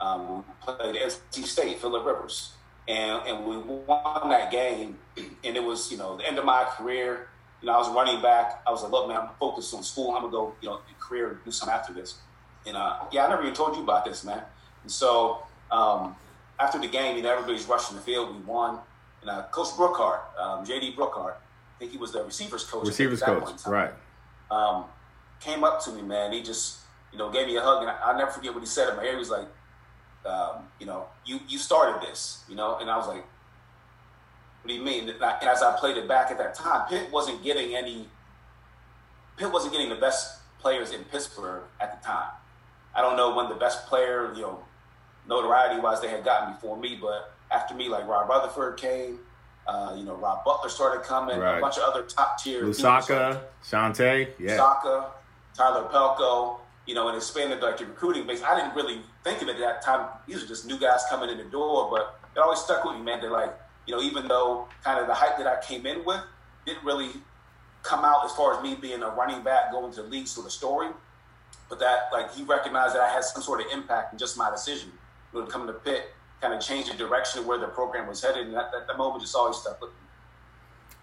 Um, 0.00 0.44
we 0.66 0.74
played 0.74 0.96
NC 0.96 1.44
State, 1.44 1.78
Philip 1.78 2.04
Rivers, 2.04 2.52
and 2.86 3.22
and 3.26 3.46
we 3.46 3.56
won 3.56 4.28
that 4.28 4.50
game. 4.50 4.98
And 5.16 5.56
it 5.56 5.62
was 5.62 5.90
you 5.90 5.96
know 5.96 6.18
the 6.18 6.26
end 6.26 6.38
of 6.38 6.44
my 6.44 6.64
career. 6.76 7.28
You 7.62 7.68
know, 7.68 7.72
I 7.72 7.78
was 7.78 7.88
running 7.88 8.20
back. 8.20 8.62
I 8.66 8.70
was 8.70 8.82
like, 8.82 8.92
look, 8.92 9.08
man, 9.08 9.16
I'm 9.16 9.28
focused 9.40 9.72
on 9.72 9.82
school. 9.82 10.14
I'm 10.14 10.20
gonna 10.20 10.32
go, 10.32 10.54
you 10.60 10.68
know, 10.68 10.80
career 11.00 11.30
and 11.30 11.38
do 11.44 11.50
something 11.50 11.74
after 11.74 11.94
this. 11.94 12.16
And 12.66 12.76
uh, 12.76 13.04
yeah, 13.12 13.24
I 13.24 13.30
never 13.30 13.42
even 13.42 13.54
told 13.54 13.76
you 13.76 13.82
about 13.82 14.04
this, 14.04 14.24
man. 14.24 14.42
And 14.82 14.92
so 14.92 15.42
um, 15.70 16.14
after 16.60 16.78
the 16.78 16.88
game, 16.88 17.16
you 17.16 17.22
know, 17.22 17.32
everybody's 17.32 17.66
rushing 17.66 17.96
the 17.96 18.02
field. 18.02 18.34
We 18.34 18.42
won. 18.42 18.80
And 19.22 19.30
uh, 19.30 19.44
Coach 19.50 19.68
Brookhart, 19.68 20.20
um, 20.38 20.64
JD 20.64 20.94
Brookhart, 20.94 21.34
I 21.76 21.78
think 21.78 21.92
he 21.92 21.98
was 21.98 22.12
the 22.12 22.24
receivers 22.24 22.64
coach. 22.64 22.86
Receivers 22.86 23.22
coach, 23.22 23.66
right? 23.66 23.92
Um, 24.50 24.84
came 25.40 25.62
up 25.62 25.84
to 25.84 25.92
me, 25.92 26.00
man. 26.00 26.32
He 26.32 26.42
just, 26.42 26.78
you 27.12 27.18
know, 27.18 27.30
gave 27.30 27.46
me 27.46 27.56
a 27.56 27.60
hug, 27.60 27.82
and 27.82 27.90
I, 27.90 28.12
will 28.12 28.18
never 28.18 28.30
forget 28.30 28.54
what 28.54 28.60
he 28.60 28.66
said 28.66 28.88
in 28.88 28.96
my 28.96 29.04
ear. 29.04 29.12
He 29.12 29.18
was 29.18 29.30
like, 29.30 29.46
um, 30.24 30.64
you 30.80 30.86
know, 30.86 31.06
you 31.26 31.38
you 31.46 31.58
started 31.58 32.06
this, 32.06 32.44
you 32.48 32.56
know, 32.56 32.78
and 32.78 32.90
I 32.90 32.96
was 32.96 33.06
like, 33.06 33.24
what 34.62 34.68
do 34.68 34.74
you 34.74 34.82
mean? 34.82 35.08
And 35.08 35.22
as 35.22 35.62
I 35.62 35.76
played 35.78 35.98
it 35.98 36.08
back 36.08 36.30
at 36.30 36.38
that 36.38 36.54
time, 36.54 36.88
Pitt 36.88 37.12
wasn't 37.12 37.42
getting 37.44 37.76
any. 37.76 38.08
Pitt 39.36 39.52
wasn't 39.52 39.74
getting 39.74 39.90
the 39.90 39.96
best 39.96 40.40
players 40.60 40.92
in 40.92 41.04
Pittsburgh 41.04 41.62
at 41.78 42.00
the 42.00 42.06
time. 42.06 42.30
I 42.94 43.02
don't 43.02 43.18
know 43.18 43.36
when 43.36 43.50
the 43.50 43.54
best 43.54 43.86
player, 43.86 44.32
you 44.34 44.40
know, 44.40 44.60
notoriety 45.28 45.78
wise 45.78 46.00
they 46.00 46.08
had 46.08 46.24
gotten 46.24 46.54
before 46.54 46.78
me, 46.78 46.98
but 47.00 47.34
after 47.50 47.74
me, 47.74 47.88
like 47.88 48.06
Rod 48.08 48.28
Rutherford 48.28 48.78
came, 48.78 49.20
uh, 49.66 49.94
you 49.96 50.04
know, 50.04 50.14
Rob 50.14 50.44
Butler 50.44 50.68
started 50.68 51.02
coming, 51.02 51.38
right. 51.38 51.58
a 51.58 51.60
bunch 51.60 51.76
of 51.76 51.82
other 51.82 52.02
top 52.02 52.42
tier. 52.42 52.62
Lousaka, 52.62 53.40
Shante, 53.64 54.28
yeah. 54.38 54.56
Lousaka, 54.56 55.06
Tyler 55.54 55.88
Palko. 55.92 56.58
you 56.86 56.94
know, 56.94 57.08
and 57.08 57.16
expanded 57.16 57.60
like 57.60 57.78
the 57.78 57.86
recruiting 57.86 58.26
base. 58.26 58.42
I 58.42 58.54
didn't 58.54 58.74
really 58.76 59.00
think 59.24 59.42
of 59.42 59.48
it 59.48 59.56
at 59.56 59.60
that 59.60 59.82
time. 59.82 60.08
These 60.26 60.42
are 60.42 60.46
just 60.46 60.66
new 60.66 60.78
guys 60.78 61.02
coming 61.10 61.28
in 61.30 61.38
the 61.38 61.44
door, 61.44 61.90
but 61.90 62.20
it 62.34 62.38
always 62.38 62.60
stuck 62.60 62.84
with 62.84 62.94
me, 62.94 63.02
man. 63.02 63.20
That 63.20 63.32
like, 63.32 63.52
you 63.86 63.94
know, 63.94 64.00
even 64.00 64.28
though 64.28 64.68
kind 64.84 65.00
of 65.00 65.08
the 65.08 65.14
hype 65.14 65.36
that 65.38 65.46
I 65.46 65.60
came 65.60 65.84
in 65.84 66.04
with 66.04 66.20
didn't 66.64 66.84
really 66.84 67.10
come 67.82 68.04
out 68.04 68.24
as 68.24 68.32
far 68.32 68.56
as 68.56 68.62
me 68.62 68.76
being 68.76 69.02
a 69.02 69.08
running 69.10 69.42
back 69.42 69.72
going 69.72 69.92
to 69.94 70.02
the 70.02 70.08
league 70.08 70.28
sort 70.28 70.46
of 70.46 70.52
story, 70.52 70.88
but 71.68 71.80
that 71.80 72.08
like 72.12 72.32
he 72.34 72.44
recognized 72.44 72.94
that 72.94 73.02
I 73.02 73.08
had 73.08 73.24
some 73.24 73.42
sort 73.42 73.60
of 73.60 73.66
impact 73.72 74.12
in 74.12 74.18
just 74.18 74.38
my 74.38 74.50
decision. 74.50 74.92
Know, 75.34 75.44
coming 75.46 75.66
to 75.66 75.74
Pitt 75.74 76.14
kind 76.40 76.54
of 76.54 76.60
change 76.60 76.90
the 76.90 76.96
direction 76.96 77.40
of 77.40 77.46
where 77.46 77.58
the 77.58 77.68
program 77.68 78.06
was 78.06 78.22
headed, 78.22 78.46
and 78.46 78.54
that, 78.54 78.70
that, 78.72 78.86
that 78.86 78.98
moment 78.98 79.22
just 79.22 79.34
always 79.34 79.56
stuck 79.56 79.80
with 79.80 79.90
me. 79.90 79.96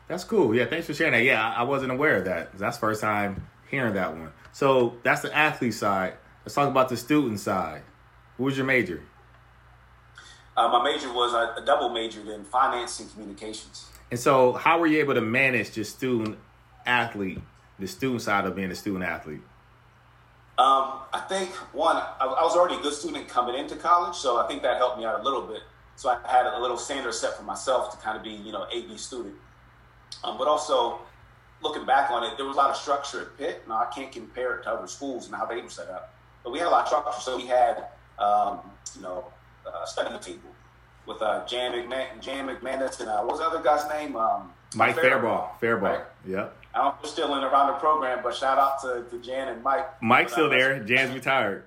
That's 0.08 0.24
cool. 0.24 0.54
Yeah, 0.54 0.66
thanks 0.66 0.88
for 0.88 0.94
sharing 0.94 1.14
that. 1.14 1.24
Yeah, 1.24 1.54
I 1.56 1.64
wasn't 1.64 1.92
aware 1.92 2.18
of 2.18 2.26
that. 2.26 2.58
That's 2.58 2.78
first 2.78 3.02
time 3.02 3.48
hearing 3.70 3.94
that 3.94 4.16
one. 4.16 4.32
So 4.52 4.98
that's 5.04 5.22
the 5.22 5.36
athlete 5.36 5.74
side. 5.74 6.14
Let's 6.46 6.56
talk 6.56 6.70
about 6.70 6.90
the 6.90 6.98
student 6.98 7.40
side. 7.40 7.82
What 8.38 8.48
was 8.48 8.58
your 8.58 8.66
major? 8.66 9.02
Uh, 10.56 10.68
my 10.68 10.84
major 10.84 11.12
was 11.12 11.34
a, 11.34 11.62
a 11.62 11.66
double 11.66 11.90
major 11.90 12.20
in 12.32 12.44
finance 12.44 13.00
and 13.00 13.12
communications. 13.12 13.88
And 14.12 14.20
so, 14.20 14.54
how 14.54 14.80
were 14.80 14.86
you 14.86 15.00
able 15.00 15.16
to 15.16 15.22
manage 15.22 15.76
your 15.76 15.86
student 15.86 16.38
athlete, 16.86 17.40
the 17.80 17.88
student 17.88 18.22
side 18.22 18.46
of 18.46 18.56
being 18.56 18.70
a 18.70 18.76
student 18.76 19.04
athlete? 19.04 19.42
Um, 20.58 21.00
I 21.12 21.26
think 21.28 21.50
one, 21.74 21.96
I, 21.96 22.26
I, 22.26 22.44
was 22.44 22.56
already 22.56 22.76
a 22.76 22.80
good 22.80 22.94
student 22.94 23.28
coming 23.28 23.56
into 23.56 23.76
college, 23.76 24.16
so 24.16 24.38
I 24.38 24.48
think 24.48 24.62
that 24.62 24.78
helped 24.78 25.00
me 25.00 25.06
out 25.06 25.20
a 25.20 25.24
little 25.24 25.42
bit. 25.42 25.64
So 25.96 26.10
I 26.10 26.20
had 26.28 26.46
a 26.46 26.60
little 26.60 26.78
standard 26.78 27.16
set 27.16 27.36
for 27.36 27.44
myself 27.44 27.90
to 27.92 27.98
kind 27.98 28.18
of 28.18 28.24
be, 28.24 28.32
you 28.32 28.52
know, 28.52 28.68
A 28.72 28.82
B 28.84 28.96
student. 28.96 29.34
Um, 30.24 30.38
but 30.38 30.48
also, 30.48 31.00
looking 31.64 31.86
back 31.86 32.12
on 32.12 32.24
it, 32.24 32.38
there 32.38 32.46
was 32.46 32.56
a 32.56 32.60
lot 32.60 32.70
of 32.70 32.76
structure 32.76 33.22
at 33.22 33.38
Pitt. 33.38 33.64
Now 33.68 33.78
I 33.78 33.86
can't 33.94 34.12
compare 34.12 34.58
it 34.58 34.64
to 34.64 34.70
other 34.70 34.88
schools 34.88 35.26
and 35.26 35.36
how 35.36 35.46
they 35.46 35.60
were 35.60 35.70
set 35.70 35.90
up. 35.90 36.14
but 36.44 36.52
we 36.52 36.60
had 36.60 36.68
a 36.68 36.72
lot 36.72 36.82
of 36.84 36.88
structure. 36.88 37.22
So 37.22 37.38
we 37.38 37.48
had, 37.48 37.88
um, 38.20 38.60
you 38.96 39.02
know, 39.02 39.26
uh, 39.66 39.86
study 39.86 40.16
table 40.20 40.52
with 41.06 41.22
uh, 41.22 41.46
Jan, 41.48 41.72
McMahon, 41.72 42.22
Jan 42.22 42.48
McManus 42.48 43.00
and 43.00 43.10
uh, 43.10 43.22
what 43.22 43.32
was 43.32 43.40
the 43.40 43.46
other 43.46 43.62
guy's 43.62 43.88
name? 43.90 44.16
Um, 44.16 44.54
Mike 44.76 44.96
Fairball. 44.96 45.50
Fairball. 45.60 45.82
Right? 45.82 46.02
Yep. 46.28 46.63
I 46.74 46.80
don't 46.80 46.96
know 46.96 47.00
if 47.04 47.10
still 47.10 47.36
in 47.36 47.44
around 47.44 47.68
the 47.68 47.74
program, 47.74 48.20
but 48.24 48.36
shout 48.36 48.58
out 48.58 48.82
to, 48.82 49.06
to 49.10 49.24
Jan 49.24 49.48
and 49.48 49.64
Mike. 49.64 50.02
Mike's 50.02 50.32
still 50.32 50.50
there. 50.50 50.84
Jan's 50.84 51.14
retired. 51.14 51.64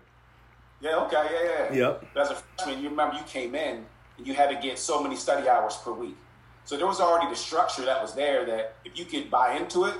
Yeah, 0.80 0.96
okay, 1.04 1.26
yeah, 1.32 1.68
yeah. 1.70 1.72
Yep. 1.72 2.06
As 2.16 2.30
a 2.30 2.34
freshman, 2.34 2.82
you 2.82 2.90
remember 2.90 3.16
you 3.16 3.22
came 3.22 3.54
in 3.54 3.84
and 4.18 4.26
you 4.26 4.34
had 4.34 4.50
to 4.50 4.56
get 4.56 4.78
so 4.78 5.02
many 5.02 5.16
study 5.16 5.48
hours 5.48 5.76
per 5.76 5.92
week. 5.92 6.16
So 6.64 6.76
there 6.76 6.86
was 6.86 7.00
already 7.00 7.30
the 7.30 7.36
structure 7.36 7.84
that 7.84 8.02
was 8.02 8.14
there 8.14 8.44
that 8.46 8.74
if 8.84 8.98
you 8.98 9.04
could 9.04 9.30
buy 9.30 9.56
into 9.56 9.84
it, 9.84 9.94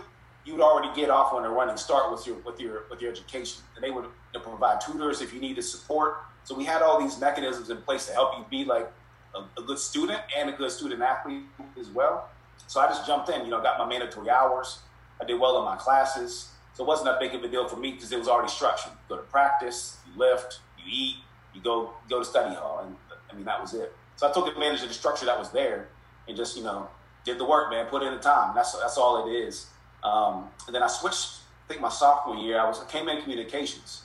you 0.45 0.53
would 0.55 0.63
already 0.63 0.93
get 1.01 1.11
off 1.11 1.33
on 1.33 1.45
a 1.45 1.49
running 1.51 1.77
start 1.77 2.11
with 2.11 2.27
your 2.27 2.37
with 2.39 2.61
your 2.61 2.85
with 2.91 3.01
your 3.01 3.11
education. 3.11 3.63
And 3.75 3.85
they 3.85 3.91
would 3.91 4.07
provide 4.43 4.81
tutors 4.81 5.21
if 5.21 5.33
you 5.33 5.41
needed 5.41 5.63
support. 5.63 6.19
So 6.45 6.55
we 6.55 6.65
had 6.65 6.83
all 6.83 7.01
these 7.01 7.19
mechanisms 7.21 7.71
in 7.71 7.79
place 7.79 8.07
to 8.07 8.13
help 8.13 8.37
you 8.39 8.45
be 8.51 8.65
like 8.65 8.91
a, 9.35 9.61
a 9.61 9.65
good 9.65 9.79
student 9.79 10.21
and 10.37 10.51
a 10.51 10.53
good 10.53 10.71
student 10.71 11.03
athlete 11.03 11.43
as 11.81 11.89
well. 11.89 12.29
So 12.67 12.81
I 12.81 12.87
just 12.89 13.07
jumped 13.07 13.29
in, 13.29 13.45
you 13.45 13.51
know, 13.51 13.63
got 13.63 13.79
my 13.79 13.87
mandatory 13.87 14.31
hours. 14.31 14.81
I 15.21 15.25
did 15.25 15.41
well 15.41 15.59
in 15.59 15.65
my 15.65 15.77
classes. 15.77 16.51
So 16.75 16.85
it 16.85 16.87
wasn't 16.87 17.07
that 17.07 17.21
big 17.21 17.35
of 17.35 17.43
a 17.43 17.49
deal 17.49 17.67
for 17.67 17.77
me 17.77 17.93
because 17.93 18.13
it 18.13 18.19
was 18.19 18.29
already 18.29 18.51
structured. 18.51 18.93
You 18.93 19.17
go 19.17 19.23
to 19.23 19.29
practice, 19.29 19.97
you 20.07 20.19
lift, 20.19 20.61
you 20.79 20.85
eat, 20.87 21.17
you 21.55 21.63
go 21.63 21.93
go 22.09 22.19
to 22.19 22.25
study 22.25 22.55
hall, 22.55 22.85
and 22.85 22.97
I 23.31 23.35
mean 23.35 23.47
that 23.47 23.61
was 23.61 23.73
it. 23.73 23.95
So 24.17 24.29
I 24.29 24.33
took 24.33 24.47
advantage 24.47 24.83
of 24.83 24.89
the 24.89 24.95
structure 24.95 25.25
that 25.27 25.39
was 25.39 25.51
there 25.51 25.89
and 26.29 26.37
just 26.37 26.57
you 26.57 26.63
know 26.63 26.89
did 27.25 27.39
the 27.39 27.47
work, 27.47 27.71
man. 27.71 27.87
Put 27.87 28.03
in 28.03 28.13
the 28.13 28.21
time. 28.21 28.55
That's 28.55 28.79
that's 28.79 28.99
all 28.99 29.27
it 29.27 29.33
is. 29.33 29.67
Um, 30.05 30.49
and 30.67 30.75
then 30.75 30.83
I 30.83 30.87
switched. 30.87 31.41
I 31.65 31.69
think 31.69 31.81
my 31.81 31.89
sophomore 31.89 32.37
year, 32.37 32.61
I 32.61 32.69
was 32.69 32.81
I 32.81 32.85
came 32.85 33.09
in 33.09 33.23
communications. 33.23 34.03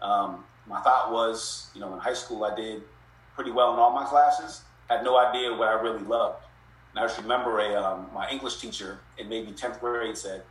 Um, 0.00 0.44
my 0.66 0.80
thought 0.80 1.12
was, 1.12 1.70
you 1.74 1.80
know, 1.80 1.92
in 1.92 1.98
high 1.98 2.14
school 2.14 2.44
I 2.44 2.54
did 2.54 2.82
pretty 3.34 3.50
well 3.50 3.72
in 3.72 3.78
all 3.78 3.92
my 3.92 4.04
classes. 4.04 4.62
Had 4.88 5.04
no 5.04 5.16
idea 5.16 5.52
what 5.52 5.68
I 5.68 5.72
really 5.72 6.02
loved. 6.04 6.44
And 6.90 7.02
I 7.02 7.06
just 7.06 7.20
remember 7.20 7.58
a 7.60 7.74
um, 7.74 8.08
my 8.14 8.28
English 8.30 8.60
teacher 8.60 9.00
in 9.18 9.28
maybe 9.28 9.52
tenth 9.52 9.80
grade 9.80 10.16
said, 10.16 10.42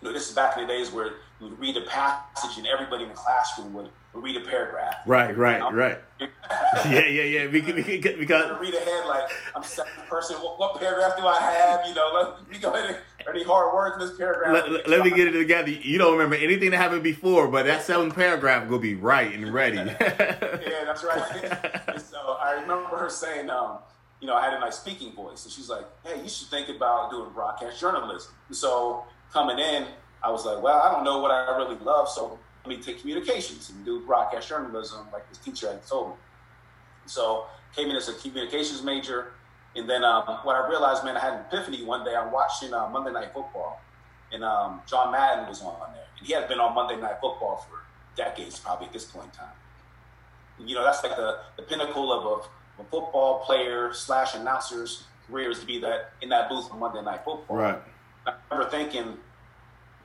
you 0.00 0.08
know, 0.08 0.14
this 0.14 0.28
is 0.28 0.34
back 0.34 0.56
in 0.56 0.66
the 0.66 0.72
days 0.72 0.92
where 0.92 1.06
you 1.40 1.48
would 1.48 1.58
read 1.58 1.76
a 1.76 1.82
passage 1.82 2.58
and 2.58 2.66
everybody 2.66 3.04
in 3.04 3.08
the 3.08 3.14
classroom 3.14 3.72
would, 3.74 3.88
would 4.12 4.22
read 4.22 4.36
a 4.36 4.40
paragraph. 4.40 4.96
Right, 5.06 5.36
right, 5.36 5.72
right. 5.72 5.98
yeah, 6.20 7.06
yeah, 7.06 7.22
yeah. 7.22 7.46
Because, 7.46 7.74
because 7.84 8.60
read 8.60 8.74
ahead 8.74 9.06
like 9.06 9.30
I'm 9.54 9.62
second 9.62 10.04
person. 10.08 10.36
What, 10.36 10.58
what, 10.58 10.80
paragraph 10.80 11.16
do 11.16 11.26
I 11.26 11.40
have? 11.40 11.86
You 11.86 11.94
know, 11.94 12.36
let 12.38 12.48
me 12.48 12.58
go 12.58 12.72
ahead 12.72 12.90
and 12.90 12.98
any 13.28 13.44
hard 13.44 13.74
words 13.74 14.00
in 14.00 14.08
this 14.08 14.16
paragraph. 14.16 14.52
Let, 14.52 14.70
let, 14.70 14.88
let 14.88 15.04
me 15.04 15.10
get 15.10 15.28
it 15.28 15.32
together. 15.32 15.70
You 15.70 15.98
don't 15.98 16.12
remember 16.12 16.36
anything 16.36 16.70
that 16.70 16.78
happened 16.78 17.02
before, 17.02 17.48
but 17.48 17.66
that 17.66 17.82
seventh 17.82 18.14
paragraph 18.14 18.68
will 18.68 18.78
be 18.78 18.94
right 18.94 19.32
and 19.32 19.52
ready. 19.52 19.76
yeah, 20.00 20.84
that's 20.84 21.04
right. 21.04 22.00
so 22.00 22.38
I 22.40 22.58
remember 22.60 22.96
her 22.96 23.10
saying, 23.10 23.50
um, 23.50 23.78
you 24.20 24.26
know, 24.26 24.34
I 24.34 24.44
had 24.44 24.54
a 24.54 24.60
nice 24.60 24.78
speaking 24.78 25.12
voice, 25.12 25.44
and 25.44 25.52
she's 25.52 25.68
like, 25.68 25.86
"Hey, 26.04 26.20
you 26.22 26.28
should 26.28 26.48
think 26.48 26.68
about 26.68 27.10
doing 27.10 27.30
broadcast 27.32 27.80
journalism." 27.80 28.32
so 28.50 29.04
coming 29.32 29.58
in, 29.58 29.86
I 30.22 30.30
was 30.30 30.44
like, 30.44 30.62
well, 30.62 30.80
I 30.80 30.92
don't 30.92 31.04
know 31.04 31.18
what 31.18 31.30
I 31.30 31.56
really 31.56 31.76
love, 31.76 32.08
so 32.08 32.38
let 32.64 32.76
me 32.76 32.82
take 32.82 33.00
communications 33.00 33.70
and 33.70 33.84
do 33.84 34.00
broadcast 34.06 34.48
journalism, 34.48 35.06
like 35.12 35.28
this 35.28 35.38
teacher 35.38 35.68
had 35.68 35.86
told 35.86 36.10
me. 36.10 36.14
So 37.06 37.46
came 37.74 37.90
in 37.90 37.96
as 37.96 38.08
a 38.08 38.14
communications 38.14 38.82
major, 38.82 39.32
and 39.76 39.88
then 39.88 40.04
um, 40.04 40.24
what 40.42 40.56
I 40.56 40.68
realized, 40.68 41.04
man, 41.04 41.16
I 41.16 41.20
had 41.20 41.32
an 41.34 41.40
epiphany 41.50 41.84
one 41.84 42.04
day. 42.04 42.14
I'm 42.14 42.32
watching 42.32 42.74
uh, 42.74 42.88
Monday 42.88 43.12
Night 43.12 43.32
Football, 43.32 43.80
and 44.32 44.42
um, 44.42 44.80
John 44.86 45.12
Madden 45.12 45.48
was 45.48 45.62
on 45.62 45.76
there, 45.94 46.04
and 46.18 46.26
he 46.26 46.32
had 46.32 46.48
been 46.48 46.58
on 46.58 46.74
Monday 46.74 47.00
Night 47.00 47.18
Football 47.20 47.64
for 47.68 47.78
decades, 48.16 48.58
probably 48.58 48.86
at 48.86 48.92
this 48.92 49.04
point 49.04 49.26
in 49.26 49.30
time. 49.32 49.48
You 50.58 50.74
know, 50.74 50.84
that's 50.84 51.02
like 51.04 51.16
the, 51.16 51.38
the 51.56 51.62
pinnacle 51.62 52.12
of 52.12 52.24
a, 52.78 52.82
a 52.82 52.84
football 52.84 53.44
player 53.44 53.92
slash 53.92 54.34
announcer's 54.34 55.04
career 55.28 55.50
is 55.50 55.60
to 55.60 55.66
be 55.66 55.78
that 55.80 56.12
in 56.20 56.28
that 56.30 56.48
booth 56.48 56.70
on 56.72 56.80
Monday 56.80 57.02
Night 57.02 57.20
Football. 57.24 57.56
Right. 57.56 57.78
I 58.28 58.54
remember 58.54 58.70
thinking, 58.70 59.16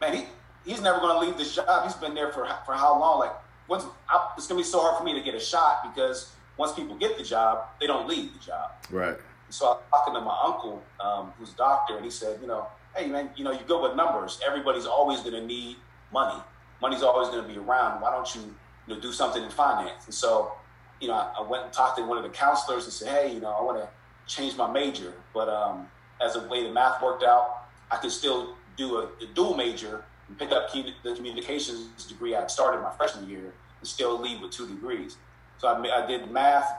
man, 0.01 0.15
he, 0.15 0.25
he's 0.65 0.81
never 0.81 0.99
going 0.99 1.13
to 1.19 1.25
leave 1.25 1.37
this 1.37 1.55
job. 1.55 1.83
He's 1.83 1.95
been 1.95 2.13
there 2.13 2.31
for 2.31 2.47
for 2.65 2.73
how 2.73 2.99
long? 2.99 3.19
Like, 3.19 3.33
once 3.67 3.85
I, 4.09 4.31
it's 4.37 4.47
going 4.47 4.61
to 4.61 4.65
be 4.65 4.69
so 4.69 4.79
hard 4.79 4.97
for 4.97 5.03
me 5.03 5.13
to 5.13 5.21
get 5.21 5.35
a 5.35 5.39
shot 5.39 5.83
because 5.83 6.31
once 6.57 6.73
people 6.73 6.95
get 6.95 7.17
the 7.17 7.23
job, 7.23 7.65
they 7.79 7.87
don't 7.87 8.07
leave 8.07 8.33
the 8.33 8.39
job. 8.39 8.71
Right. 8.91 9.17
So 9.49 9.65
I 9.65 9.69
was 9.69 9.81
talking 9.91 10.13
to 10.15 10.21
my 10.21 10.37
uncle, 10.43 10.81
um, 10.99 11.33
who's 11.37 11.53
a 11.53 11.55
doctor, 11.55 11.95
and 11.95 12.05
he 12.05 12.11
said, 12.11 12.39
you 12.41 12.47
know, 12.47 12.67
hey 12.95 13.07
man, 13.07 13.29
you 13.35 13.43
know, 13.43 13.51
you 13.51 13.59
go 13.67 13.81
with 13.81 13.95
numbers. 13.95 14.39
Everybody's 14.45 14.85
always 14.85 15.19
going 15.19 15.33
to 15.33 15.45
need 15.45 15.77
money. 16.11 16.41
Money's 16.81 17.03
always 17.03 17.29
going 17.29 17.41
to 17.41 17.47
be 17.47 17.57
around. 17.57 18.01
Why 18.01 18.11
don't 18.11 18.33
you, 18.35 18.41
you 18.87 18.95
know, 18.95 18.99
do 18.99 19.11
something 19.11 19.43
in 19.43 19.49
finance? 19.49 20.05
And 20.05 20.13
so, 20.13 20.53
you 20.99 21.07
know, 21.07 21.13
I, 21.13 21.33
I 21.39 21.41
went 21.41 21.63
and 21.63 21.73
talked 21.73 21.97
to 21.97 22.03
one 22.03 22.17
of 22.17 22.23
the 22.23 22.29
counselors 22.29 22.83
and 22.85 22.93
said, 22.93 23.07
hey, 23.09 23.33
you 23.33 23.39
know, 23.39 23.49
I 23.49 23.61
want 23.61 23.77
to 23.77 23.89
change 24.27 24.55
my 24.57 24.71
major, 24.71 25.13
but 25.33 25.49
um, 25.49 25.87
as 26.21 26.35
a 26.35 26.47
way 26.47 26.63
the 26.63 26.71
math 26.71 27.01
worked 27.01 27.23
out, 27.23 27.62
I 27.93 27.97
could 27.97 28.11
still 28.11 28.55
do 28.75 28.97
a, 28.97 29.03
a 29.23 29.27
dual 29.35 29.55
major 29.55 30.03
and 30.27 30.37
pick 30.37 30.51
up 30.51 30.71
the 30.73 31.15
communications 31.15 32.05
degree 32.05 32.35
I 32.35 32.47
started 32.47 32.81
my 32.81 32.91
freshman 32.91 33.29
year 33.29 33.53
and 33.79 33.87
still 33.87 34.19
leave 34.19 34.41
with 34.41 34.51
two 34.51 34.67
degrees. 34.67 35.17
So 35.59 35.67
I, 35.67 36.03
I 36.03 36.07
did 36.07 36.31
math, 36.31 36.69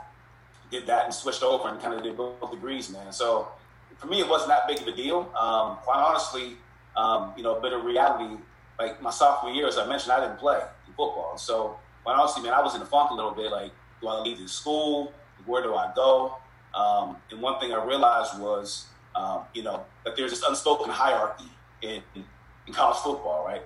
did 0.71 0.87
that, 0.89 1.05
and 1.05 1.15
switched 1.15 1.43
over 1.43 1.69
and 1.69 1.81
kind 1.81 1.95
of 1.95 2.03
did 2.03 2.17
both 2.17 2.51
degrees, 2.51 2.91
man. 2.91 3.13
So 3.13 3.49
for 3.97 4.09
me, 4.09 4.21
it 4.21 4.29
wasn't 4.29 4.49
that 4.49 4.67
big 4.67 4.81
of 4.81 4.89
a 4.89 4.97
deal. 4.97 5.31
Um, 5.39 5.77
quite 5.83 5.99
honestly, 5.99 6.57
um, 6.97 7.33
you 7.37 7.45
know, 7.45 7.61
bit 7.61 7.73
of 7.73 7.85
reality. 7.85 8.37
Like 8.79 9.01
my 9.01 9.11
sophomore 9.11 9.53
year, 9.53 9.69
as 9.69 9.79
I 9.79 9.87
mentioned, 9.87 10.13
I 10.13 10.21
didn't 10.21 10.39
play 10.39 10.61
football. 10.89 11.39
So 11.39 11.77
quite 12.03 12.17
honestly, 12.17 12.43
man, 12.43 12.55
I 12.55 12.61
was 12.61 12.75
in 12.75 12.81
the 12.81 12.87
funk 12.87 13.11
a 13.11 13.15
little 13.15 13.31
bit. 13.31 13.53
Like, 13.53 13.71
do 14.01 14.09
I 14.09 14.19
leave 14.21 14.39
the 14.39 14.49
school? 14.49 15.13
Where 15.47 15.63
do 15.63 15.75
I 15.77 15.93
go? 15.95 16.39
Um, 16.75 17.17
and 17.31 17.41
one 17.41 17.61
thing 17.61 17.73
I 17.73 17.85
realized 17.85 18.41
was 18.41 18.87
um, 19.17 19.43
you 19.55 19.63
know, 19.63 19.85
that 20.05 20.17
there's 20.17 20.31
this 20.31 20.43
unspoken 20.43 20.91
hierarchy 20.91 21.51
in, 21.83 22.03
in 22.67 22.73
college 22.73 22.99
football, 22.99 23.45
right? 23.45 23.63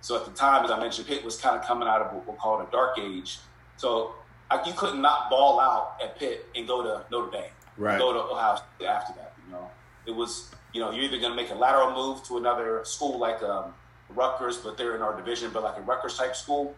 So 0.00 0.16
at 0.16 0.24
the 0.24 0.30
time, 0.32 0.64
as 0.64 0.70
I 0.70 0.78
mentioned, 0.78 1.08
Pitt 1.08 1.24
was 1.24 1.40
kind 1.40 1.56
of 1.56 1.64
coming 1.66 1.88
out 1.88 2.00
of 2.00 2.12
what 2.14 2.26
we'll 2.26 2.36
call 2.36 2.60
a 2.60 2.70
dark 2.70 2.98
age. 2.98 3.38
So 3.76 4.14
I, 4.50 4.64
you 4.66 4.72
couldn't 4.72 5.02
not 5.02 5.30
ball 5.30 5.60
out 5.60 5.96
at 6.02 6.18
Pitt 6.18 6.46
and 6.54 6.66
go 6.66 6.82
to 6.82 7.04
Notre 7.10 7.30
Dame, 7.30 7.50
right? 7.76 7.98
Go 7.98 8.12
to 8.12 8.20
Ohio 8.20 8.56
State 8.56 8.86
after 8.86 9.12
that. 9.14 9.34
You 9.46 9.52
know, 9.52 9.70
it 10.06 10.12
was 10.12 10.50
you 10.72 10.80
know 10.80 10.90
you're 10.90 11.04
either 11.04 11.18
going 11.18 11.32
to 11.32 11.36
make 11.36 11.50
a 11.50 11.54
lateral 11.54 11.92
move 11.92 12.22
to 12.24 12.38
another 12.38 12.82
school 12.84 13.18
like 13.18 13.42
um, 13.42 13.74
Rutgers, 14.10 14.58
but 14.58 14.76
they're 14.76 14.96
in 14.96 15.02
our 15.02 15.16
division, 15.16 15.50
but 15.52 15.62
like 15.62 15.76
a 15.76 15.82
Rutgers 15.82 16.16
type 16.16 16.36
school, 16.36 16.74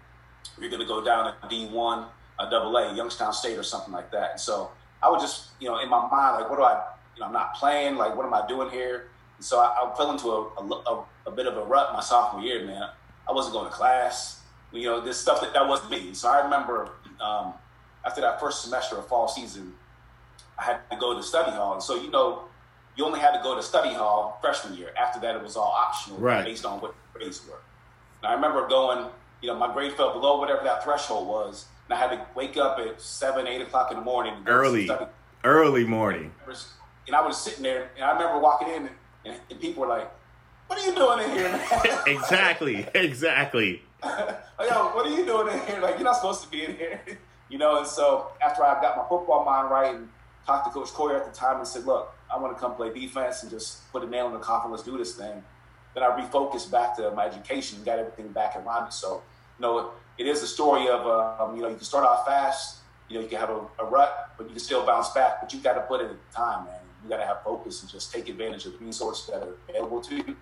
or 0.57 0.61
you're 0.61 0.71
going 0.71 0.83
to 0.83 0.89
go 0.89 1.03
down 1.03 1.33
to 1.41 1.49
D1, 1.49 2.07
a 2.39 2.51
double 2.51 2.77
A, 2.77 2.95
Youngstown 2.95 3.33
State, 3.33 3.59
or 3.59 3.63
something 3.63 3.93
like 3.93 4.11
that. 4.11 4.33
And 4.33 4.41
so 4.41 4.71
I 5.03 5.11
would 5.11 5.21
just 5.21 5.51
you 5.61 5.69
know 5.69 5.79
in 5.79 5.89
my 5.89 6.09
mind 6.09 6.41
like, 6.41 6.51
what 6.51 6.57
do 6.57 6.65
I 6.65 6.83
you 7.15 7.21
know, 7.21 7.27
I'm 7.27 7.33
not 7.33 7.55
playing. 7.55 7.97
Like, 7.97 8.17
what 8.17 8.27
am 8.27 8.35
I 8.35 8.47
doing 8.47 8.71
here? 8.71 9.09
And 9.37 9.45
so 9.45 9.59
I, 9.59 9.69
I 9.69 9.97
fell 9.97 10.11
into 10.11 10.29
a, 10.29 10.93
a, 10.93 11.05
a, 11.27 11.31
bit 11.31 11.47
of 11.47 11.57
a 11.57 11.65
rut 11.65 11.93
my 11.93 12.01
sophomore 12.01 12.43
year, 12.43 12.65
man. 12.67 12.89
I 13.29 13.33
wasn't 13.33 13.55
going 13.55 13.67
to 13.67 13.73
class. 13.73 14.41
You 14.73 14.85
know, 14.85 15.01
this 15.01 15.19
stuff 15.19 15.41
that, 15.41 15.53
that 15.55 15.67
wasn't 15.67 15.91
me. 15.91 16.15
So 16.15 16.29
I 16.29 16.43
remember 16.43 16.91
um, 17.21 17.55
after 18.05 18.21
that 18.21 18.39
first 18.39 18.63
semester 18.63 18.97
of 18.97 19.07
fall 19.09 19.29
season, 19.29 19.75
I 20.59 20.65
had 20.65 20.91
to 20.91 20.97
go 20.97 21.17
to 21.17 21.23
study 21.23 21.51
hall. 21.53 21.75
And 21.75 21.83
so, 21.83 22.01
you 22.01 22.11
know, 22.11 22.45
you 22.97 23.05
only 23.05 23.19
had 23.21 23.33
to 23.33 23.43
go 23.43 23.57
to 23.57 23.63
study 23.63 23.95
hall 23.95 24.39
freshman 24.41 24.77
year. 24.77 24.93
After 25.01 25.19
that, 25.21 25.35
it 25.35 25.43
was 25.43 25.57
all 25.57 25.73
optional 25.73 26.19
right. 26.19 26.45
based 26.45 26.65
on 26.65 26.81
what 26.81 26.95
grades 27.15 27.41
were. 27.49 27.59
And 28.23 28.31
I 28.31 28.35
remember 28.35 28.69
going, 28.69 29.07
you 29.41 29.49
know, 29.49 29.57
my 29.57 29.73
grade 29.73 29.93
fell 29.95 30.13
below 30.13 30.39
whatever 30.39 30.63
that 30.65 30.85
threshold 30.85 31.27
was. 31.27 31.67
And 31.89 31.95
I 31.95 32.01
had 32.01 32.11
to 32.11 32.27
wake 32.35 32.57
up 32.57 32.79
at 32.79 33.01
7, 33.01 33.47
8 33.47 33.63
o'clock 33.63 33.91
in 33.91 33.97
the 33.97 34.05
morning. 34.05 34.35
Early. 34.47 34.91
Early 35.43 35.85
morning 35.85 36.33
and 37.11 37.17
I 37.17 37.27
was 37.27 37.37
sitting 37.37 37.65
there, 37.65 37.91
and 37.97 38.05
I 38.05 38.13
remember 38.13 38.39
walking 38.39 38.69
in, 38.69 38.89
and, 39.25 39.37
and 39.51 39.61
people 39.61 39.83
were 39.83 39.89
like, 39.89 40.09
"What 40.69 40.79
are 40.79 40.87
you 40.87 40.95
doing 40.95 41.25
in 41.25 41.37
here, 41.37 41.51
man?" 41.51 41.99
exactly, 42.07 42.87
exactly. 42.95 43.83
Yo, 44.05 44.91
what 44.95 45.07
are 45.07 45.11
you 45.11 45.27
doing 45.27 45.53
in 45.53 45.61
here? 45.67 45.81
Like, 45.81 45.97
you're 45.97 46.05
not 46.05 46.15
supposed 46.15 46.45
to 46.45 46.49
be 46.49 46.65
in 46.65 46.77
here, 46.77 47.01
you 47.51 47.59
know. 47.59 47.79
And 47.79 47.87
so 47.87 48.29
after 48.41 48.63
I 48.63 48.81
got 48.81 48.97
my 48.97 49.03
football 49.09 49.45
mind 49.45 49.73
right 49.73 49.93
and 49.93 50.09
talked 50.47 50.67
to 50.67 50.73
Coach 50.73 50.91
Coyer 50.91 51.17
at 51.17 51.27
the 51.27 51.37
time 51.37 51.57
and 51.57 51.67
said, 51.67 51.85
"Look, 51.85 52.15
I 52.33 52.39
want 52.39 52.57
to 52.57 52.61
come 52.61 52.77
play 52.77 52.95
defense 52.95 53.43
and 53.43 53.51
just 53.51 53.91
put 53.91 54.05
a 54.05 54.07
nail 54.07 54.29
in 54.29 54.33
the 54.33 54.39
coffin. 54.39 54.71
Let's 54.71 54.85
do 54.85 54.97
this 54.97 55.17
thing." 55.17 55.43
Then 55.95 56.05
I 56.05 56.11
refocused 56.11 56.71
back 56.71 56.97
to 56.99 57.11
my 57.11 57.27
education, 57.27 57.83
got 57.83 57.99
everything 57.99 58.29
back 58.29 58.55
in 58.55 58.65
line. 58.65 58.93
So, 58.93 59.23
you 59.59 59.63
know, 59.63 59.91
it 60.17 60.29
is 60.29 60.41
a 60.45 60.47
story 60.47 60.87
of, 60.87 61.05
um, 61.05 61.57
you 61.57 61.63
know, 61.63 61.69
you 61.69 61.75
can 61.75 61.85
start 61.85 62.07
off 62.07 62.25
fast, 62.25 62.79
you 63.09 63.17
know, 63.17 63.23
you 63.23 63.29
can 63.29 63.41
have 63.41 63.51
a, 63.51 63.61
a 63.81 63.85
rut, 63.85 64.31
but 64.39 64.45
you 64.45 64.51
can 64.51 64.61
still 64.61 64.87
bounce 64.87 65.09
back. 65.09 65.41
But 65.41 65.53
you 65.53 65.59
got 65.59 65.73
to 65.73 65.81
put 65.81 66.01
in 66.01 66.11
time, 66.33 66.67
man 66.67 66.80
you 67.03 67.09
got 67.09 67.19
to 67.19 67.27
have 67.27 67.43
focus 67.43 67.83
and 67.83 67.91
just 67.91 68.13
take 68.13 68.29
advantage 68.29 68.67
of 68.67 68.79
the 68.79 68.85
resources 68.85 69.27
that 69.29 69.43
are 69.43 69.55
available 69.69 70.01
to 70.03 70.17
you. 70.17 70.37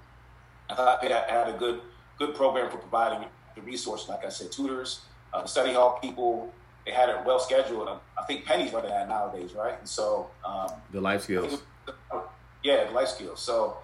I 0.70 0.74
thought 0.74 1.00
they 1.02 1.08
had 1.08 1.48
a 1.48 1.56
good 1.58 1.80
good 2.18 2.34
program 2.34 2.70
for 2.70 2.78
providing 2.78 3.26
the 3.54 3.62
resources. 3.62 4.08
Like 4.08 4.24
I 4.24 4.28
said, 4.28 4.50
tutors, 4.52 5.00
uh, 5.32 5.44
study 5.46 5.72
hall 5.72 5.98
people. 6.02 6.52
They 6.84 6.92
had 6.92 7.08
it 7.10 7.16
well 7.24 7.38
scheduled. 7.38 7.88
I 7.88 8.24
think 8.26 8.44
Penny's 8.44 8.72
running 8.72 8.90
that 8.90 9.08
nowadays, 9.08 9.52
right? 9.52 9.78
And 9.78 9.88
so 9.88 10.30
um, 10.44 10.68
the 10.90 11.00
life 11.00 11.22
skills. 11.22 11.62
Yeah, 12.62 12.84
the 12.84 12.92
life 12.92 13.08
skills. 13.08 13.40
So 13.40 13.78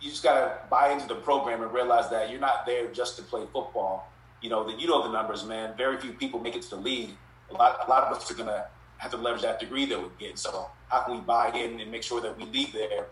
you 0.00 0.10
just 0.10 0.22
got 0.22 0.34
to 0.34 0.68
buy 0.68 0.90
into 0.92 1.06
the 1.08 1.14
program 1.14 1.62
and 1.62 1.72
realize 1.72 2.10
that 2.10 2.30
you're 2.30 2.40
not 2.40 2.66
there 2.66 2.88
just 2.92 3.16
to 3.16 3.22
play 3.22 3.44
football. 3.52 4.08
you 4.42 4.50
know, 4.50 4.62
that 4.68 4.78
you 4.78 4.86
know 4.86 5.02
the 5.02 5.10
numbers, 5.12 5.44
man. 5.44 5.74
Very 5.76 5.96
few 5.96 6.12
people 6.12 6.38
make 6.38 6.54
it 6.54 6.62
to 6.62 6.70
the 6.70 6.76
league. 6.76 7.10
A 7.50 7.54
lot, 7.54 7.80
a 7.86 7.88
lot 7.90 8.04
of 8.04 8.16
us 8.16 8.30
are 8.30 8.34
gonna 8.34 8.66
have 9.04 9.12
to 9.12 9.18
leverage 9.18 9.42
that 9.42 9.60
degree 9.60 9.84
that 9.84 10.00
we 10.00 10.08
get. 10.18 10.38
So 10.38 10.66
how 10.88 11.02
can 11.02 11.16
we 11.16 11.20
buy 11.20 11.50
in 11.50 11.78
and 11.78 11.90
make 11.92 12.02
sure 12.02 12.20
that 12.22 12.36
we 12.38 12.44
leave 12.46 12.72
there 12.72 13.06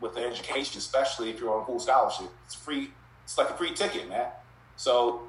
with 0.00 0.14
the 0.14 0.26
education, 0.26 0.78
especially 0.78 1.30
if 1.30 1.38
you're 1.38 1.54
on 1.54 1.62
a 1.62 1.66
full 1.66 1.78
scholarship? 1.78 2.26
It's 2.46 2.54
free. 2.54 2.90
It's 3.24 3.38
like 3.38 3.48
a 3.48 3.54
free 3.54 3.72
ticket, 3.72 4.08
man. 4.08 4.26
So 4.74 5.22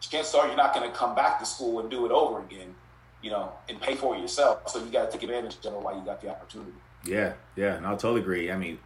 chances 0.00 0.34
are 0.34 0.46
you're 0.46 0.56
not 0.56 0.74
going 0.74 0.88
to 0.88 0.96
come 0.96 1.16
back 1.16 1.40
to 1.40 1.44
school 1.44 1.80
and 1.80 1.90
do 1.90 2.06
it 2.06 2.12
over 2.12 2.40
again, 2.40 2.74
you 3.20 3.30
know, 3.30 3.52
and 3.68 3.80
pay 3.80 3.96
for 3.96 4.14
it 4.14 4.20
yourself. 4.20 4.68
So 4.68 4.78
you 4.78 4.90
got 4.90 5.10
to 5.10 5.18
take 5.18 5.24
advantage 5.24 5.56
of 5.64 5.74
it 5.74 5.80
while 5.80 5.96
you 5.96 6.04
got 6.04 6.20
the 6.20 6.28
opportunity. 6.28 6.72
Yeah, 7.04 7.32
yeah, 7.56 7.74
and 7.74 7.84
I 7.84 7.90
totally 7.90 8.20
agree. 8.20 8.52
I 8.52 8.56
mean, 8.56 8.78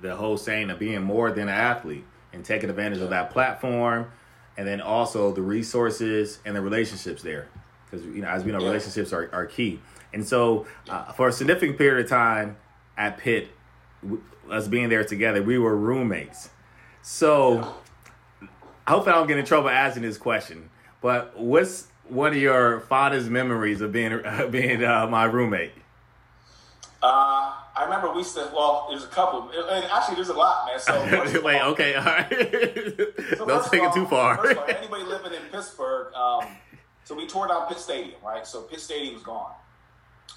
the 0.00 0.14
whole 0.14 0.36
saying 0.36 0.70
of 0.70 0.78
being 0.78 1.02
more 1.02 1.32
than 1.32 1.48
an 1.48 1.54
athlete 1.54 2.04
and 2.32 2.44
taking 2.44 2.70
advantage 2.70 3.00
of 3.00 3.10
that 3.10 3.30
platform, 3.30 4.12
and 4.56 4.68
then 4.68 4.80
also 4.80 5.32
the 5.32 5.42
resources 5.42 6.38
and 6.44 6.54
the 6.54 6.60
relationships 6.60 7.22
there, 7.22 7.48
because 7.84 8.06
you 8.06 8.22
know, 8.22 8.28
as 8.28 8.44
we 8.44 8.52
know, 8.52 8.60
yeah. 8.60 8.68
relationships 8.68 9.12
are, 9.12 9.28
are 9.32 9.46
key. 9.46 9.80
And 10.12 10.26
so, 10.26 10.66
uh, 10.88 11.12
for 11.12 11.28
a 11.28 11.32
significant 11.32 11.78
period 11.78 12.04
of 12.04 12.10
time 12.10 12.56
at 12.96 13.18
Pitt, 13.18 13.48
us 14.50 14.68
being 14.68 14.88
there 14.88 15.04
together, 15.04 15.42
we 15.42 15.58
were 15.58 15.76
roommates. 15.76 16.50
So, 17.02 17.74
I 18.86 18.92
hope 18.92 19.08
I 19.08 19.12
don't 19.12 19.26
get 19.26 19.38
in 19.38 19.44
trouble 19.44 19.68
asking 19.68 20.02
this 20.02 20.18
question, 20.18 20.70
but 21.00 21.38
what's 21.38 21.88
one 22.08 22.32
of 22.32 22.38
your 22.38 22.80
fondest 22.80 23.28
memories 23.28 23.80
of 23.80 23.92
being 23.92 24.12
uh, 24.24 24.46
being 24.50 24.84
uh, 24.84 25.06
my 25.08 25.24
roommate? 25.24 25.72
Uh, 27.02 27.52
I 27.76 27.84
remember 27.84 28.12
we 28.12 28.24
said, 28.24 28.50
well, 28.54 28.86
there's 28.88 29.04
a 29.04 29.08
couple. 29.08 29.50
And 29.50 29.84
actually, 29.92 30.14
there's 30.14 30.30
a 30.30 30.34
lot, 30.34 30.66
man. 30.66 30.80
So 30.80 31.40
wait, 31.44 31.60
all, 31.60 31.72
okay, 31.72 31.94
all 31.96 32.04
right. 32.04 32.28
so 33.36 33.44
Don't 33.44 33.70
take 33.70 33.82
it 33.82 33.92
too 33.92 34.06
far. 34.06 34.38
First 34.38 34.52
of 34.52 34.58
all, 34.58 34.64
anybody 34.68 35.04
living 35.04 35.34
in 35.34 35.42
Pittsburgh, 35.52 36.14
um, 36.14 36.46
so 37.04 37.14
we 37.14 37.26
tore 37.26 37.48
down 37.48 37.68
Pitt 37.68 37.78
Stadium, 37.78 38.16
right? 38.24 38.46
So 38.46 38.62
Pitt 38.62 38.80
Stadium's 38.80 39.22
gone. 39.22 39.52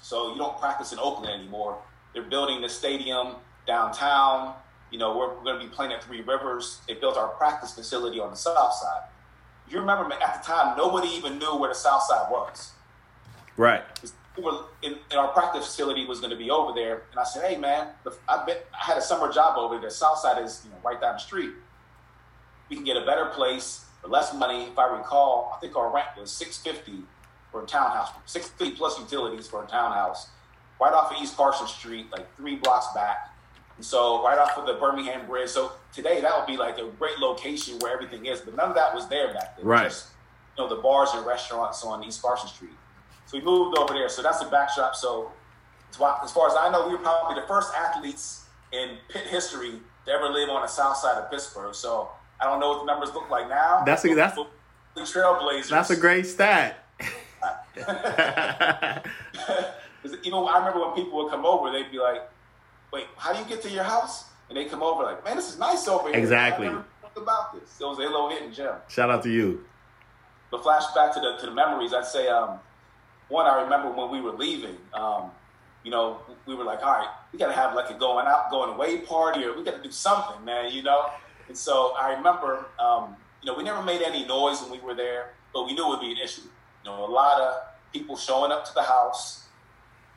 So 0.02 0.32
you 0.32 0.38
don't 0.38 0.58
practice 0.58 0.92
in 0.92 0.98
Oakland 0.98 1.32
anymore. 1.32 1.78
They're 2.12 2.22
building 2.22 2.60
the 2.60 2.68
stadium 2.68 3.36
downtown. 3.66 4.54
You 4.90 4.98
know, 4.98 5.16
we're, 5.16 5.34
we're 5.34 5.44
going 5.44 5.60
to 5.60 5.66
be 5.66 5.72
playing 5.72 5.92
at 5.92 6.02
Three 6.02 6.22
Rivers. 6.22 6.80
They 6.88 6.94
built 6.94 7.16
our 7.16 7.28
practice 7.28 7.74
facility 7.74 8.18
on 8.18 8.30
the 8.30 8.36
south 8.36 8.74
side. 8.74 9.02
You 9.68 9.78
remember 9.78 10.12
at 10.12 10.42
the 10.42 10.46
time, 10.46 10.76
nobody 10.76 11.08
even 11.08 11.38
knew 11.38 11.56
where 11.56 11.68
the 11.68 11.74
south 11.76 12.02
side 12.02 12.28
was. 12.30 12.72
Right. 13.56 13.82
We 14.36 14.42
were 14.42 14.64
in, 14.82 14.96
in 15.12 15.18
our 15.18 15.28
practice 15.28 15.66
facility 15.66 16.06
was 16.06 16.18
going 16.18 16.30
to 16.30 16.36
be 16.36 16.50
over 16.50 16.72
there, 16.72 17.02
and 17.10 17.20
I 17.20 17.24
said, 17.24 17.48
"Hey, 17.48 17.56
man, 17.56 17.88
I 18.28 18.44
bet 18.44 18.66
I 18.72 18.84
had 18.84 18.96
a 18.96 19.02
summer 19.02 19.32
job 19.32 19.58
over 19.58 19.74
there. 19.74 19.88
The 19.88 19.94
south 19.94 20.18
side 20.18 20.42
is 20.42 20.62
you 20.64 20.70
know 20.70 20.76
right 20.84 21.00
down 21.00 21.14
the 21.14 21.18
street. 21.18 21.50
We 22.68 22.76
can 22.76 22.84
get 22.84 22.96
a 22.96 23.04
better 23.04 23.26
place 23.26 23.84
for 24.00 24.08
less 24.08 24.32
money. 24.34 24.64
If 24.64 24.78
I 24.78 24.96
recall, 24.96 25.52
I 25.54 25.60
think 25.60 25.76
our 25.76 25.92
rent 25.92 26.08
was 26.18 26.30
six 26.30 26.56
fifty 26.58 27.02
for 27.50 27.62
a 27.62 27.66
townhouse, 27.66 28.10
six 28.26 28.48
feet 28.48 28.76
plus 28.76 28.98
utilities 28.98 29.46
for 29.48 29.64
a 29.64 29.66
townhouse, 29.66 30.28
right 30.80 30.92
off 30.92 31.12
of 31.12 31.22
East 31.22 31.36
Carson 31.36 31.66
Street, 31.66 32.06
like 32.12 32.34
three 32.36 32.56
blocks 32.56 32.86
back. 32.94 33.34
And 33.76 33.84
so 33.84 34.22
right 34.24 34.38
off 34.38 34.56
of 34.58 34.66
the 34.66 34.74
Birmingham 34.74 35.26
Bridge. 35.26 35.50
So 35.50 35.72
today 35.92 36.20
that 36.20 36.36
would 36.36 36.46
be 36.46 36.56
like 36.56 36.78
a 36.78 36.86
great 36.98 37.18
location 37.18 37.78
where 37.78 37.92
everything 37.92 38.26
is, 38.26 38.40
but 38.40 38.54
none 38.56 38.68
of 38.68 38.74
that 38.74 38.94
was 38.94 39.08
there 39.08 39.32
back 39.32 39.56
then. 39.56 39.66
Right. 39.66 39.84
Just, 39.84 40.08
you 40.56 40.64
know, 40.64 40.74
the 40.74 40.82
bars 40.82 41.10
and 41.14 41.26
restaurants 41.26 41.84
on 41.84 42.04
East 42.04 42.22
Carson 42.22 42.48
Street. 42.48 42.70
So 43.26 43.38
we 43.38 43.44
moved 43.44 43.78
over 43.78 43.94
there. 43.94 44.08
So 44.08 44.22
that's 44.22 44.40
the 44.40 44.50
backdrop. 44.50 44.94
So 44.94 45.32
as 45.90 45.96
far 45.96 46.48
as 46.48 46.54
I 46.58 46.70
know, 46.70 46.86
we 46.86 46.94
were 46.94 47.02
probably 47.02 47.40
the 47.40 47.46
first 47.46 47.72
athletes 47.76 48.44
in 48.72 48.96
Pitt 49.08 49.26
history 49.26 49.80
to 50.06 50.12
ever 50.12 50.28
live 50.28 50.48
on 50.48 50.62
the 50.62 50.68
south 50.68 50.96
side 50.96 51.16
of 51.16 51.30
Pittsburgh. 51.30 51.74
So 51.74 52.10
I 52.40 52.44
don't 52.44 52.60
know 52.60 52.70
what 52.70 52.80
the 52.80 52.86
numbers 52.86 53.14
look 53.14 53.30
like 53.30 53.48
now. 53.48 53.82
That's 53.84 54.04
a, 54.04 54.14
that's 54.14 54.36
trailblazers. 54.96 55.70
That's 55.70 55.90
a 55.90 55.96
great 55.96 56.26
stat. 56.26 56.84
Even 60.22 60.34
I 60.34 60.58
remember 60.58 60.80
when 60.80 60.94
people 60.94 61.22
would 61.22 61.30
come 61.30 61.44
over, 61.46 61.70
they'd 61.70 61.90
be 61.90 61.98
like, 61.98 62.28
wait, 62.92 63.06
how 63.16 63.32
do 63.32 63.38
you 63.38 63.44
get 63.44 63.62
to 63.62 63.70
your 63.70 63.84
house? 63.84 64.24
And 64.48 64.56
they 64.56 64.64
come 64.64 64.82
over 64.82 65.04
like, 65.04 65.24
man, 65.24 65.36
this 65.36 65.48
is 65.52 65.58
nice 65.58 65.86
over 65.86 66.08
here. 66.08 66.18
Exactly. 66.18 66.68
About 67.16 67.52
this. 67.52 67.80
It 67.80 67.84
was 67.84 67.98
a 67.98 68.02
little 68.02 68.30
hidden 68.30 68.52
gem. 68.52 68.74
Shout 68.88 69.10
out 69.10 69.22
to 69.24 69.30
you. 69.30 69.64
But 70.50 70.62
flashback 70.62 71.12
to 71.14 71.20
the 71.20 71.36
to 71.40 71.46
the 71.46 71.52
memories, 71.52 71.92
I'd 71.92 72.04
say 72.04 72.28
um, 72.28 72.60
one 73.28 73.46
I 73.46 73.62
remember 73.62 73.90
when 73.90 74.10
we 74.10 74.20
were 74.20 74.32
leaving. 74.32 74.76
Um, 74.94 75.30
you 75.84 75.90
know, 75.90 76.20
we 76.46 76.54
were 76.54 76.64
like, 76.64 76.82
all 76.82 76.92
right, 76.92 77.08
we 77.32 77.38
got 77.38 77.48
to 77.48 77.52
have 77.52 77.74
like 77.74 77.90
a 77.90 77.94
going 77.94 78.26
out, 78.26 78.50
going 78.50 78.74
away 78.74 78.98
party, 78.98 79.44
or 79.44 79.56
we 79.56 79.64
got 79.64 79.76
to 79.76 79.82
do 79.82 79.90
something, 79.90 80.44
man. 80.44 80.72
You 80.72 80.82
know. 80.82 81.10
And 81.48 81.56
so 81.56 81.94
I 82.00 82.12
remember, 82.12 82.66
um, 82.78 83.16
you 83.42 83.50
know, 83.50 83.58
we 83.58 83.64
never 83.64 83.82
made 83.82 84.02
any 84.02 84.24
noise 84.24 84.62
when 84.62 84.70
we 84.70 84.78
were 84.78 84.94
there, 84.94 85.30
but 85.52 85.66
we 85.66 85.74
knew 85.74 85.84
it 85.86 85.88
would 85.88 86.00
be 86.00 86.12
an 86.12 86.18
issue. 86.18 86.42
You 86.84 86.90
know, 86.90 87.04
a 87.04 87.10
lot 87.10 87.40
of 87.40 87.62
people 87.92 88.16
showing 88.16 88.52
up 88.52 88.64
to 88.66 88.74
the 88.74 88.82
house 88.82 89.46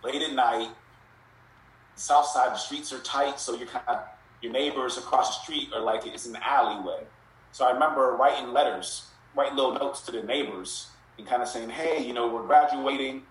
late 0.04 0.22
at 0.22 0.34
night, 0.34 0.70
south 1.96 2.28
side, 2.28 2.52
the 2.52 2.58
streets 2.58 2.92
are 2.94 3.00
tight, 3.00 3.40
so 3.40 3.56
you're 3.56 3.68
kind 3.68 3.86
of 3.88 4.00
your 4.42 4.52
neighbors 4.52 4.98
across 4.98 5.38
the 5.38 5.44
street 5.44 5.70
are 5.74 5.82
like 5.82 6.06
it's 6.06 6.26
an 6.26 6.38
alleyway. 6.38 7.04
So 7.52 7.66
I 7.66 7.72
remember 7.72 8.16
writing 8.20 8.52
letters, 8.52 9.08
writing 9.36 9.56
little 9.56 9.74
notes 9.74 10.02
to 10.02 10.12
the 10.12 10.24
neighbors, 10.24 10.88
and 11.18 11.26
kind 11.26 11.42
of 11.42 11.48
saying, 11.48 11.70
"Hey, 11.70 12.04
you 12.04 12.14
know, 12.14 12.28
we're 12.28 12.46
graduating. 12.46 13.26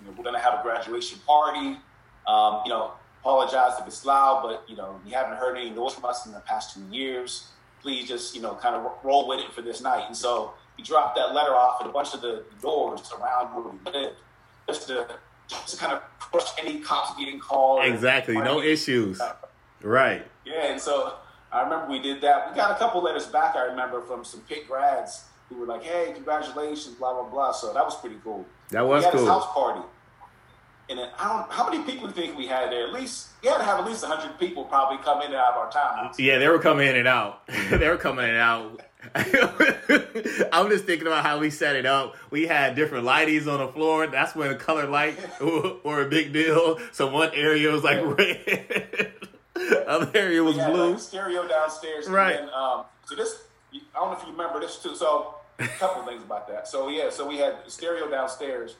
You 0.00 0.06
know, 0.06 0.14
we're 0.16 0.24
gonna 0.24 0.38
have 0.38 0.60
a 0.60 0.62
graduation 0.62 1.18
party. 1.26 1.80
Um, 2.26 2.60
you 2.64 2.70
know, 2.70 2.92
apologize 3.20 3.80
if 3.80 3.86
it's 3.86 4.04
loud, 4.04 4.42
but 4.42 4.68
you 4.68 4.76
know, 4.76 5.00
we 5.04 5.10
haven't 5.10 5.38
heard 5.38 5.56
any 5.56 5.70
noise 5.70 5.94
from 5.94 6.04
us 6.04 6.26
in 6.26 6.32
the 6.32 6.40
past 6.40 6.74
two 6.74 6.86
years. 6.90 7.48
Please 7.80 8.06
just 8.06 8.34
you 8.34 8.42
know, 8.42 8.54
kind 8.54 8.74
of 8.74 8.92
roll 9.02 9.26
with 9.26 9.40
it 9.40 9.52
for 9.52 9.62
this 9.62 9.80
night." 9.80 10.04
And 10.06 10.16
so 10.16 10.54
we 10.78 10.84
dropped 10.84 11.16
that 11.16 11.34
letter 11.34 11.54
off 11.54 11.80
at 11.80 11.86
a 11.86 11.92
bunch 11.92 12.14
of 12.14 12.22
the 12.22 12.44
doors 12.62 13.12
around 13.20 13.54
where 13.54 13.74
we 13.74 13.92
lived, 13.92 14.16
just 14.66 14.86
to 14.86 15.06
just 15.48 15.68
to 15.68 15.76
kind 15.76 15.92
of 15.92 16.02
crush 16.18 16.50
any 16.58 16.78
cops 16.78 17.18
getting 17.18 17.40
called. 17.40 17.84
Exactly, 17.84 18.36
no 18.36 18.62
issues. 18.62 19.20
Right. 19.82 20.24
Yeah, 20.44 20.66
and 20.66 20.80
so 20.80 21.14
I 21.52 21.62
remember 21.62 21.90
we 21.90 21.98
did 22.00 22.20
that. 22.22 22.50
We 22.50 22.56
got 22.56 22.70
a 22.70 22.78
couple 22.78 23.02
letters 23.02 23.26
back. 23.26 23.56
I 23.56 23.64
remember 23.64 24.00
from 24.02 24.24
some 24.24 24.40
Pitt 24.42 24.68
grads 24.68 25.24
who 25.48 25.56
were 25.56 25.66
like, 25.66 25.82
"Hey, 25.82 26.12
congratulations, 26.14 26.94
blah 26.94 27.14
blah 27.14 27.28
blah." 27.28 27.52
So 27.52 27.72
that 27.72 27.84
was 27.84 27.96
pretty 28.00 28.16
cool. 28.22 28.46
That 28.70 28.86
was 28.86 29.02
we 29.02 29.04
had 29.06 29.14
cool. 29.14 29.26
House 29.26 29.46
party, 29.52 29.80
and 30.90 30.98
then 30.98 31.08
I 31.18 31.28
don't. 31.28 31.50
How 31.50 31.68
many 31.68 31.82
people 31.84 32.08
do 32.08 32.20
you 32.20 32.26
think 32.28 32.38
we 32.38 32.46
had 32.46 32.72
there? 32.72 32.86
At 32.86 32.92
least 32.92 33.28
we 33.42 33.48
had 33.48 33.58
to 33.58 33.64
have 33.64 33.78
at 33.80 33.86
least 33.86 34.04
hundred 34.04 34.38
people 34.38 34.64
probably 34.64 34.98
come 35.04 35.20
in 35.20 35.28
and 35.28 35.36
out 35.36 35.52
of 35.52 35.56
our 35.56 35.70
time. 35.70 36.12
Yeah, 36.18 36.38
they 36.38 36.48
were 36.48 36.58
coming 36.58 36.88
in 36.88 36.96
and 36.96 37.08
out. 37.08 37.46
they 37.70 37.88
were 37.88 37.96
coming 37.96 38.24
in 38.24 38.30
and 38.30 38.40
out. 38.40 38.80
I'm 39.14 40.70
just 40.70 40.84
thinking 40.84 41.06
about 41.06 41.24
how 41.24 41.38
we 41.38 41.50
set 41.50 41.76
it 41.76 41.86
up. 41.86 42.16
We 42.30 42.46
had 42.46 42.74
different 42.74 43.04
lighties 43.04 43.46
on 43.46 43.64
the 43.64 43.72
floor. 43.72 44.06
That's 44.06 44.34
when 44.34 44.56
color 44.58 44.86
light 44.86 45.18
were 45.40 46.02
a 46.02 46.08
big 46.08 46.32
deal. 46.32 46.78
So 46.92 47.10
one 47.10 47.30
area 47.34 47.70
was 47.70 47.84
like 47.84 48.00
red, 48.02 49.12
other 49.86 50.10
area 50.14 50.42
was 50.42 50.56
blue. 50.56 50.92
Like 50.92 51.00
stereo 51.00 51.46
downstairs, 51.46 52.08
right? 52.08 52.40
And, 52.40 52.50
um, 52.50 52.84
so 53.04 53.14
this, 53.14 53.42
I 53.72 53.78
don't 53.94 54.10
know 54.10 54.16
if 54.18 54.26
you 54.26 54.32
remember 54.32 54.60
this 54.60 54.78
too. 54.82 54.96
So 54.96 55.34
a 55.58 55.66
couple 55.66 56.02
things 56.04 56.22
about 56.22 56.48
that. 56.48 56.66
So 56.66 56.88
yeah, 56.88 57.10
so 57.10 57.26
we 57.26 57.38
had 57.38 57.56
stereo 57.66 58.10
downstairs. 58.10 58.76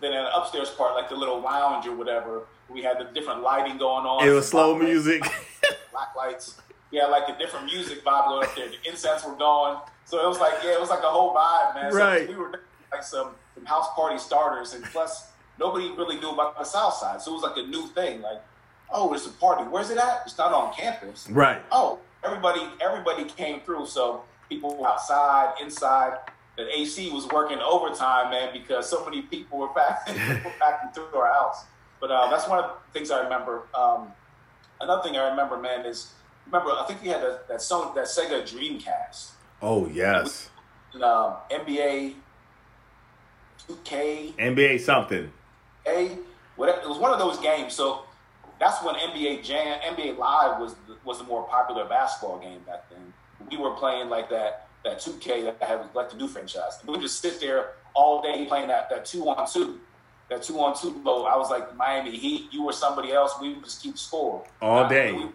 Then 0.00 0.12
in 0.12 0.22
the 0.22 0.36
upstairs 0.36 0.70
part, 0.70 0.94
like 0.94 1.08
the 1.08 1.16
little 1.16 1.40
lounge 1.40 1.86
or 1.86 1.94
whatever, 1.94 2.42
we 2.68 2.82
had 2.82 2.98
the 2.98 3.04
different 3.12 3.42
lighting 3.42 3.78
going 3.78 4.06
on. 4.06 4.26
It 4.26 4.30
was 4.30 4.48
slow 4.48 4.78
music, 4.78 5.22
black 5.90 6.14
lights 6.16 6.60
we 6.90 6.98
had 6.98 7.08
like 7.08 7.28
a 7.28 7.38
different 7.38 7.66
music 7.66 8.04
vibe 8.04 8.26
going 8.26 8.44
up 8.44 8.54
there. 8.54 8.68
The 8.68 8.88
incense 8.88 9.24
were 9.24 9.34
going, 9.34 9.78
so 10.04 10.22
it 10.22 10.28
was 10.28 10.38
like 10.38 10.54
yeah, 10.64 10.72
it 10.72 10.80
was 10.80 10.90
like 10.90 11.02
a 11.02 11.08
whole 11.08 11.34
vibe, 11.34 11.74
man. 11.74 11.92
Right. 11.92 12.26
So 12.26 12.32
we 12.32 12.38
were 12.38 12.60
like 12.92 13.02
some, 13.02 13.32
some 13.54 13.64
house 13.66 13.88
party 13.94 14.18
starters, 14.18 14.74
and 14.74 14.84
plus 14.84 15.30
nobody 15.58 15.90
really 15.92 16.18
knew 16.18 16.30
about 16.30 16.58
the 16.58 16.64
South 16.64 16.94
Side, 16.94 17.20
so 17.20 17.32
it 17.32 17.34
was 17.34 17.42
like 17.42 17.56
a 17.56 17.68
new 17.68 17.86
thing. 17.88 18.22
Like, 18.22 18.42
oh, 18.90 19.12
it's 19.14 19.26
a 19.26 19.30
party. 19.30 19.64
Where's 19.64 19.90
it 19.90 19.98
at? 19.98 20.22
It's 20.26 20.38
not 20.38 20.52
on 20.52 20.72
campus. 20.74 21.28
Right. 21.30 21.60
Oh, 21.70 21.98
everybody, 22.24 22.62
everybody 22.80 23.24
came 23.24 23.60
through. 23.60 23.86
So 23.86 24.22
people 24.48 24.84
outside, 24.86 25.54
inside. 25.60 26.18
The 26.58 26.68
AC 26.76 27.12
was 27.12 27.28
working 27.28 27.60
overtime, 27.60 28.32
man, 28.32 28.52
because 28.52 28.90
so 28.90 29.04
many 29.04 29.22
people 29.22 29.58
were 29.58 29.68
packing, 29.68 30.16
were 30.44 30.52
packing 30.58 30.90
through 30.92 31.16
our 31.16 31.32
house. 31.32 31.64
But 32.00 32.10
uh, 32.10 32.28
that's 32.30 32.48
one 32.48 32.58
of 32.58 32.64
the 32.64 32.98
things 32.98 33.12
I 33.12 33.22
remember. 33.22 33.62
Um, 33.72 34.08
another 34.80 35.04
thing 35.04 35.16
I 35.16 35.30
remember, 35.30 35.56
man, 35.56 35.86
is 35.86 36.14
remember, 36.46 36.72
I 36.72 36.84
think 36.88 37.00
we 37.00 37.10
had 37.10 37.22
that, 37.22 37.46
that 37.46 37.58
Sony, 37.58 37.94
that 37.94 38.06
Sega 38.06 38.42
Dreamcast. 38.42 39.30
Oh 39.62 39.86
yes. 39.86 40.50
And, 40.92 41.04
um, 41.04 41.36
NBA, 41.48 42.14
2K, 43.68 44.34
NBA 44.34 44.80
something. 44.80 45.30
A, 45.86 46.18
whatever. 46.56 46.80
It 46.80 46.88
was 46.88 46.98
one 46.98 47.12
of 47.12 47.20
those 47.20 47.38
games. 47.38 47.72
So 47.72 48.02
that's 48.58 48.82
when 48.82 48.96
NBA 48.96 49.44
Jam, 49.44 49.78
NBA 49.94 50.18
Live 50.18 50.60
was 50.60 50.74
was 51.04 51.18
the 51.18 51.24
more 51.24 51.44
popular 51.44 51.84
basketball 51.84 52.40
game 52.40 52.60
back 52.66 52.90
then. 52.90 53.12
We 53.48 53.56
were 53.56 53.70
playing 53.76 54.08
like 54.08 54.28
that 54.30 54.67
that 54.88 54.98
2K 54.98 55.44
that 55.44 55.62
had 55.62 55.80
like 55.94 56.10
the 56.10 56.16
new 56.16 56.28
franchise. 56.28 56.78
We 56.84 56.92
would 56.92 57.00
just 57.00 57.20
sit 57.20 57.40
there 57.40 57.72
all 57.94 58.22
day 58.22 58.46
playing 58.46 58.68
that 58.68 58.88
that 58.90 59.04
two 59.04 59.28
on 59.28 59.50
two. 59.50 59.80
That 60.30 60.42
two 60.42 60.60
on 60.60 60.78
two 60.78 60.92
mode. 60.94 61.26
I 61.26 61.36
was 61.36 61.50
like 61.50 61.74
Miami 61.76 62.16
Heat. 62.16 62.52
You 62.52 62.64
were 62.64 62.72
somebody 62.72 63.12
else. 63.12 63.32
We 63.40 63.54
would 63.54 63.64
just 63.64 63.82
keep 63.82 63.96
score 63.98 64.44
all 64.60 64.88
day. 64.88 65.12
We, 65.12 65.26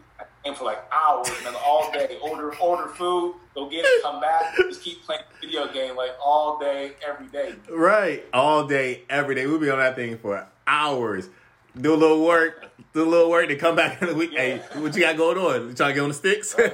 game 0.43 0.55
for 0.55 0.65
like 0.65 0.83
hours, 0.91 1.29
and 1.29 1.45
then 1.45 1.55
all 1.65 1.91
day 1.91 2.17
order 2.21 2.53
order 2.59 2.89
food, 2.89 3.35
go 3.55 3.69
get 3.69 3.85
it, 3.85 4.03
come 4.03 4.19
back, 4.19 4.55
just 4.57 4.81
keep 4.81 5.03
playing 5.03 5.23
video 5.41 5.71
game 5.71 5.95
like 5.95 6.11
all 6.23 6.59
day, 6.59 6.93
every 7.07 7.27
day. 7.27 7.53
Right, 7.69 8.25
all 8.33 8.67
day, 8.67 9.03
every 9.09 9.35
day. 9.35 9.47
We'll 9.47 9.59
be 9.59 9.69
on 9.69 9.79
that 9.79 9.95
thing 9.95 10.17
for 10.17 10.47
hours. 10.67 11.29
Do 11.79 11.93
a 11.93 11.95
little 11.95 12.23
work, 12.23 12.71
do 12.93 13.03
a 13.03 13.09
little 13.09 13.31
work, 13.31 13.47
then 13.47 13.57
come 13.57 13.75
back 13.75 14.01
in 14.01 14.09
the 14.09 14.15
week. 14.15 14.31
Yeah. 14.33 14.39
Hey, 14.39 14.57
what 14.79 14.95
you 14.95 15.01
got 15.01 15.17
going 15.17 15.37
on? 15.37 15.69
You 15.69 15.73
trying 15.73 15.89
to 15.89 15.93
get 15.95 16.01
on 16.01 16.09
the 16.09 16.15
sticks? 16.15 16.55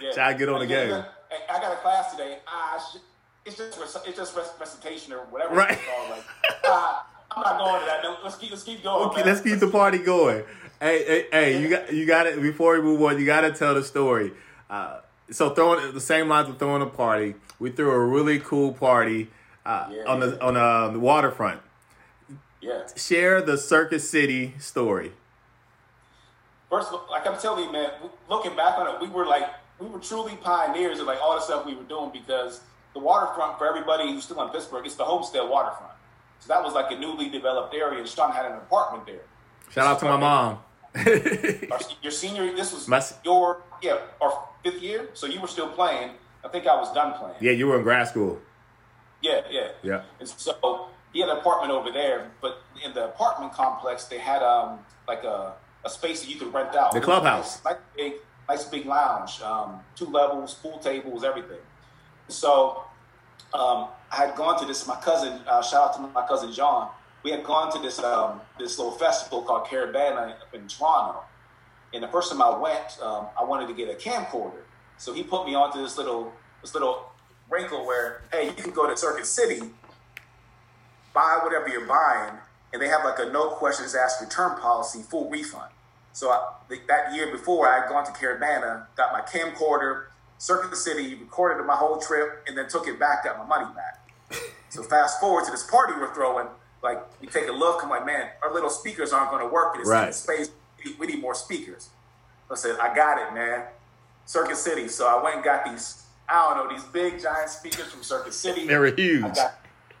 Yeah. 0.00 0.10
Try 0.14 0.32
to 0.32 0.38
get 0.38 0.48
on 0.48 0.60
the 0.60 0.66
game. 0.66 1.04
I 1.52 1.60
got 1.60 1.72
a 1.72 1.76
class 1.76 2.12
today. 2.12 2.38
Sh- 2.78 2.98
it's 3.44 3.56
just 3.56 3.78
it's 4.06 4.16
just 4.16 4.36
rec- 4.36 4.58
recitation 4.60 5.12
or 5.12 5.18
whatever 5.30 5.54
Right. 5.54 5.72
it's 5.72 5.82
called. 5.84 6.10
Like, 6.10 6.24
ah, 6.64 7.06
I'm 7.32 7.42
not 7.42 7.58
going 7.58 7.80
to 7.80 7.86
that. 7.86 8.02
No, 8.02 8.16
let's 8.22 8.36
keep 8.36 8.50
let's 8.50 8.62
keep 8.62 8.82
going. 8.82 9.08
Okay, 9.08 9.16
man. 9.18 9.26
let's 9.26 9.40
keep 9.40 9.58
the 9.58 9.68
party 9.68 9.98
going. 9.98 10.44
Hey, 10.80 11.04
hey, 11.04 11.26
hey, 11.30 11.60
you 11.62 11.68
got 11.68 11.92
you 11.92 12.06
got 12.06 12.26
it. 12.26 12.40
Before 12.40 12.74
we 12.76 12.82
move 12.82 13.02
on, 13.02 13.18
you 13.18 13.26
got 13.26 13.42
to 13.42 13.52
tell 13.52 13.74
the 13.74 13.82
story. 13.84 14.32
Uh, 14.70 15.00
so 15.30 15.50
throwing 15.50 15.92
the 15.92 16.00
same 16.00 16.28
lines 16.28 16.48
of 16.48 16.58
throwing 16.58 16.82
a 16.82 16.86
party, 16.86 17.34
we 17.58 17.70
threw 17.70 17.90
a 17.90 17.98
really 17.98 18.38
cool 18.38 18.72
party 18.72 19.30
uh, 19.66 19.88
Yeah, 19.90 20.04
on 20.06 20.20
the 20.20 20.42
on 20.42 20.56
uh, 20.56 20.88
the 20.88 20.98
waterfront. 21.00 21.60
Yeah. 22.60 22.82
Share 22.96 23.42
the 23.42 23.58
Circuit 23.58 24.00
City 24.00 24.54
story. 24.58 25.12
First, 26.70 26.88
of 26.88 26.94
all, 26.94 27.06
like 27.10 27.26
I'm 27.26 27.38
telling 27.38 27.64
you, 27.64 27.72
man, 27.72 27.90
looking 28.30 28.54
back 28.56 28.78
on 28.78 28.86
it, 28.94 29.00
we 29.00 29.08
were 29.08 29.26
like, 29.26 29.42
we 29.82 29.88
were 29.88 29.98
truly 29.98 30.36
pioneers 30.36 31.00
of 31.00 31.06
like 31.06 31.20
all 31.20 31.34
the 31.34 31.40
stuff 31.40 31.66
we 31.66 31.74
were 31.74 31.82
doing 31.84 32.10
because 32.12 32.60
the 32.94 33.00
waterfront 33.00 33.58
for 33.58 33.66
everybody 33.66 34.10
who's 34.12 34.24
still 34.24 34.40
in 34.42 34.48
Pittsburgh, 34.50 34.86
it's 34.86 34.94
the 34.94 35.04
Homestead 35.04 35.48
waterfront. 35.48 35.92
So 36.40 36.48
that 36.48 36.62
was 36.62 36.72
like 36.74 36.90
a 36.92 36.98
newly 36.98 37.28
developed 37.28 37.74
area, 37.74 37.98
and 38.00 38.08
Sean 38.08 38.32
had 38.32 38.46
an 38.46 38.52
apartment 38.52 39.06
there. 39.06 39.22
Shout 39.70 39.86
out 39.86 39.98
to 40.00 40.04
my 40.06 40.16
mom. 40.16 40.58
Our- 40.94 41.80
Your 42.02 42.12
senior, 42.12 42.54
this 42.54 42.72
was 42.72 42.86
My 42.88 43.02
your 43.24 43.62
yeah, 43.82 43.98
our 44.20 44.32
fifth 44.62 44.82
year, 44.82 45.08
so 45.14 45.26
you 45.26 45.40
were 45.40 45.48
still 45.48 45.68
playing. 45.68 46.10
I 46.44 46.48
think 46.48 46.66
I 46.66 46.74
was 46.76 46.92
done 46.92 47.14
playing. 47.14 47.36
yeah, 47.40 47.52
you 47.52 47.66
were 47.68 47.76
in 47.78 47.82
grad 47.82 48.08
school. 48.08 48.40
Yeah, 49.22 49.42
yeah. 49.50 49.68
Yeah. 49.82 50.02
And 50.20 50.28
so 50.28 50.88
he 51.12 51.20
had 51.20 51.28
an 51.30 51.38
apartment 51.38 51.72
over 51.72 51.90
there, 51.92 52.30
but 52.40 52.58
in 52.84 52.92
the 52.92 53.04
apartment 53.06 53.52
complex, 53.52 54.04
they 54.06 54.18
had 54.18 54.42
um 54.42 54.80
like 55.08 55.22
a, 55.24 55.54
a 55.84 55.88
space 55.90 56.20
that 56.22 56.28
you 56.30 56.36
could 56.38 56.52
rent 56.52 56.74
out. 56.74 56.92
The 56.92 57.00
clubhouse. 57.00 57.64
Nice 57.64 57.76
big, 57.96 58.14
nice 58.52 58.64
big 58.64 58.86
lounge, 58.86 59.40
um, 59.40 59.80
two 59.96 60.06
levels, 60.06 60.54
pool 60.54 60.78
tables, 60.78 61.24
everything. 61.24 61.62
So 62.28 62.84
um, 63.54 63.88
I 64.10 64.16
had 64.16 64.34
gone 64.36 64.58
to 64.60 64.66
this. 64.66 64.86
My 64.86 64.96
cousin, 64.96 65.40
uh, 65.46 65.62
shout 65.62 65.88
out 65.88 65.94
to 65.94 66.00
my 66.00 66.26
cousin 66.26 66.52
John. 66.52 66.90
We 67.22 67.30
had 67.30 67.44
gone 67.44 67.72
to 67.72 67.78
this 67.78 67.98
um, 67.98 68.40
this 68.58 68.78
little 68.78 68.92
festival 68.92 69.42
called 69.42 69.66
Caribana 69.66 70.32
up 70.42 70.54
in 70.54 70.68
Toronto. 70.68 71.20
And 71.94 72.02
the 72.02 72.08
first 72.08 72.30
time 72.30 72.42
I 72.42 72.56
went, 72.58 72.98
um, 73.02 73.26
I 73.38 73.44
wanted 73.44 73.68
to 73.68 73.74
get 73.74 73.88
a 73.88 73.98
camcorder. 73.98 74.62
So 74.98 75.12
he 75.12 75.22
put 75.22 75.46
me 75.46 75.54
onto 75.54 75.80
this 75.82 75.96
little 75.96 76.32
this 76.60 76.74
little 76.74 77.06
wrinkle 77.50 77.86
where, 77.86 78.22
hey, 78.32 78.46
you 78.46 78.62
can 78.62 78.72
go 78.72 78.88
to 78.88 78.96
Circuit 78.96 79.26
City, 79.26 79.60
buy 81.14 81.38
whatever 81.42 81.68
you're 81.68 81.86
buying, 81.86 82.34
and 82.72 82.82
they 82.82 82.88
have 82.88 83.04
like 83.04 83.18
a 83.18 83.30
no 83.30 83.50
questions 83.50 83.94
asked 83.94 84.20
return 84.20 84.58
policy, 84.58 85.02
full 85.02 85.30
refund. 85.30 85.70
So 86.12 86.30
I, 86.30 86.48
that 86.88 87.14
year 87.14 87.30
before, 87.30 87.68
I 87.68 87.80
had 87.80 87.88
gone 87.88 88.04
to 88.04 88.12
Caribana, 88.12 88.86
got 88.96 89.12
my 89.12 89.20
camcorder, 89.22 90.04
Circuit 90.38 90.76
City, 90.76 91.14
recorded 91.14 91.64
my 91.64 91.74
whole 91.76 91.98
trip, 91.98 92.44
and 92.46 92.56
then 92.56 92.68
took 92.68 92.86
it 92.88 92.98
back, 92.98 93.24
got 93.24 93.38
my 93.38 93.46
money 93.46 93.72
back. 93.74 94.08
So 94.70 94.82
fast 94.94 95.20
forward 95.20 95.44
to 95.46 95.50
this 95.50 95.62
party 95.64 95.94
we're 95.98 96.12
throwing, 96.14 96.48
like 96.82 97.00
we 97.20 97.28
take 97.28 97.48
a 97.48 97.52
look, 97.52 97.82
I'm 97.82 97.90
like, 97.90 98.04
man, 98.04 98.28
our 98.42 98.52
little 98.52 98.70
speakers 98.70 99.12
aren't 99.12 99.30
going 99.30 99.42
to 99.42 99.48
work 99.52 99.74
in 99.76 99.82
this 99.82 99.88
Right. 99.88 100.14
space. 100.14 100.50
We 100.84 100.90
need- 100.90 100.98
We 100.98 101.06
need 101.06 101.20
more 101.22 101.34
speakers. 101.34 101.90
I 102.50 102.56
said, 102.56 102.76
I 102.80 102.94
got 102.94 103.16
it, 103.18 103.32
man. 103.32 103.64
Circuit 104.26 104.56
City. 104.56 104.88
So 104.88 105.06
I 105.06 105.22
went 105.22 105.36
and 105.36 105.44
got 105.44 105.64
these, 105.64 106.02
I 106.28 106.54
don't 106.54 106.68
know, 106.68 106.74
these 106.74 106.84
big 106.86 107.22
giant 107.22 107.48
speakers 107.48 107.86
from 107.90 108.02
Circuit 108.02 108.34
City. 108.34 108.66
They 108.66 108.76
were 108.76 108.88
I 108.88 108.90
huge. 108.90 109.34
got 109.34 109.54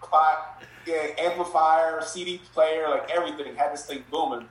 spot, 0.04 0.62
yeah, 0.86 1.06
amplifier, 1.18 2.02
CD 2.02 2.40
player, 2.52 2.88
like 2.90 3.10
everything. 3.10 3.54
Had 3.56 3.72
this 3.72 3.86
thing 3.86 4.04
booming. 4.10 4.48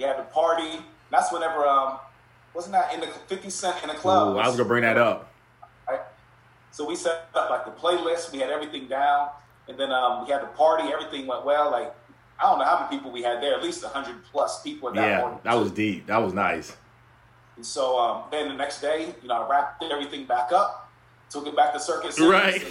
You 0.00 0.06
had 0.06 0.18
the 0.18 0.22
party. 0.22 0.80
That's 1.10 1.30
whenever 1.30 1.66
um 1.66 1.98
wasn't 2.54 2.72
that 2.72 2.94
in 2.94 3.00
the 3.00 3.06
fifty 3.06 3.50
cent 3.50 3.76
in 3.82 3.88
the 3.88 3.94
club? 3.94 4.34
Ooh, 4.34 4.38
I 4.38 4.46
was 4.46 4.56
gonna 4.56 4.66
bring 4.68 4.82
that 4.82 4.96
up. 4.96 5.30
Right? 5.88 6.00
So 6.70 6.88
we 6.88 6.96
set 6.96 7.28
up 7.34 7.50
like 7.50 7.66
the 7.66 7.72
playlist. 7.72 8.32
We 8.32 8.38
had 8.38 8.50
everything 8.50 8.88
down, 8.88 9.28
and 9.68 9.78
then 9.78 9.92
um, 9.92 10.24
we 10.24 10.32
had 10.32 10.40
the 10.42 10.46
party. 10.46 10.88
Everything 10.90 11.26
went 11.26 11.44
well. 11.44 11.70
Like 11.70 11.94
I 12.40 12.44
don't 12.44 12.58
know 12.58 12.64
how 12.64 12.78
many 12.82 12.96
people 12.96 13.12
we 13.12 13.22
had 13.22 13.42
there. 13.42 13.54
At 13.54 13.62
least 13.62 13.84
hundred 13.84 14.24
plus 14.32 14.62
people 14.62 14.88
at 14.88 14.94
that 14.94 15.06
Yeah, 15.06 15.20
morning. 15.20 15.40
that 15.44 15.54
was 15.54 15.70
deep. 15.70 16.06
That 16.06 16.18
was 16.22 16.32
nice. 16.32 16.74
And 17.56 17.66
so 17.66 17.98
um, 17.98 18.22
then 18.30 18.48
the 18.48 18.54
next 18.54 18.80
day, 18.80 19.14
you 19.20 19.28
know, 19.28 19.42
I 19.42 19.50
wrapped 19.50 19.84
everything 19.84 20.24
back 20.24 20.50
up, 20.50 20.88
took 21.28 21.46
it 21.46 21.54
back 21.54 21.74
to 21.74 21.80
Circuit 21.80 22.14
City. 22.14 22.26
Right. 22.26 22.64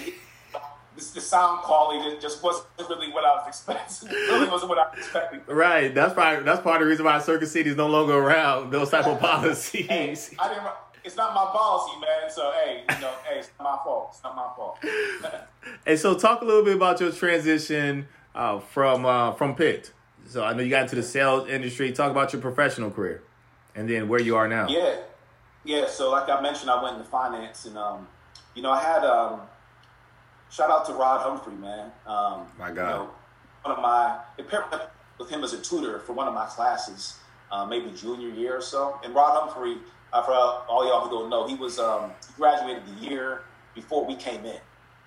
This, 0.99 1.11
the 1.11 1.21
sound 1.21 1.61
quality 1.61 2.17
just- 2.19 2.43
wasn't 2.43 2.67
really 2.89 3.09
what 3.09 3.23
I 3.23 3.35
was 3.35 3.47
expecting. 3.47 4.09
really 4.11 4.49
wasn't 4.49 4.67
what 4.69 4.79
I 4.79 4.89
was 4.89 4.99
expecting. 4.99 5.39
Right. 5.47 5.95
That's 5.95 6.13
probably 6.13 6.43
that's 6.43 6.59
part 6.61 6.81
of 6.81 6.85
the 6.85 6.89
reason 6.89 7.05
why 7.05 7.19
Circuit 7.19 7.47
City 7.47 7.69
is 7.69 7.77
no 7.77 7.87
longer 7.87 8.13
around. 8.17 8.71
Those 8.71 8.89
type 8.89 9.07
of 9.07 9.17
Hey, 9.19 9.25
policies. 9.25 10.35
I 10.37 10.49
didn't. 10.49 10.67
It's 11.05 11.15
not 11.15 11.33
my 11.33 11.45
policy, 11.45 11.97
man. 12.01 12.29
So 12.29 12.51
hey, 12.51 12.83
you 12.89 12.99
know, 12.99 13.13
hey, 13.29 13.39
it's 13.39 13.49
not 13.57 13.63
my 13.63 13.83
fault. 13.83 14.09
It's 14.11 14.23
not 14.23 14.35
my 14.35 14.49
fault. 14.55 14.77
And 15.85 15.99
so, 15.99 16.17
talk 16.17 16.41
a 16.41 16.45
little 16.45 16.63
bit 16.63 16.75
about 16.75 16.99
your 16.99 17.11
transition 17.11 18.07
uh, 18.33 18.59
from 18.59 19.05
uh, 19.05 19.33
from 19.33 19.55
Pitt. 19.55 19.91
So, 20.25 20.43
I 20.43 20.53
know 20.53 20.63
you 20.63 20.69
got 20.69 20.83
into 20.83 20.95
the 20.95 21.03
sales 21.03 21.47
industry. 21.49 21.91
Talk 21.91 22.11
about 22.11 22.33
your 22.33 22.41
professional 22.41 22.91
career, 22.91 23.23
and 23.75 23.89
then 23.89 24.07
where 24.07 24.21
you 24.21 24.35
are 24.35 24.47
now. 24.47 24.67
Yeah, 24.67 24.95
yeah. 25.63 25.87
So 25.87 26.11
like 26.11 26.29
I 26.29 26.41
mentioned, 26.41 26.69
I 26.71 26.81
went 26.81 26.97
into 26.97 27.09
finance, 27.09 27.65
and 27.65 27.77
um, 27.77 28.07
you 28.55 28.61
know, 28.61 28.71
I 28.71 28.81
had 28.81 29.03
um, 29.05 29.41
shout 30.49 30.69
out 30.69 30.85
to 30.87 30.93
Rod 30.93 31.21
Humphrey, 31.21 31.55
man. 31.55 31.91
Um, 32.05 32.47
My 32.57 32.69
you 32.69 32.75
God. 32.75 32.89
know, 32.89 33.09
one 33.63 33.75
of 33.75 33.81
my 33.81 34.19
I 34.37 34.41
paired 34.41 34.65
up 34.71 34.95
with 35.17 35.29
him 35.29 35.43
as 35.43 35.53
a 35.53 35.61
tutor 35.61 35.99
for 35.99 36.13
one 36.13 36.27
of 36.27 36.33
my 36.33 36.45
classes, 36.45 37.17
uh, 37.51 37.65
maybe 37.65 37.91
junior 37.91 38.29
year 38.29 38.57
or 38.57 38.61
so. 38.61 38.99
And 39.03 39.13
Rod 39.13 39.39
Humphrey, 39.39 39.77
uh, 40.13 40.21
for 40.23 40.31
all 40.33 40.87
y'all 40.87 41.07
who 41.07 41.09
don't 41.09 41.29
know, 41.29 41.47
he 41.47 41.55
was 41.55 41.79
um, 41.79 42.11
he 42.27 42.33
graduated 42.35 42.83
the 42.85 43.05
year 43.07 43.41
before 43.75 44.05
we 44.05 44.15
came 44.15 44.45
in. 44.45 44.59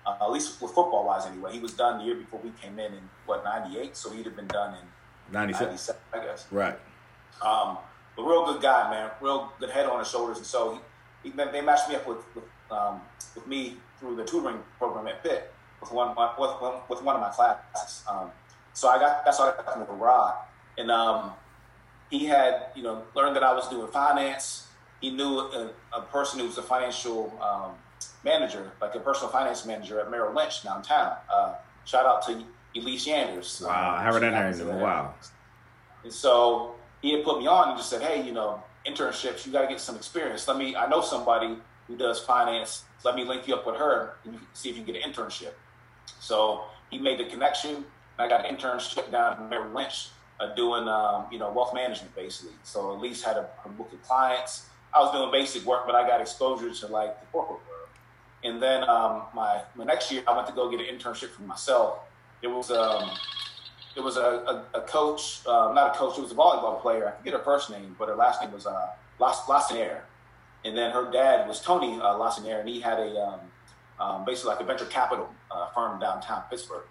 Uh, 0.05 0.17
at 0.21 0.31
least 0.31 0.61
with 0.61 0.71
football 0.71 1.05
wise, 1.05 1.25
anyway. 1.25 1.53
He 1.53 1.59
was 1.59 1.71
done 1.73 1.99
the 1.99 2.03
year 2.03 2.15
before 2.15 2.41
we 2.43 2.49
came 2.61 2.77
in 2.77 2.91
in 2.93 3.09
what 3.25 3.41
'98, 3.45 3.95
so 3.95 4.09
he'd 4.09 4.25
have 4.25 4.35
been 4.35 4.47
done 4.47 4.73
in 4.73 4.85
97. 5.31 5.67
'97, 5.67 6.01
I 6.13 6.25
guess. 6.25 6.45
Right. 6.51 6.77
Um, 7.41 7.77
but 8.17 8.23
real 8.23 8.45
good 8.45 8.61
guy, 8.61 8.89
man. 8.91 9.11
Real 9.21 9.51
good 9.59 9.69
head 9.69 9.85
on 9.87 9.99
his 9.99 10.09
shoulders. 10.09 10.37
And 10.37 10.45
so 10.45 10.79
he, 11.23 11.29
he 11.29 11.35
they 11.35 11.61
matched 11.61 11.87
me 11.87 11.95
up 11.95 12.05
with 12.05 12.17
with, 12.35 12.43
um, 12.69 13.01
with 13.35 13.47
me 13.47 13.77
through 13.99 14.15
the 14.15 14.23
tutoring 14.25 14.59
program 14.77 15.07
at 15.07 15.23
Pitt 15.23 15.53
with 15.81 15.91
one 15.91 16.09
with, 16.09 16.61
one- 16.61 16.81
with 16.89 17.01
one 17.03 17.15
of 17.15 17.21
my 17.21 17.29
classes. 17.29 18.03
Um, 18.09 18.31
so 18.73 18.89
I 18.89 18.97
got 18.99 19.25
that's 19.25 19.37
how 19.37 19.45
I 19.51 19.55
got 19.61 19.85
to 19.85 19.93
Rod, 19.93 20.35
and 20.77 20.89
um, 20.89 21.31
he 22.09 22.25
had 22.25 22.67
you 22.75 22.83
know 22.83 23.03
learned 23.15 23.35
that 23.35 23.43
I 23.43 23.53
was 23.53 23.67
doing 23.69 23.87
finance. 23.87 24.67
He 25.01 25.11
knew 25.11 25.39
a, 25.39 25.71
a 25.91 26.01
person 26.01 26.39
who 26.39 26.45
was 26.45 26.57
a 26.57 26.63
financial 26.63 27.37
um, 27.41 27.73
manager, 28.23 28.71
like 28.81 28.95
a 28.95 28.99
personal 28.99 29.29
finance 29.29 29.65
manager 29.65 29.99
at 29.99 30.09
Merrill 30.09 30.33
Lynch 30.33 30.63
downtown. 30.63 31.17
Uh, 31.31 31.55
shout 31.85 32.05
out 32.05 32.25
to 32.27 32.43
Elise 32.75 33.07
Yanders. 33.07 33.61
Wow. 33.65 33.95
I 33.97 34.01
haven't 34.01 34.21
done 34.21 34.31
that 34.31 34.59
in 34.59 34.69
a 34.69 34.77
while. 34.77 35.13
And 36.03 36.11
so 36.13 36.75
he 37.01 37.13
had 37.13 37.23
put 37.23 37.39
me 37.39 37.47
on 37.47 37.69
and 37.69 37.77
just 37.77 37.89
said, 37.89 38.01
hey, 38.01 38.25
you 38.25 38.31
know, 38.31 38.63
internships, 38.87 39.45
you 39.45 39.51
got 39.51 39.61
to 39.63 39.67
get 39.67 39.79
some 39.79 39.95
experience. 39.95 40.47
Let 40.47 40.57
me, 40.57 40.75
I 40.75 40.87
know 40.87 41.01
somebody 41.01 41.57
who 41.87 41.97
does 41.97 42.19
finance. 42.19 42.83
Let 43.03 43.15
me 43.15 43.25
link 43.25 43.47
you 43.47 43.55
up 43.55 43.65
with 43.65 43.75
her 43.75 44.15
and 44.25 44.39
see 44.53 44.69
if 44.69 44.77
you 44.77 44.83
can 44.83 44.93
get 44.93 45.03
an 45.03 45.11
internship. 45.11 45.53
So 46.19 46.63
he 46.89 46.97
made 46.97 47.19
the 47.19 47.25
connection. 47.25 47.85
I 48.17 48.27
got 48.27 48.45
an 48.45 48.55
internship 48.55 49.11
down 49.11 49.33
at 49.33 49.49
Merrill 49.49 49.73
Lynch 49.73 50.09
uh, 50.39 50.53
doing, 50.55 50.87
um, 50.87 51.25
you 51.31 51.39
know, 51.39 51.51
wealth 51.51 51.73
management 51.73 52.15
basically. 52.15 52.53
So 52.63 52.91
Elise 52.91 53.23
had 53.23 53.37
a, 53.37 53.49
a 53.65 53.69
book 53.69 53.91
of 53.91 54.01
clients. 54.03 54.67
I 54.93 54.99
was 54.99 55.11
doing 55.11 55.31
basic 55.31 55.65
work, 55.65 55.85
but 55.85 55.95
I 55.95 56.07
got 56.07 56.21
exposure 56.21 56.71
to 56.71 56.87
like 56.87 57.19
the 57.19 57.25
corporate 57.27 57.59
world. 57.67 57.89
And 58.43 58.61
then 58.61 58.83
um, 58.87 59.23
my, 59.33 59.61
my 59.75 59.85
next 59.85 60.11
year, 60.11 60.23
I 60.27 60.35
went 60.35 60.47
to 60.47 60.53
go 60.53 60.69
get 60.69 60.79
an 60.79 60.95
internship 60.95 61.29
for 61.29 61.43
myself. 61.43 61.99
It 62.41 62.47
was 62.47 62.71
um, 62.71 63.09
it 63.95 64.01
was 64.01 64.17
a, 64.17 64.65
a, 64.73 64.79
a 64.79 64.81
coach, 64.81 65.41
uh, 65.45 65.71
not 65.73 65.95
a 65.95 65.97
coach, 65.97 66.17
it 66.17 66.21
was 66.21 66.31
a 66.31 66.35
volleyball 66.35 66.81
player. 66.81 67.07
I 67.07 67.17
forget 67.17 67.33
her 67.33 67.39
first 67.39 67.69
name, 67.69 67.95
but 67.97 68.09
her 68.09 68.15
last 68.15 68.41
name 68.41 68.51
was 68.51 68.65
uh, 68.65 68.87
Las-. 69.19 69.47
And 70.65 70.77
then 70.77 70.91
her 70.91 71.11
dad 71.11 71.47
was 71.47 71.59
Tony 71.59 71.99
uh, 71.99 72.15
Lassiniere, 72.15 72.61
and 72.61 72.69
he 72.69 72.79
had 72.79 72.99
a 72.99 73.21
um, 73.21 73.39
um, 73.99 74.25
basically 74.25 74.51
like 74.51 74.61
a 74.61 74.65
venture 74.65 74.85
capital 74.85 75.29
uh, 75.51 75.67
firm 75.75 75.99
downtown 75.99 76.43
Pittsburgh. 76.49 76.85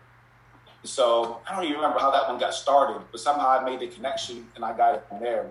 So 0.84 1.40
I 1.48 1.54
don't 1.54 1.64
even 1.64 1.76
remember 1.76 2.00
how 2.00 2.10
that 2.10 2.28
one 2.28 2.38
got 2.38 2.54
started, 2.54 3.02
but 3.10 3.20
somehow 3.20 3.48
I 3.48 3.64
made 3.64 3.80
the 3.80 3.88
connection 3.88 4.48
and 4.56 4.64
I 4.64 4.76
got 4.76 4.94
it 4.96 5.04
from 5.08 5.20
there. 5.20 5.50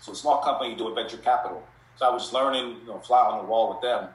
So 0.00 0.12
a 0.12 0.14
small 0.14 0.42
company 0.42 0.74
doing 0.74 0.94
venture 0.94 1.18
capital. 1.18 1.62
So 1.96 2.06
I 2.06 2.12
was 2.12 2.32
learning, 2.32 2.78
you 2.80 2.86
know, 2.86 2.98
fly 2.98 3.20
on 3.20 3.38
the 3.38 3.48
wall 3.50 3.70
with 3.70 3.80
them. 3.80 4.08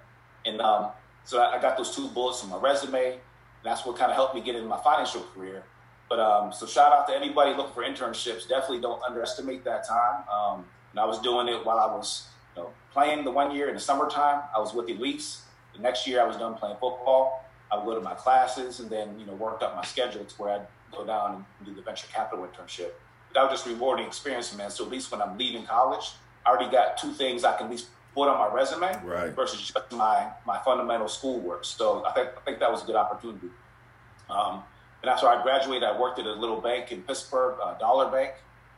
And 0.45 0.61
um, 0.61 0.91
so 1.23 1.41
I 1.41 1.59
got 1.61 1.77
those 1.77 1.95
two 1.95 2.07
bullets 2.09 2.43
in 2.43 2.49
my 2.49 2.57
resume. 2.57 3.13
And 3.13 3.19
that's 3.63 3.85
what 3.85 3.97
kind 3.97 4.11
of 4.11 4.15
helped 4.15 4.35
me 4.35 4.41
get 4.41 4.55
into 4.55 4.67
my 4.67 4.81
financial 4.81 5.21
career. 5.33 5.63
But 6.09 6.19
um, 6.19 6.51
so 6.51 6.65
shout 6.65 6.91
out 6.91 7.07
to 7.07 7.15
anybody 7.15 7.55
looking 7.55 7.73
for 7.73 7.83
internships. 7.83 8.47
Definitely 8.47 8.81
don't 8.81 9.01
underestimate 9.03 9.63
that 9.63 9.87
time. 9.87 10.27
Um, 10.29 10.65
And 10.91 10.99
I 10.99 11.05
was 11.05 11.19
doing 11.19 11.47
it 11.47 11.65
while 11.65 11.79
I 11.79 11.87
was 11.87 12.27
you 12.55 12.63
know, 12.63 12.69
playing 12.93 13.23
the 13.23 13.31
one 13.31 13.55
year 13.55 13.67
in 13.67 13.73
the 13.73 13.79
summertime. 13.79 14.41
I 14.55 14.59
was 14.59 14.73
with 14.73 14.87
the 14.87 14.97
elites. 14.97 15.41
The 15.75 15.81
next 15.81 16.07
year 16.07 16.21
I 16.21 16.25
was 16.25 16.37
done 16.37 16.55
playing 16.55 16.75
football. 16.79 17.45
I 17.71 17.77
would 17.77 17.85
go 17.85 17.95
to 17.95 18.01
my 18.01 18.13
classes 18.13 18.79
and 18.79 18.89
then 18.89 19.17
you 19.19 19.25
know 19.25 19.33
worked 19.33 19.63
up 19.63 19.75
my 19.75 19.83
schedule 19.83 20.25
to 20.25 20.35
where 20.35 20.53
I'd 20.53 20.67
go 20.91 21.05
down 21.05 21.45
and 21.57 21.67
do 21.67 21.73
the 21.73 21.81
venture 21.81 22.07
capital 22.11 22.45
internship. 22.45 22.91
But 23.29 23.35
that 23.35 23.43
was 23.43 23.51
just 23.51 23.65
rewarding 23.65 24.05
experience, 24.05 24.53
man. 24.55 24.69
So 24.69 24.83
at 24.85 24.91
least 24.91 25.11
when 25.11 25.21
I'm 25.21 25.37
leaving 25.37 25.65
college, 25.65 26.11
I 26.45 26.49
already 26.49 26.69
got 26.69 26.97
two 26.97 27.13
things 27.13 27.43
I 27.43 27.55
can 27.55 27.67
at 27.67 27.71
least 27.71 27.87
put 28.13 28.27
on 28.27 28.37
my 28.37 28.53
resume 28.53 28.91
right. 29.05 29.29
versus 29.33 29.61
just 29.61 29.91
my 29.91 30.29
my 30.45 30.59
fundamental 30.59 31.07
schoolwork. 31.07 31.63
So 31.63 32.05
I 32.05 32.11
think 32.11 32.29
I 32.37 32.41
think 32.41 32.59
that 32.59 32.71
was 32.71 32.83
a 32.83 32.85
good 32.85 32.95
opportunity. 32.95 33.47
Um, 34.29 34.63
and 35.01 35.09
after 35.09 35.27
I 35.27 35.41
graduated, 35.41 35.83
I 35.83 35.97
worked 35.97 36.19
at 36.19 36.25
a 36.25 36.33
little 36.33 36.61
bank 36.61 36.91
in 36.91 37.01
Pittsburgh, 37.01 37.57
uh, 37.63 37.77
Dollar 37.77 38.11
Bank, 38.11 38.33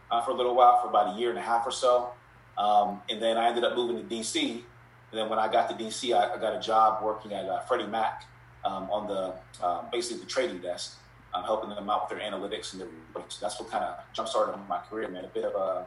uh, 0.10 0.22
for 0.22 0.32
a 0.32 0.34
little 0.34 0.56
while, 0.56 0.82
for 0.82 0.88
about 0.88 1.16
a 1.16 1.20
year 1.20 1.30
and 1.30 1.38
a 1.38 1.42
half 1.42 1.66
or 1.66 1.72
so. 1.72 2.12
Um, 2.58 3.01
and 3.10 3.22
then 3.22 3.38
I 3.38 3.47
ended 3.47 3.64
up 3.64 3.76
moving 3.76 3.97
to 3.97 4.16
DC. 4.16 4.51
And 4.51 5.20
then 5.20 5.30
when 5.30 5.39
I 5.39 5.51
got 5.51 5.70
to 5.70 5.84
DC, 5.84 6.16
I, 6.16 6.34
I 6.34 6.38
got 6.38 6.56
a 6.56 6.60
job 6.60 7.04
working 7.04 7.34
at 7.34 7.45
uh, 7.45 7.60
Freddie 7.62 7.88
Mac 7.88 8.26
um, 8.66 8.89
on 8.89 9.08
the 9.08 9.34
uh, 9.64 9.84
basically 9.91 10.24
the 10.24 10.30
trading 10.30 10.60
desk, 10.60 10.97
um, 11.34 11.43
helping 11.43 11.70
them 11.70 11.89
out 11.89 12.10
with 12.10 12.18
their 12.18 12.32
analytics 12.32 12.74
and 12.74 12.82
their 12.82 12.88
reports. 12.88 13.38
That's 13.38 13.60
what 13.60 13.70
kind 13.70 13.84
of 13.84 13.97
jump 14.14 14.28
started 14.28 14.58
my 14.68 14.80
career, 14.89 15.08
man. 15.08 15.26
A 15.26 15.28
bit 15.28 15.45
of 15.45 15.56
uh, 15.56 15.84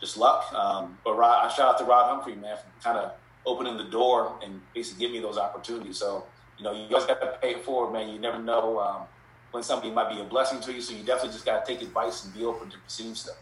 just 0.00 0.16
luck. 0.16 0.52
Um, 0.52 0.98
but 1.04 1.18
I 1.18 1.48
shout 1.48 1.74
out 1.74 1.78
to 1.78 1.84
Rod 1.84 2.08
Humphrey, 2.08 2.34
man, 2.34 2.56
for 2.56 2.84
kind 2.84 2.98
of 2.98 3.12
opening 3.46 3.76
the 3.76 3.84
door 3.84 4.38
and 4.42 4.60
basically 4.74 5.00
giving 5.00 5.16
me 5.16 5.22
those 5.22 5.38
opportunities. 5.38 5.96
So, 5.98 6.24
you 6.58 6.64
know, 6.64 6.72
you 6.72 6.86
always 6.94 7.06
got 7.06 7.20
to 7.20 7.38
pay 7.40 7.52
it 7.52 7.64
forward, 7.64 7.92
man. 7.92 8.08
You 8.08 8.18
never 8.18 8.38
know 8.38 8.78
um, 8.80 9.02
when 9.50 9.62
somebody 9.62 9.90
might 9.90 10.10
be 10.10 10.20
a 10.20 10.24
blessing 10.24 10.60
to 10.60 10.72
you. 10.72 10.80
So 10.80 10.94
you 10.94 11.04
definitely 11.04 11.32
just 11.32 11.44
got 11.44 11.64
to 11.64 11.72
take 11.72 11.82
advice 11.82 12.24
and 12.24 12.34
be 12.34 12.44
open 12.44 12.70
to 12.70 12.76
receive 12.84 13.16
stuff. 13.16 13.36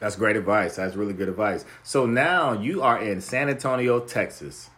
That's 0.00 0.16
great 0.16 0.36
advice. 0.36 0.76
That's 0.76 0.96
really 0.96 1.14
good 1.14 1.28
advice. 1.28 1.64
So 1.82 2.06
now 2.06 2.52
you 2.52 2.82
are 2.82 3.00
in 3.00 3.20
San 3.20 3.48
Antonio, 3.48 4.00
Texas. 4.00 4.70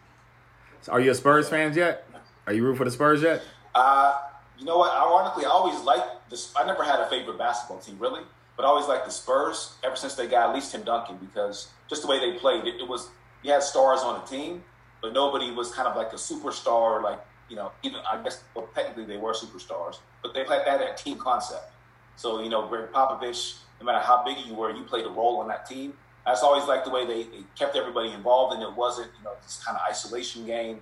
So 0.81 0.91
are 0.91 0.99
you 0.99 1.11
a 1.11 1.15
Spurs 1.15 1.49
fan 1.49 1.73
yet? 1.73 2.07
Are 2.45 2.53
you 2.53 2.63
rooting 2.63 2.77
for 2.77 2.85
the 2.85 2.91
Spurs 2.91 3.21
yet? 3.21 3.41
Uh, 3.75 4.17
you 4.57 4.65
know 4.65 4.77
what? 4.77 4.91
Ironically, 4.91 5.45
I 5.45 5.49
always 5.49 5.79
liked 5.81 6.29
this. 6.29 6.53
I 6.55 6.65
never 6.65 6.83
had 6.83 6.99
a 6.99 7.09
favorite 7.09 7.37
basketball 7.37 7.79
team, 7.79 7.97
really, 7.99 8.21
but 8.55 8.63
I 8.63 8.67
always 8.67 8.87
liked 8.87 9.05
the 9.05 9.11
Spurs 9.11 9.75
ever 9.83 9.95
since 9.95 10.15
they 10.15 10.27
got 10.27 10.49
at 10.49 10.55
least 10.55 10.71
Tim 10.71 10.83
Duncan 10.83 11.17
because 11.17 11.69
just 11.89 12.03
the 12.03 12.07
way 12.07 12.19
they 12.19 12.37
played, 12.37 12.65
it, 12.65 12.75
it 12.79 12.87
was 12.87 13.09
you 13.43 13.51
had 13.51 13.63
stars 13.63 13.99
on 14.01 14.21
the 14.21 14.25
team, 14.25 14.63
but 15.01 15.13
nobody 15.13 15.51
was 15.51 15.71
kind 15.71 15.87
of 15.87 15.95
like 15.95 16.11
a 16.13 16.15
superstar. 16.15 17.03
Like 17.03 17.19
you 17.49 17.55
know, 17.55 17.71
even 17.83 17.99
I 18.09 18.21
guess 18.23 18.43
well, 18.55 18.69
technically 18.73 19.05
they 19.05 19.17
were 19.17 19.33
superstars, 19.33 19.97
but 20.23 20.33
they 20.33 20.43
had 20.45 20.65
that 20.65 20.97
team 20.97 21.17
concept. 21.17 21.71
So 22.15 22.41
you 22.41 22.49
know, 22.49 22.67
Gregg 22.67 22.91
Popovich, 22.91 23.57
no 23.79 23.85
matter 23.85 23.99
how 23.99 24.23
big 24.23 24.37
you 24.45 24.53
were, 24.53 24.71
you 24.71 24.83
played 24.83 25.05
a 25.05 25.09
role 25.09 25.39
on 25.39 25.47
that 25.47 25.67
team. 25.67 25.93
That's 26.25 26.43
always 26.43 26.67
like 26.67 26.83
the 26.83 26.89
way 26.89 27.05
they, 27.05 27.23
they 27.23 27.43
kept 27.57 27.75
everybody 27.75 28.11
involved, 28.11 28.53
and 28.53 28.63
it 28.63 28.73
wasn't 28.75 29.09
you 29.17 29.23
know 29.23 29.33
this 29.43 29.63
kind 29.63 29.77
of 29.77 29.83
isolation 29.89 30.45
game. 30.45 30.81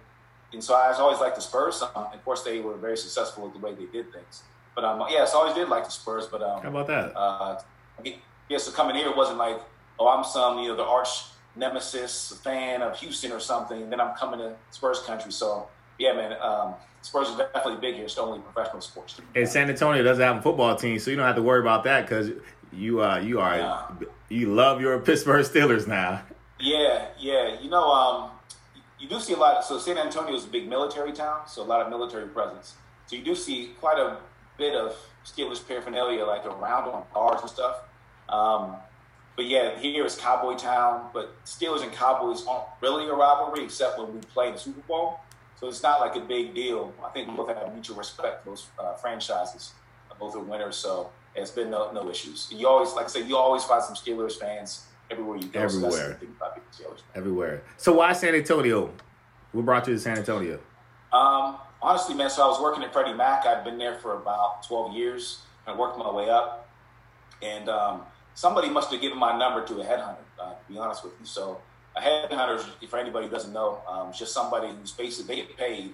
And 0.54 0.64
so 0.64 0.74
I 0.74 0.91
always 0.93 1.20
liked 1.20 1.36
the 1.36 1.41
Spurs. 1.41 1.82
Um, 1.82 2.08
of 2.14 2.24
course, 2.24 2.43
they 2.43 2.60
were 2.62 2.76
very 2.76 2.98
successful 2.98 3.43
with 3.43 3.54
the 3.54 3.60
way 3.60 3.74
they 3.74 3.86
did 3.86 4.12
things. 4.12 4.43
But 4.74 4.86
um, 4.86 5.04
yeah, 5.10 5.26
so 5.26 5.38
I 5.38 5.41
always 5.41 5.56
did 5.56 5.70
like 5.70 5.86
the 5.86 5.91
Spurs. 5.91 6.28
But 6.28 6.41
um, 6.41 6.62
how 6.62 6.70
about 6.70 6.88
that? 6.88 7.16
Uh, 7.16 7.62
yeah, 8.50 8.58
so 8.58 8.72
coming 8.72 8.96
here 8.96 9.14
wasn't 9.16 9.38
like, 9.38 9.60
oh, 10.00 10.08
I'm 10.08 10.24
some 10.24 10.60
you 10.60 10.70
know 10.70 10.76
the 10.76 10.84
arch 10.84 11.26
nemesis 11.56 12.39
fan 12.43 12.82
of 12.82 12.98
Houston 13.00 13.32
or 13.32 13.39
something. 13.39 13.89
Then 13.89 14.00
I'm 14.02 14.16
coming 14.16 14.39
to 14.39 14.56
Spurs 14.72 15.00
country. 15.02 15.32
So 15.32 15.68
yeah, 15.98 16.14
man, 16.14 16.36
um, 16.41 16.76
Spurs 17.02 17.30
are 17.30 17.38
definitely 17.38 17.80
big 17.80 17.96
here. 17.96 18.06
It's 18.06 18.18
only 18.18 18.39
professional 18.39 18.82
sports. 18.82 19.20
And 19.36 19.48
San 19.48 19.70
Antonio 19.70 20.04
doesn't 20.04 20.24
have 20.24 20.38
a 20.38 20.41
football 20.41 20.76
team, 20.76 21.00
so 21.00 21.12
you 21.12 21.18
don't 21.18 21.26
have 21.26 21.36
to 21.36 21.41
worry 21.41 21.60
about 21.60 21.84
that 21.84 22.02
because 22.02 22.32
you 22.74 23.01
uh 23.01 23.20
you 23.20 23.39
are 23.39 23.97
you 24.30 24.53
love 24.53 24.82
your 24.82 24.99
Pittsburgh 24.99 25.45
Steelers 25.45 25.88
now. 25.88 26.24
Yeah, 26.59 27.07
yeah. 27.20 27.59
You 27.59 27.70
know, 27.70 27.91
um, 27.91 28.32
you 28.99 29.07
do 29.07 29.20
see 29.20 29.34
a 29.34 29.38
lot. 29.38 29.57
Of, 29.57 29.66
so 29.66 29.78
San 29.78 29.97
Antonio 29.97 30.36
is 30.36 30.45
a 30.45 30.47
big 30.47 30.68
military 30.68 31.11
town, 31.11 31.41
so 31.47 31.61
a 31.61 31.63
lot 31.63 31.82
of 31.82 31.89
military 31.89 32.28
presence. 32.28 32.76
So 33.07 33.16
you 33.16 33.24
do 33.24 33.36
see 33.36 33.72
quite 33.80 33.99
a 33.99 34.18
bit 34.57 34.74
of 34.74 34.95
Steelers 35.26 35.66
paraphernalia, 35.66 36.26
like 36.26 36.45
around 36.45 36.89
on 36.89 37.03
cars 37.13 37.41
and 37.41 37.49
stuff. 37.49 37.82
Um, 38.30 38.78
but 39.36 39.45
yeah, 39.45 39.78
here 39.78 40.05
is 40.05 40.16
Cowboy 40.16 40.55
Town. 40.55 41.09
But 41.13 41.36
Steelers 41.45 41.84
and 41.84 41.91
Cowboys 41.91 42.45
aren't 42.47 42.68
really 42.82 43.07
a 43.09 43.13
rivalry, 43.13 43.66
except 43.66 43.99
when 43.99 44.13
we 44.13 44.20
play 44.22 44.51
the 44.51 44.57
Super 44.57 44.82
Bowl. 44.82 45.20
So 45.59 45.68
it's 45.68 45.84
not 45.84 45.99
like 45.99 46.16
a 46.16 46.22
big 46.22 46.53
deal. 46.53 46.93
I 47.03 47.09
think 47.09 47.30
we 47.30 47.36
both 47.36 47.49
have 47.49 47.74
mutual 47.74 47.97
respect 47.97 48.43
for 48.43 48.51
those 48.51 48.68
uh, 48.80 48.93
franchises. 48.93 49.74
Both 50.18 50.36
are 50.36 50.39
winners, 50.39 50.78
so 50.78 51.09
it's 51.36 51.52
been 51.52 51.70
no, 51.70 51.92
no 51.92 52.10
issues. 52.10 52.48
And 52.52 52.60
you 52.60 52.68
always, 52.68 52.94
like 52.94 53.06
I 53.06 53.10
said, 53.10 53.28
you 53.28 53.38
always 53.38 53.64
find 53.64 53.84
some 53.84 53.96
Steelers 53.96 54.40
fans 54.40 54.86
everywhere 55.10 55.38
you 55.38 55.48
go. 55.48 55.60
Everywhere. 55.60 56.20
So 56.72 56.96
everywhere. 57.14 57.64
So 57.78 57.94
why 57.94 58.14
San 58.14 58.36
Antonio? 58.36 58.92
What 59.52 59.66
brought 59.66 59.88
you 59.88 59.94
to 59.94 60.00
San 60.00 60.18
Antonio? 60.18 60.60
Um, 61.14 61.58
honestly, 61.82 62.16
man, 62.16 62.30
so 62.30 62.44
I 62.44 62.48
was 62.48 62.62
working 62.62 62.84
at 62.84 62.92
Freddie 62.92 63.14
Mac. 63.14 63.46
I'd 63.46 63.64
been 63.64 63.78
there 63.78 63.96
for 63.96 64.18
about 64.18 64.64
12 64.64 64.94
years 64.94 65.42
and 65.68 65.78
worked 65.78 65.98
my 65.98 66.12
way 66.12 66.30
up. 66.30 66.70
And 67.42 67.70
um, 67.70 68.02
somebody 68.34 68.70
must 68.70 68.92
have 68.92 69.02
given 69.02 69.18
my 69.18 69.38
number 69.38 69.66
to 69.66 69.82
a 69.82 69.86
headhunter, 69.86 70.18
uh, 70.40 70.54
to 70.54 70.74
be 70.74 70.78
honest 70.78 71.04
with 71.04 71.14
you. 71.20 71.26
So 71.26 71.62
a 71.96 72.02
headhunter, 72.02 72.60
for 72.88 73.00
anybody 73.00 73.28
who 73.28 73.32
doesn't 73.32 73.54
know, 73.54 73.82
um, 73.88 74.12
just 74.12 74.34
somebody 74.34 74.68
who's 74.68 74.92
basically, 74.92 75.36
they 75.36 75.42
get 75.42 75.58
paid 75.58 75.94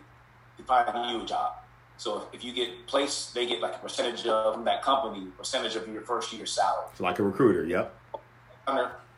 to 0.58 0.64
find 0.64 1.12
you 1.12 1.22
a 1.22 1.26
job. 1.26 1.54
So 2.02 2.18
if, 2.18 2.40
if 2.40 2.44
you 2.44 2.52
get 2.52 2.88
placed, 2.88 3.36
they 3.36 3.46
get 3.46 3.62
like 3.62 3.76
a 3.76 3.78
percentage 3.78 4.26
of 4.26 4.66
that 4.66 4.82
company, 4.82 5.28
percentage 5.38 5.76
of 5.76 5.88
your 5.88 6.02
first 6.02 6.34
year 6.34 6.48
salary. 6.48 6.88
So 6.96 7.04
like 7.04 7.20
a 7.20 7.24
recruiter, 7.24 7.64
yep. 7.64 7.96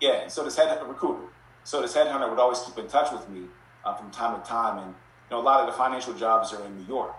Yeah, 0.02 0.28
so 0.28 0.44
this 0.44 0.58
head 0.58 0.86
recruiter. 0.86 1.28
So 1.64 1.82
this 1.82 1.96
headhunter 1.96 2.30
would 2.30 2.40
always 2.40 2.60
keep 2.60 2.78
in 2.78 2.90
touch 2.90 3.14
with 3.14 3.30
me 3.30 3.44
uh, 3.86 3.94
from 3.94 4.12
time 4.12 4.38
to 4.38 4.46
time, 4.46 4.80
and 4.80 4.88
you 4.90 5.32
know 5.32 5.40
a 5.40 5.46
lot 5.46 5.62
of 5.62 5.68
the 5.68 5.72
financial 5.72 6.14
jobs 6.14 6.52
are 6.52 6.62
in 6.66 6.78
New 6.78 6.86
York. 6.86 7.16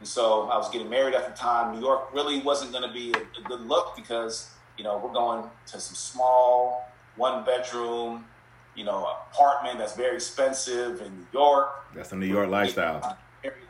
And 0.00 0.08
so 0.08 0.48
I 0.48 0.56
was 0.56 0.68
getting 0.68 0.90
married 0.90 1.14
at 1.14 1.28
the 1.28 1.40
time. 1.40 1.76
New 1.76 1.80
York 1.80 2.12
really 2.12 2.40
wasn't 2.40 2.72
going 2.72 2.82
to 2.82 2.92
be 2.92 3.12
a, 3.12 3.40
a, 3.40 3.42
good 3.44 3.60
look 3.60 3.94
because 3.94 4.50
you 4.76 4.82
know 4.82 4.98
we're 4.98 5.12
going 5.12 5.48
to 5.66 5.78
some 5.78 5.94
small 5.94 6.88
one 7.14 7.44
bedroom, 7.44 8.24
you 8.74 8.84
know, 8.84 9.16
apartment 9.30 9.78
that's 9.78 9.94
very 9.94 10.16
expensive 10.16 11.00
in 11.02 11.18
New 11.18 11.26
York. 11.32 11.68
That's 11.94 12.08
the 12.08 12.16
New 12.16 12.26
York 12.26 12.48
lifestyle. 12.48 13.16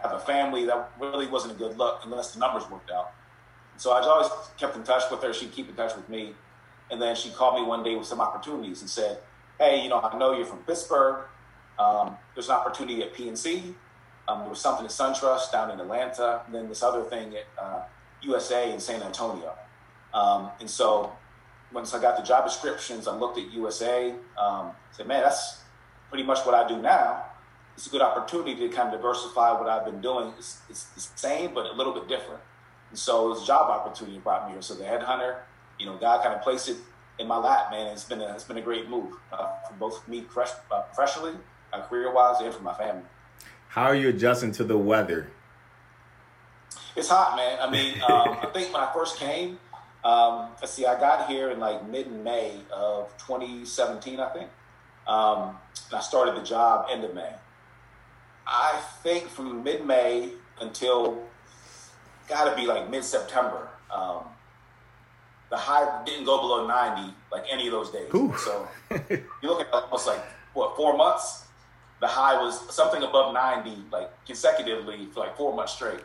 Have 0.03 0.13
a 0.13 0.19
family 0.21 0.65
that 0.67 0.93
really 1.01 1.27
wasn't 1.27 1.55
a 1.55 1.57
good 1.57 1.77
look 1.77 2.01
unless 2.05 2.33
the 2.33 2.39
numbers 2.39 2.69
worked 2.71 2.91
out. 2.91 3.13
So 3.77 3.93
I 3.93 4.01
always 4.01 4.31
kept 4.57 4.77
in 4.77 4.85
touch 4.85 5.03
with 5.11 5.23
her. 5.23 5.33
She'd 5.33 5.53
keep 5.53 5.69
in 5.69 5.75
touch 5.75 5.97
with 5.97 6.09
me. 6.09 6.35
And 6.91 7.01
then 7.01 7.17
she 7.17 7.31
called 7.31 7.61
me 7.61 7.67
one 7.67 7.83
day 7.83 7.97
with 7.97 8.07
some 8.07 8.21
opportunities 8.21 8.83
and 8.83 8.91
said, 8.91 9.19
"Hey, 9.59 9.83
you 9.83 9.89
know, 9.89 10.01
I 10.01 10.17
know 10.17 10.33
you're 10.37 10.47
from 10.47 10.59
Pittsburgh. 10.59 11.25
Um, 11.79 12.17
there's 12.35 12.49
an 12.49 12.55
opportunity 12.55 13.03
at 13.03 13.15
PNC. 13.15 13.75
Um, 14.29 14.41
there 14.41 14.49
was 14.49 14.61
something 14.61 14.85
at 14.85 14.91
SunTrust 14.93 15.51
down 15.51 15.71
in 15.71 15.81
Atlanta, 15.81 16.43
and 16.47 16.55
then 16.55 16.69
this 16.69 16.83
other 16.83 17.03
thing 17.03 17.35
at 17.35 17.47
uh, 17.63 17.83
USAA 18.23 18.73
in 18.73 18.81
San 18.81 19.03
Antonio. 19.03 19.55
Um, 20.13 20.51
and 20.61 20.71
so 20.71 21.13
once 21.73 21.93
I 21.93 22.01
got 22.01 22.17
the 22.17 22.23
job 22.23 22.45
descriptions, 22.45 23.09
I 23.09 23.17
looked 23.17 23.39
at 23.39 23.51
USAA. 23.51 24.17
Um, 24.39 24.71
said, 24.93 25.07
man, 25.07 25.23
that's 25.23 25.63
pretty 26.09 26.25
much 26.25 26.47
what 26.47 26.55
I 26.55 26.67
do 26.67 26.81
now. 26.81 27.25
It's 27.77 27.87
a 27.87 27.91
good 27.91 28.03
opportunity 28.03 28.55
to 28.57 28.69
kind 28.69 28.95
of 28.95 29.01
diversify 29.01 29.53
what 29.53 29.69
I've 29.69 29.85
been 29.85 30.01
doing. 30.01 30.33
It's, 30.39 30.61
it's 30.71 30.85
the 30.85 31.01
same, 31.01 31.55
but 31.55 31.67
a 31.67 31.73
little 31.73 31.93
bit 31.93 32.09
different. 32.09 32.41
And 32.91 32.99
so 32.99 33.27
it 33.27 33.29
was 33.31 33.43
a 33.43 33.47
job 33.47 33.71
opportunity 33.71 34.19
brought 34.19 34.47
me 34.47 34.53
here. 34.53 34.63
So 34.63 34.75
the 34.75 34.85
headhunter, 34.85 35.39
you 35.79 35.87
know, 35.87 35.97
God 35.97 36.23
kind 36.23 36.35
of 36.35 36.43
placed 36.43 36.69
it 36.69 36.77
in 37.19 37.27
my 37.27 37.37
lap, 37.37 37.71
man. 37.71 37.89
It's 37.89 38.05
been 38.05 38.21
a, 38.21 38.33
it's 38.33 38.45
been 38.45 38.59
a 38.59 38.63
great 38.63 38.89
move 38.89 39.15
uh, 39.33 39.49
for 39.69 39.75
both 39.79 40.07
me 40.07 40.23
fresh, 40.23 40.51
uh, 40.71 40.83
professionally, 40.83 41.33
uh, 41.73 41.83
career 41.83 42.13
wise, 42.13 42.41
and 42.41 42.55
for 42.55 42.63
my 42.63 42.75
family. 42.75 43.03
How 43.69 43.85
are 43.85 43.95
you 43.97 44.11
adjusting 44.11 44.53
to 44.53 44.65
the 44.65 44.79
weather? 44.79 45.31
It's 46.97 47.09
hot, 47.09 47.35
man. 47.35 47.59
I 47.61 47.69
mean, 47.69 48.01
um, 48.03 48.39
I 48.41 48.47
think 48.55 48.73
when 48.73 48.83
I 48.83 48.93
first 48.93 49.19
came, 49.19 49.59
um, 50.05 50.51
let's 50.61 50.73
see, 50.73 50.87
I 50.87 50.99
got 51.01 51.29
here 51.29 51.51
in 51.51 51.59
like 51.59 51.89
mid 51.89 52.13
May 52.13 52.61
of 52.73 53.17
2017, 53.27 54.21
I 54.21 54.29
think. 54.29 54.51
Um, 55.07 55.57
and 55.91 55.99
I 55.99 56.01
started 56.01 56.37
the 56.37 56.43
job 56.43 56.87
end 56.91 57.05
of 57.05 57.15
May. 57.15 57.33
I 58.47 58.81
think 59.03 59.29
from 59.29 59.63
mid 59.63 59.87
May 59.87 60.31
until 60.61 61.23
got 62.29 62.49
to 62.51 62.57
be 62.57 62.67
like 62.67 62.91
mid 62.91 63.05
September, 63.05 63.69
um, 63.95 64.25
the 65.51 65.57
high 65.57 66.05
didn't 66.05 66.25
go 66.25 66.41
below 66.41 66.67
90 66.67 67.15
like 67.31 67.45
any 67.51 67.67
of 67.67 67.73
those 67.73 67.91
days. 67.91 68.13
Ooh. 68.15 68.35
So 68.37 68.69
you 69.11 69.49
look 69.49 69.61
at 69.61 69.73
almost 69.73 70.07
like 70.07 70.23
what 70.53 70.77
four 70.77 70.97
months. 70.97 71.43
The 72.01 72.09
high 72.09 72.43
was 72.43 72.75
something 72.75 73.03
above 73.03 73.33
90 73.33 73.85
like 73.91 74.11
consecutively 74.27 75.07
for 75.07 75.21
like 75.21 75.37
four 75.37 75.55
months 75.55 75.73
straight. 75.73 76.01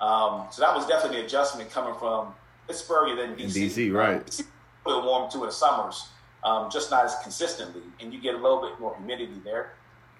Um, 0.00 0.46
so 0.50 0.62
that 0.62 0.74
was 0.74 0.86
definitely 0.86 1.20
an 1.20 1.26
adjustment 1.26 1.70
coming 1.70 1.94
from 1.98 2.34
Pittsburgh 2.66 3.10
and 3.10 3.18
then 3.18 3.36
DC. 3.36 3.56
In 3.56 3.68
DC, 3.68 3.92
right? 3.92 4.26
DC 4.26 4.46
will 4.84 5.04
warm 5.04 5.30
too 5.30 5.40
in 5.40 5.46
the 5.46 5.52
summers, 5.52 6.08
um, 6.44 6.70
just 6.70 6.90
not 6.90 7.04
as 7.04 7.16
consistently, 7.22 7.82
and 8.00 8.12
you 8.12 8.20
get 8.20 8.34
a 8.34 8.38
little 8.38 8.60
bit 8.60 8.78
more 8.80 8.94
humidity 8.96 9.40
there. 9.44 9.72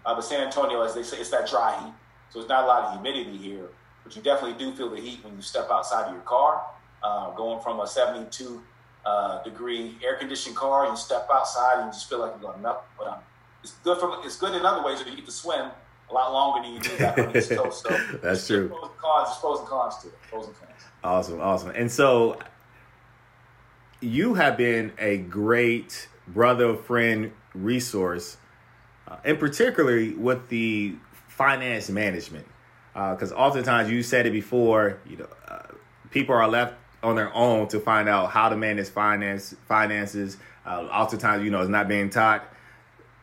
Uh, 0.04 0.14
but 0.14 0.22
San 0.22 0.44
Antonio, 0.44 0.82
as 0.82 0.94
they 0.94 1.02
say, 1.02 1.18
it's 1.18 1.30
that 1.30 1.48
dry 1.48 1.78
heat, 1.82 1.92
so 2.30 2.40
it's 2.40 2.48
not 2.48 2.64
a 2.64 2.66
lot 2.66 2.84
of 2.84 2.92
humidity 2.92 3.36
here. 3.36 3.68
But 4.02 4.14
you 4.14 4.22
definitely 4.22 4.58
do 4.58 4.74
feel 4.74 4.90
the 4.90 5.00
heat 5.00 5.24
when 5.24 5.34
you 5.34 5.42
step 5.42 5.68
outside 5.70 6.06
of 6.06 6.12
your 6.12 6.22
car, 6.22 6.62
uh, 7.02 7.30
going 7.30 7.60
from 7.62 7.80
a 7.80 7.86
72 7.86 8.62
uh, 9.06 9.42
degree 9.42 9.96
air 10.04 10.16
conditioned 10.16 10.56
car. 10.56 10.86
You 10.86 10.96
step 10.96 11.26
outside 11.32 11.78
and 11.78 11.86
you 11.86 11.92
just 11.92 12.08
feel 12.08 12.20
like 12.20 12.32
you're 12.32 12.50
going 12.50 12.62
melt. 12.62 12.84
But 12.98 13.06
um, 13.08 13.18
it's 13.62 13.72
good 13.82 13.98
from 13.98 14.20
it's 14.24 14.36
good 14.36 14.54
in 14.54 14.64
other 14.64 14.84
ways. 14.84 15.00
If 15.00 15.06
you 15.06 15.16
get 15.16 15.24
to 15.26 15.32
swim 15.32 15.70
a 16.10 16.12
lot 16.12 16.32
longer 16.32 16.62
than 16.62 16.74
you 16.74 16.80
do 16.80 16.98
back 16.98 17.18
on 17.18 17.32
the 17.32 17.38
East 17.38 17.50
Coast. 17.50 17.82
So 17.82 18.18
that's 18.22 18.46
true. 18.46 18.68
Pros 18.68 18.82
and 18.90 18.98
cons. 18.98 19.28
There's 19.28 19.38
pros 19.38 19.58
and 19.60 19.68
cons 19.68 19.98
to 19.98 20.08
it. 20.08 20.14
Pros 20.30 20.46
and 20.46 20.56
cons. 20.58 20.70
Awesome, 21.02 21.40
awesome. 21.40 21.70
And 21.70 21.90
so 21.90 22.38
you 24.00 24.34
have 24.34 24.56
been 24.56 24.92
a 24.98 25.18
great 25.18 26.08
brother, 26.28 26.76
friend, 26.76 27.32
resource, 27.54 28.36
uh, 29.14 29.18
and 29.24 29.38
particularly 29.38 30.14
with 30.14 30.48
the 30.48 30.94
finance 31.28 31.88
management. 31.88 32.46
Because 32.92 33.32
uh, 33.32 33.36
oftentimes 33.36 33.90
you 33.90 34.02
said 34.02 34.26
it 34.26 34.32
before, 34.32 34.98
you 35.06 35.16
know, 35.16 35.28
uh, 35.48 35.62
people 36.10 36.34
are 36.34 36.48
left 36.48 36.74
on 37.02 37.16
their 37.16 37.34
own 37.34 37.68
to 37.68 37.80
find 37.80 38.08
out 38.08 38.30
how 38.30 38.48
to 38.48 38.56
manage 38.56 38.88
finance 38.88 39.54
finances. 39.68 40.36
Uh, 40.64 40.88
oftentimes, 40.90 41.44
you 41.44 41.50
know, 41.50 41.60
it's 41.60 41.68
not 41.68 41.88
being 41.88 42.08
taught. 42.08 42.44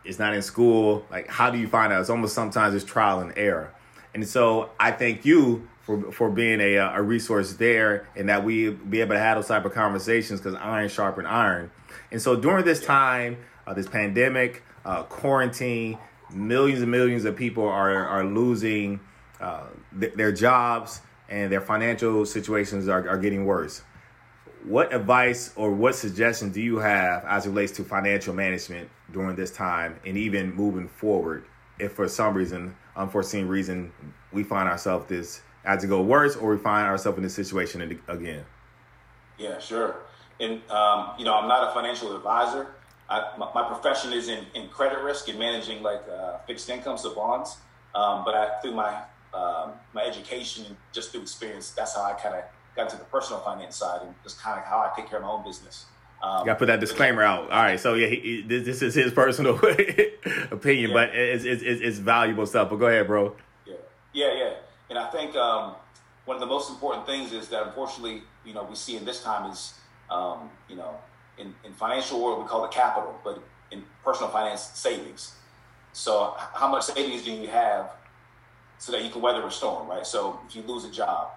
It's 0.03 0.19
not 0.19 0.33
in 0.33 0.41
school. 0.41 1.05
Like, 1.09 1.29
how 1.29 1.49
do 1.51 1.57
you 1.57 1.67
find 1.67 1.93
out? 1.93 2.01
It's 2.01 2.09
almost 2.09 2.35
sometimes 2.35 2.75
it's 2.75 2.85
trial 2.85 3.19
and 3.19 3.33
error. 3.37 3.73
And 4.13 4.27
so 4.27 4.71
I 4.79 4.91
thank 4.91 5.25
you 5.25 5.67
for 5.81 6.11
for 6.11 6.29
being 6.29 6.59
a 6.59 6.75
a 6.75 7.01
resource 7.01 7.53
there, 7.53 8.07
and 8.15 8.27
that 8.29 8.43
we 8.43 8.71
be 8.71 9.01
able 9.01 9.15
to 9.15 9.19
have 9.19 9.37
those 9.37 9.47
type 9.47 9.63
of 9.63 9.73
conversations 9.73 10.41
because 10.41 10.55
iron 10.55 10.89
sharpen 10.89 11.25
iron. 11.25 11.71
And 12.11 12.21
so 12.21 12.35
during 12.35 12.65
this 12.65 12.83
time, 12.85 13.37
uh, 13.65 13.73
this 13.73 13.87
pandemic, 13.87 14.63
uh, 14.85 15.03
quarantine, 15.03 15.97
millions 16.33 16.81
and 16.81 16.91
millions 16.91 17.25
of 17.25 17.35
people 17.35 17.67
are 17.67 18.05
are 18.07 18.25
losing 18.25 18.99
uh, 19.39 19.65
th- 19.99 20.13
their 20.13 20.31
jobs 20.31 21.01
and 21.29 21.51
their 21.51 21.61
financial 21.61 22.25
situations 22.25 22.87
are, 22.87 23.07
are 23.07 23.17
getting 23.17 23.45
worse. 23.45 23.81
What 24.63 24.93
advice 24.93 25.51
or 25.55 25.71
what 25.71 25.95
suggestions 25.95 26.53
do 26.53 26.61
you 26.61 26.77
have 26.77 27.25
as 27.25 27.45
it 27.45 27.49
relates 27.49 27.71
to 27.73 27.83
financial 27.83 28.33
management 28.33 28.89
during 29.11 29.35
this 29.35 29.49
time 29.49 29.99
and 30.05 30.17
even 30.17 30.53
moving 30.53 30.87
forward 30.87 31.45
if 31.79 31.93
for 31.93 32.07
some 32.07 32.35
reason, 32.35 32.75
unforeseen 32.95 33.47
reason, 33.47 33.91
we 34.31 34.43
find 34.43 34.69
ourselves 34.69 35.07
this 35.07 35.41
as 35.65 35.81
to 35.81 35.87
go 35.87 36.01
worse 36.01 36.35
or 36.35 36.51
we 36.51 36.57
find 36.57 36.85
ourselves 36.85 37.17
in 37.17 37.23
this 37.23 37.33
situation 37.33 37.99
again? 38.07 38.45
Yeah, 39.37 39.57
sure. 39.57 39.95
And, 40.39 40.61
um, 40.69 41.13
you 41.17 41.25
know, 41.25 41.33
I'm 41.33 41.47
not 41.47 41.69
a 41.69 41.73
financial 41.73 42.15
advisor. 42.15 42.75
I, 43.11 43.37
my, 43.37 43.49
my, 43.53 43.63
profession 43.67 44.13
is 44.13 44.29
in, 44.29 44.45
in 44.55 44.69
credit 44.69 44.99
risk 44.99 45.27
and 45.27 45.37
managing 45.37 45.83
like 45.83 46.01
uh, 46.07 46.37
fixed 46.47 46.69
income, 46.69 46.97
so 46.97 47.13
bonds. 47.13 47.57
Um, 47.93 48.23
but 48.23 48.33
I, 48.33 48.59
through 48.61 48.73
my 48.73 49.03
um, 49.33 49.73
my 49.93 50.03
education 50.03 50.65
and 50.65 50.75
just 50.93 51.11
through 51.11 51.21
experience, 51.21 51.71
that's 51.71 51.95
how 51.95 52.03
I 52.03 52.13
kind 52.13 52.35
of 52.35 52.43
got 52.75 52.83
into 52.83 52.97
the 52.97 53.05
personal 53.05 53.41
finance 53.41 53.75
side 53.75 54.01
and 54.01 54.13
just 54.23 54.39
kind 54.39 54.57
of 54.57 54.65
how 54.65 54.77
I 54.77 54.91
take 54.95 55.09
care 55.09 55.19
of 55.19 55.25
my 55.25 55.31
own 55.31 55.43
business. 55.43 55.85
Um, 56.23 56.45
Got 56.45 56.53
to 56.53 56.59
put 56.59 56.65
that 56.67 56.79
disclaimer 56.79 57.23
out. 57.23 57.43
All 57.43 57.63
right, 57.63 57.79
so 57.79 57.95
yeah, 57.95 58.07
he, 58.07 58.43
this, 58.45 58.65
this, 58.65 58.81
is 58.81 58.93
his 58.93 59.11
personal 59.11 59.55
opinion, 60.51 60.91
yeah. 60.91 60.93
but 60.93 61.15
it's, 61.15 61.43
it's, 61.43 61.63
it's, 61.63 61.97
valuable 61.97 62.45
stuff. 62.45 62.69
But 62.69 62.75
go 62.75 62.87
ahead, 62.87 63.07
bro. 63.07 63.35
Yeah, 63.65 63.75
yeah, 64.13 64.33
yeah. 64.33 64.53
And 64.89 64.99
I 64.99 65.09
think 65.09 65.35
um, 65.35 65.75
one 66.25 66.35
of 66.35 66.41
the 66.41 66.47
most 66.47 66.69
important 66.69 67.07
things 67.07 67.33
is 67.33 67.47
that 67.49 67.65
unfortunately, 67.65 68.21
you 68.45 68.53
know, 68.53 68.63
we 68.63 68.75
see 68.75 68.97
in 68.97 69.05
this 69.05 69.23
time 69.23 69.49
is, 69.49 69.73
um, 70.11 70.49
you 70.69 70.75
know, 70.75 70.95
in, 71.41 71.53
in 71.65 71.73
financial 71.73 72.23
world 72.23 72.41
we 72.41 72.47
call 72.47 72.63
it 72.65 72.71
capital, 72.71 73.19
but 73.23 73.43
in 73.71 73.83
personal 74.03 74.29
finance, 74.29 74.71
savings. 74.73 75.35
So 75.93 76.35
how 76.37 76.69
much 76.69 76.83
savings 76.83 77.23
do 77.23 77.31
you 77.31 77.47
have 77.47 77.91
so 78.77 78.91
that 78.91 79.03
you 79.03 79.09
can 79.09 79.21
weather 79.21 79.45
a 79.45 79.51
storm, 79.51 79.87
right? 79.89 80.05
So 80.05 80.39
if 80.47 80.55
you 80.55 80.61
lose 80.61 80.85
a 80.85 80.91
job, 80.91 81.29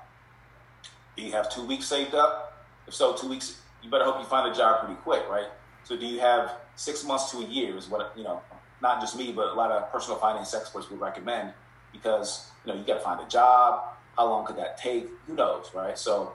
do 1.16 1.22
you 1.22 1.32
have 1.32 1.50
two 1.50 1.66
weeks 1.66 1.86
saved 1.86 2.14
up? 2.14 2.64
If 2.86 2.94
so, 2.94 3.14
two 3.14 3.28
weeks, 3.28 3.60
you 3.82 3.90
better 3.90 4.04
hope 4.04 4.18
you 4.18 4.26
find 4.26 4.50
a 4.50 4.54
job 4.54 4.80
pretty 4.80 5.00
quick, 5.00 5.28
right? 5.28 5.48
So 5.84 5.96
do 5.96 6.06
you 6.06 6.20
have 6.20 6.56
six 6.76 7.04
months 7.04 7.30
to 7.30 7.38
a 7.38 7.44
year 7.44 7.76
is 7.76 7.88
what, 7.88 8.12
you 8.16 8.24
know, 8.24 8.40
not 8.82 9.00
just 9.00 9.16
me, 9.16 9.32
but 9.32 9.48
a 9.48 9.54
lot 9.54 9.70
of 9.70 9.90
personal 9.92 10.18
finance 10.18 10.54
experts 10.54 10.90
would 10.90 11.00
recommend 11.00 11.52
because, 11.92 12.50
you 12.64 12.72
know, 12.72 12.78
you 12.78 12.84
got 12.84 12.94
to 12.94 13.00
find 13.00 13.20
a 13.20 13.28
job. 13.28 13.84
How 14.16 14.26
long 14.26 14.46
could 14.46 14.56
that 14.56 14.78
take? 14.78 15.08
Who 15.26 15.34
knows, 15.34 15.70
right? 15.74 15.98
So 15.98 16.34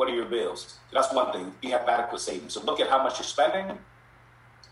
what 0.00 0.08
are 0.08 0.14
your 0.14 0.24
bills? 0.24 0.78
That's 0.94 1.12
one 1.12 1.30
thing. 1.30 1.52
You 1.60 1.72
have 1.72 1.86
adequate 1.86 2.22
savings. 2.22 2.54
So 2.54 2.64
look 2.64 2.80
at 2.80 2.88
how 2.88 3.02
much 3.02 3.18
you're 3.18 3.24
spending 3.24 3.66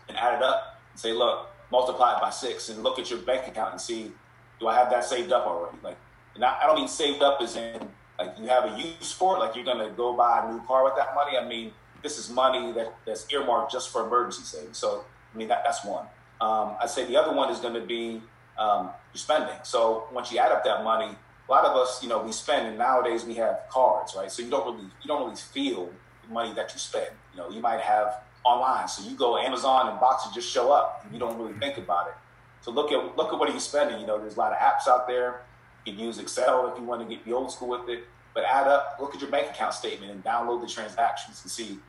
and 0.07 0.17
add 0.17 0.33
it 0.33 0.41
up 0.41 0.81
and 0.89 0.99
say, 0.99 1.13
look, 1.13 1.51
multiply 1.71 2.15
it 2.15 2.19
by 2.19 2.31
six 2.31 2.69
and 2.69 2.81
look 2.81 2.97
at 2.97 3.11
your 3.11 3.19
bank 3.19 3.47
account 3.47 3.73
and 3.73 3.79
see 3.79 4.11
do 4.59 4.67
I 4.67 4.73
have 4.73 4.89
that 4.89 5.05
saved 5.05 5.31
up 5.31 5.45
already? 5.45 5.77
Like, 5.83 5.97
and 6.33 6.43
I, 6.43 6.57
I 6.63 6.65
don't 6.65 6.77
mean 6.77 6.87
saved 6.87 7.21
up 7.21 7.41
as 7.43 7.55
in 7.55 7.89
like 8.17 8.39
you 8.39 8.47
have 8.47 8.73
a 8.73 8.81
use 8.81 9.11
for 9.11 9.35
it, 9.35 9.39
like 9.39 9.55
you're 9.55 9.63
gonna 9.63 9.91
go 9.91 10.13
buy 10.13 10.47
a 10.47 10.51
new 10.51 10.61
car 10.63 10.83
with 10.83 10.95
that 10.95 11.13
money. 11.13 11.37
I 11.37 11.47
mean, 11.47 11.73
this 12.01 12.17
is 12.17 12.31
money 12.31 12.71
that, 12.71 12.95
that's 13.05 13.31
earmarked 13.31 13.71
just 13.71 13.93
for 13.93 14.07
emergency 14.07 14.41
savings. 14.41 14.79
So, 14.79 15.05
I 15.31 15.37
mean, 15.37 15.47
that, 15.49 15.61
that's 15.63 15.85
one. 15.85 16.07
Um, 16.41 16.73
I'd 16.81 16.89
say 16.89 17.05
the 17.05 17.17
other 17.17 17.35
one 17.35 17.51
is 17.51 17.59
to 17.59 17.81
be 17.81 18.23
um, 18.57 18.89
your 19.13 19.19
spending. 19.19 19.59
So 19.61 20.05
once 20.11 20.31
you 20.31 20.39
add 20.39 20.51
up 20.51 20.63
that 20.65 20.83
money, 20.83 21.15
a 21.49 21.51
lot 21.51 21.65
of 21.65 21.75
us, 21.75 22.03
you 22.03 22.09
know, 22.09 22.21
we 22.21 22.31
spend, 22.31 22.67
and 22.67 22.77
nowadays 22.77 23.25
we 23.25 23.33
have 23.35 23.61
cards, 23.69 24.13
right? 24.15 24.31
So 24.31 24.43
you 24.43 24.51
don't 24.51 24.65
really, 24.65 24.87
you 25.01 25.07
don't 25.07 25.23
really 25.23 25.35
feel 25.35 25.89
the 26.27 26.33
money 26.33 26.53
that 26.53 26.71
you 26.73 26.79
spend. 26.79 27.09
You 27.33 27.39
know, 27.39 27.49
you 27.49 27.59
might 27.59 27.81
have 27.81 28.21
online, 28.45 28.87
so 28.87 29.09
you 29.09 29.15
go 29.15 29.37
Amazon 29.37 29.89
and 29.89 29.99
boxes 29.99 30.31
just 30.33 30.47
show 30.49 30.71
up, 30.71 31.01
and 31.03 31.13
you 31.13 31.19
don't 31.19 31.37
really 31.37 31.57
think 31.59 31.77
about 31.77 32.07
it. 32.07 32.13
So 32.61 32.71
look 32.71 32.91
at 32.91 33.17
look 33.17 33.33
at 33.33 33.39
what 33.39 33.49
he's 33.49 33.63
spending. 33.63 33.99
You 33.99 34.05
know, 34.05 34.19
there's 34.19 34.35
a 34.35 34.39
lot 34.39 34.51
of 34.51 34.59
apps 34.59 34.87
out 34.87 35.07
there. 35.07 35.41
You 35.85 35.93
can 35.93 36.03
use 36.03 36.19
Excel 36.19 36.71
if 36.71 36.77
you 36.77 36.83
want 36.83 37.01
to 37.01 37.15
get 37.15 37.25
the 37.25 37.33
old 37.33 37.51
school 37.51 37.69
with 37.69 37.89
it. 37.89 38.03
But 38.35 38.43
add 38.43 38.67
up, 38.67 38.97
look 38.99 39.15
at 39.15 39.21
your 39.21 39.31
bank 39.31 39.49
account 39.49 39.73
statement 39.73 40.11
and 40.11 40.23
download 40.23 40.61
the 40.61 40.67
transactions 40.67 41.41
and 41.41 41.51
see. 41.51 41.79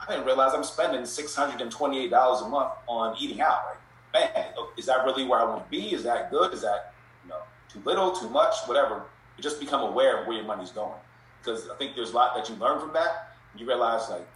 I 0.00 0.10
didn't 0.10 0.26
realize 0.26 0.52
I'm 0.54 0.64
spending 0.64 1.04
six 1.06 1.34
hundred 1.34 1.62
and 1.62 1.70
twenty-eight 1.70 2.10
dollars 2.10 2.42
a 2.42 2.48
month 2.48 2.72
on 2.86 3.16
eating 3.18 3.40
out. 3.40 3.62
Like, 4.12 4.34
man, 4.34 4.44
is 4.76 4.86
that 4.86 5.04
really 5.04 5.24
where 5.24 5.40
I 5.40 5.44
want 5.44 5.64
to 5.64 5.70
be? 5.70 5.94
Is 5.94 6.02
that 6.02 6.30
good? 6.30 6.52
Is 6.52 6.60
that 6.62 6.87
too 7.72 7.80
little, 7.84 8.12
too 8.12 8.28
much, 8.28 8.54
whatever? 8.66 9.02
You 9.36 9.42
just 9.42 9.60
become 9.60 9.82
aware 9.82 10.20
of 10.20 10.26
where 10.26 10.36
your 10.36 10.46
money's 10.46 10.70
going 10.70 10.98
because 11.40 11.68
I 11.68 11.76
think 11.76 11.94
there's 11.94 12.10
a 12.10 12.16
lot 12.16 12.34
that 12.34 12.48
you 12.48 12.54
learn 12.56 12.80
from 12.80 12.92
that. 12.94 13.36
You 13.56 13.66
realize 13.66 14.08
like, 14.10 14.26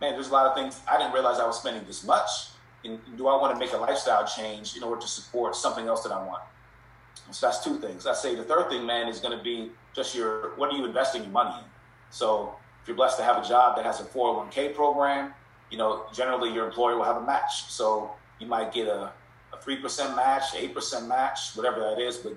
man, 0.00 0.12
there's 0.12 0.28
a 0.28 0.32
lot 0.32 0.46
of 0.46 0.54
things 0.54 0.80
I 0.90 0.96
didn't 0.96 1.12
realize 1.12 1.40
I 1.40 1.46
was 1.46 1.58
spending 1.58 1.84
this 1.84 2.04
much 2.04 2.28
and 2.84 3.00
do 3.16 3.28
I 3.28 3.40
want 3.40 3.54
to 3.54 3.58
make 3.58 3.72
a 3.72 3.76
lifestyle 3.76 4.26
change 4.26 4.76
in 4.76 4.82
order 4.82 5.00
to 5.00 5.08
support 5.08 5.56
something 5.56 5.86
else 5.86 6.02
that 6.02 6.12
I 6.12 6.24
want? 6.24 6.42
So 7.30 7.46
that's 7.46 7.64
two 7.64 7.78
things. 7.78 8.06
I 8.06 8.14
say 8.14 8.34
the 8.34 8.44
third 8.44 8.68
thing, 8.68 8.86
man, 8.86 9.08
is 9.08 9.18
going 9.18 9.36
to 9.36 9.42
be 9.42 9.70
just 9.94 10.14
your 10.14 10.54
what 10.56 10.72
are 10.72 10.76
you 10.76 10.84
investing 10.84 11.22
your 11.22 11.32
money 11.32 11.54
in? 11.58 11.64
So 12.10 12.54
if 12.82 12.88
you're 12.88 12.96
blessed 12.96 13.18
to 13.18 13.24
have 13.24 13.44
a 13.44 13.46
job 13.46 13.76
that 13.76 13.84
has 13.84 14.00
a 14.00 14.04
401k 14.04 14.74
program, 14.74 15.34
you 15.70 15.78
know, 15.78 16.06
generally 16.12 16.52
your 16.52 16.66
employer 16.66 16.96
will 16.96 17.04
have 17.04 17.16
a 17.16 17.26
match. 17.26 17.64
So 17.68 18.12
you 18.38 18.46
might 18.46 18.72
get 18.72 18.86
a, 18.86 19.12
a 19.52 19.56
3% 19.56 20.14
match, 20.14 20.52
8% 20.52 21.08
match, 21.08 21.56
whatever 21.56 21.80
that 21.80 21.98
is, 21.98 22.18
but 22.18 22.34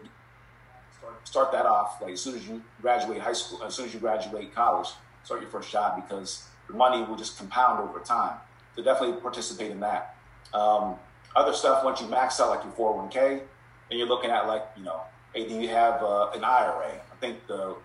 start, 1.23 1.51
that 1.51 1.65
off 1.65 2.01
like 2.01 2.13
as 2.13 2.21
soon 2.21 2.35
as 2.35 2.47
you 2.47 2.61
graduate 2.81 3.19
high 3.19 3.33
school, 3.33 3.63
as 3.63 3.75
soon 3.75 3.85
as 3.85 3.93
you 3.93 3.99
graduate 3.99 4.53
college, 4.53 4.89
start 5.23 5.41
your 5.41 5.49
first 5.49 5.71
job 5.71 5.95
because 5.95 6.47
the 6.67 6.73
money 6.73 7.03
will 7.03 7.15
just 7.15 7.37
compound 7.37 7.79
over 7.79 7.99
time. 7.99 8.37
So 8.75 8.83
definitely 8.83 9.19
participate 9.21 9.71
in 9.71 9.79
that. 9.81 10.15
Um, 10.53 10.95
other 11.35 11.53
stuff, 11.53 11.83
once 11.83 12.01
you 12.01 12.07
max 12.07 12.39
out 12.39 12.49
like 12.49 12.63
your 12.63 12.73
401k, 12.73 13.41
and 13.89 13.99
you're 13.99 14.07
looking 14.07 14.29
at 14.29 14.47
like, 14.47 14.65
you 14.77 14.83
know, 14.83 15.01
hey, 15.33 15.47
do 15.47 15.59
you 15.59 15.69
have 15.69 16.01
uh, 16.03 16.31
an 16.33 16.43
IRA? 16.43 16.91
I 16.91 17.15
think 17.19 17.45
the 17.47 17.75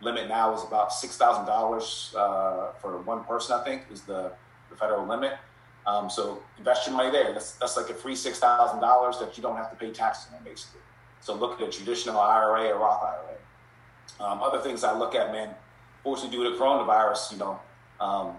limit 0.00 0.28
now 0.28 0.54
is 0.54 0.62
about 0.64 0.90
$6,000 0.90 2.14
uh, 2.14 2.72
for 2.80 2.98
one 3.02 3.24
person, 3.24 3.58
I 3.58 3.64
think, 3.64 3.82
is 3.90 4.02
the, 4.02 4.32
the 4.70 4.76
federal 4.76 5.06
limit. 5.06 5.34
Um, 5.86 6.10
so 6.10 6.42
invest 6.58 6.86
your 6.86 6.96
money 6.96 7.10
there. 7.10 7.32
That's, 7.32 7.52
that's 7.52 7.76
like 7.76 7.90
a 7.90 7.94
free 7.94 8.14
$6,000 8.14 9.20
that 9.20 9.36
you 9.36 9.42
don't 9.42 9.56
have 9.56 9.70
to 9.70 9.76
pay 9.76 9.90
taxes 9.90 10.32
on, 10.36 10.42
basically. 10.44 10.80
So 11.20 11.34
look 11.34 11.60
at 11.60 11.68
a 11.68 11.70
traditional 11.70 12.18
IRA 12.18 12.68
or 12.68 12.78
Roth 12.78 13.02
IRA. 13.02 14.28
Um, 14.28 14.42
other 14.42 14.58
things 14.60 14.84
I 14.84 14.96
look 14.96 15.14
at, 15.14 15.32
man, 15.32 15.54
fortunately 16.02 16.36
due 16.36 16.50
to 16.50 16.58
coronavirus, 16.58 17.32
you 17.32 17.38
know, 17.38 17.60
um, 18.00 18.36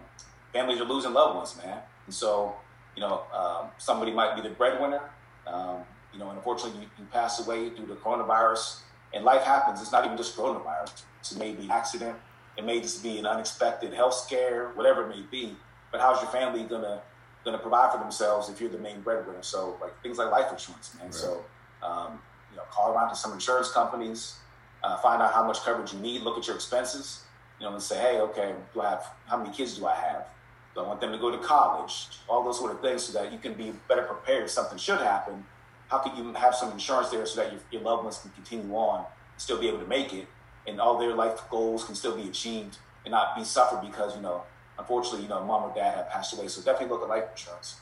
families 0.53 0.79
are 0.81 0.85
losing 0.85 1.13
loved 1.13 1.35
ones, 1.35 1.55
man. 1.63 1.79
And 2.05 2.13
so 2.13 2.55
you 2.95 3.01
know, 3.01 3.23
um, 3.33 3.69
somebody 3.77 4.11
might 4.11 4.35
be 4.35 4.41
the 4.41 4.53
breadwinner, 4.53 5.01
um, 5.47 5.79
you 6.13 6.19
know, 6.19 6.29
and 6.29 6.37
unfortunately 6.37 6.81
you, 6.81 6.87
you, 6.99 7.05
pass 7.11 7.45
away 7.45 7.69
due 7.69 7.85
to 7.87 7.95
coronavirus. 7.95 8.81
And 9.13 9.25
life 9.25 9.43
happens. 9.43 9.81
It's 9.81 9.91
not 9.91 10.05
even 10.05 10.17
just 10.17 10.37
coronavirus. 10.37 11.03
It 11.31 11.37
may 11.37 11.53
be 11.53 11.65
an 11.65 11.71
accident. 11.71 12.17
It 12.57 12.65
may 12.65 12.81
just 12.81 13.03
be 13.03 13.17
an 13.17 13.25
unexpected 13.25 13.93
health 13.93 14.13
scare, 14.13 14.71
whatever 14.75 15.09
it 15.09 15.15
may 15.15 15.23
be. 15.29 15.55
But 15.91 16.01
how's 16.01 16.21
your 16.21 16.31
family 16.31 16.63
gonna 16.63 17.01
gonna 17.43 17.57
provide 17.57 17.91
for 17.91 17.97
themselves 17.97 18.49
if 18.49 18.61
you're 18.61 18.69
the 18.69 18.77
main 18.77 19.01
breadwinner? 19.01 19.41
So 19.41 19.77
like 19.81 20.01
things 20.01 20.17
like 20.17 20.31
life 20.31 20.51
insurance, 20.51 20.95
man. 20.95 21.07
Right. 21.07 21.13
So 21.13 21.43
um, 21.83 22.19
you 22.51 22.57
know, 22.57 22.63
call 22.71 22.93
around 22.93 23.09
to 23.09 23.15
some 23.15 23.33
insurance 23.33 23.71
companies, 23.71 24.35
uh, 24.83 24.97
find 24.97 25.21
out 25.21 25.33
how 25.33 25.45
much 25.45 25.63
coverage 25.63 25.93
you 25.93 25.99
need. 25.99 26.21
Look 26.21 26.37
at 26.37 26.47
your 26.47 26.55
expenses, 26.55 27.23
you 27.59 27.65
know, 27.65 27.73
and 27.73 27.81
say, 27.81 27.99
hey, 27.99 28.19
okay, 28.19 28.53
do 28.73 28.81
I 28.81 28.91
have 28.91 29.07
how 29.25 29.37
many 29.37 29.55
kids 29.55 29.77
do 29.77 29.85
I 29.85 29.95
have? 29.95 30.25
don't 30.73 30.87
want 30.87 31.01
them 31.01 31.11
to 31.11 31.17
go 31.17 31.29
to 31.29 31.37
college, 31.39 32.07
all 32.29 32.45
those 32.45 32.57
sort 32.57 32.71
of 32.71 32.79
things, 32.79 33.03
so 33.03 33.11
that 33.21 33.29
you 33.33 33.37
can 33.37 33.53
be 33.55 33.73
better 33.89 34.03
prepared 34.03 34.43
if 34.43 34.49
something 34.49 34.77
should 34.77 34.99
happen. 34.99 35.43
How 35.89 35.97
can 35.97 36.15
you 36.15 36.31
have 36.31 36.55
some 36.55 36.71
insurance 36.71 37.09
there 37.09 37.25
so 37.25 37.41
that 37.41 37.51
your, 37.51 37.61
your 37.71 37.81
loved 37.81 38.05
ones 38.05 38.19
can 38.19 38.31
continue 38.31 38.73
on, 38.73 39.05
still 39.35 39.59
be 39.59 39.67
able 39.67 39.79
to 39.79 39.85
make 39.87 40.13
it, 40.13 40.27
and 40.65 40.79
all 40.79 40.97
their 40.97 41.13
life 41.13 41.41
goals 41.49 41.83
can 41.83 41.93
still 41.93 42.15
be 42.15 42.29
achieved 42.29 42.77
and 43.03 43.11
not 43.11 43.35
be 43.35 43.43
suffered 43.43 43.81
because 43.81 44.15
you 44.15 44.21
know 44.21 44.43
unfortunately, 44.81 45.23
you 45.23 45.29
know, 45.29 45.43
mom 45.43 45.63
or 45.63 45.73
dad 45.73 45.95
have 45.95 46.09
passed 46.09 46.33
away. 46.37 46.47
So 46.47 46.61
definitely 46.61 46.89
look 46.89 47.03
at 47.03 47.09
life 47.09 47.25
insurance. 47.31 47.77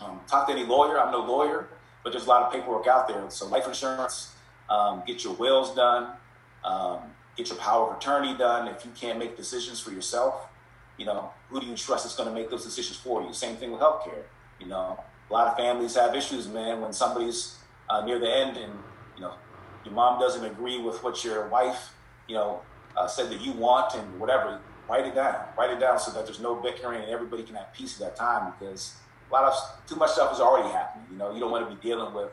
Um, 0.00 0.20
talk 0.26 0.46
to 0.48 0.52
any 0.52 0.64
lawyer. 0.64 1.00
I'm 1.00 1.12
no 1.12 1.20
lawyer, 1.20 1.68
but 2.06 2.12
there's 2.12 2.26
a 2.26 2.28
lot 2.28 2.44
of 2.44 2.52
paperwork 2.52 2.86
out 2.86 3.08
there. 3.08 3.28
So 3.30 3.48
life 3.48 3.66
insurance, 3.66 4.30
um, 4.70 5.02
get 5.08 5.24
your 5.24 5.32
wills 5.32 5.74
done, 5.74 6.12
um, 6.64 7.00
get 7.36 7.48
your 7.48 7.58
power 7.58 7.90
of 7.90 7.96
attorney 7.96 8.38
done. 8.38 8.68
If 8.68 8.84
you 8.84 8.92
can't 8.92 9.18
make 9.18 9.36
decisions 9.36 9.80
for 9.80 9.90
yourself, 9.90 10.46
you 10.98 11.04
know, 11.04 11.30
who 11.50 11.60
do 11.60 11.66
you 11.66 11.74
trust 11.74 12.06
is 12.06 12.12
going 12.12 12.28
to 12.28 12.32
make 12.32 12.48
those 12.48 12.64
decisions 12.64 12.96
for 12.96 13.22
you? 13.22 13.32
Same 13.32 13.56
thing 13.56 13.72
with 13.72 13.80
healthcare. 13.80 14.22
You 14.60 14.68
know, 14.68 15.02
a 15.28 15.32
lot 15.32 15.48
of 15.48 15.56
families 15.56 15.96
have 15.96 16.14
issues, 16.14 16.46
man, 16.46 16.80
when 16.80 16.92
somebody's 16.92 17.58
uh, 17.90 18.04
near 18.04 18.20
the 18.20 18.32
end 18.32 18.56
and, 18.56 18.72
you 19.16 19.22
know, 19.22 19.34
your 19.84 19.92
mom 19.92 20.20
doesn't 20.20 20.44
agree 20.44 20.80
with 20.80 21.02
what 21.02 21.24
your 21.24 21.48
wife, 21.48 21.92
you 22.28 22.36
know, 22.36 22.60
uh, 22.96 23.08
said 23.08 23.30
that 23.30 23.40
you 23.40 23.50
want 23.50 23.96
and 23.96 24.20
whatever, 24.20 24.60
write 24.88 25.06
it 25.06 25.16
down. 25.16 25.44
Write 25.58 25.70
it 25.70 25.80
down 25.80 25.98
so 25.98 26.12
that 26.12 26.24
there's 26.24 26.38
no 26.38 26.54
bickering 26.54 27.02
and 27.02 27.10
everybody 27.10 27.42
can 27.42 27.56
have 27.56 27.72
peace 27.72 28.00
at 28.00 28.06
that 28.06 28.16
time 28.16 28.52
because 28.60 28.94
a 29.28 29.32
lot 29.32 29.44
of 29.44 29.54
too 29.86 29.96
much 29.96 30.10
stuff 30.10 30.32
is 30.32 30.40
already 30.40 30.68
happening. 30.68 31.06
You 31.10 31.18
know, 31.18 31.32
you 31.32 31.40
don't 31.40 31.50
want 31.50 31.68
to 31.68 31.74
be 31.74 31.80
dealing 31.80 32.14
with 32.14 32.30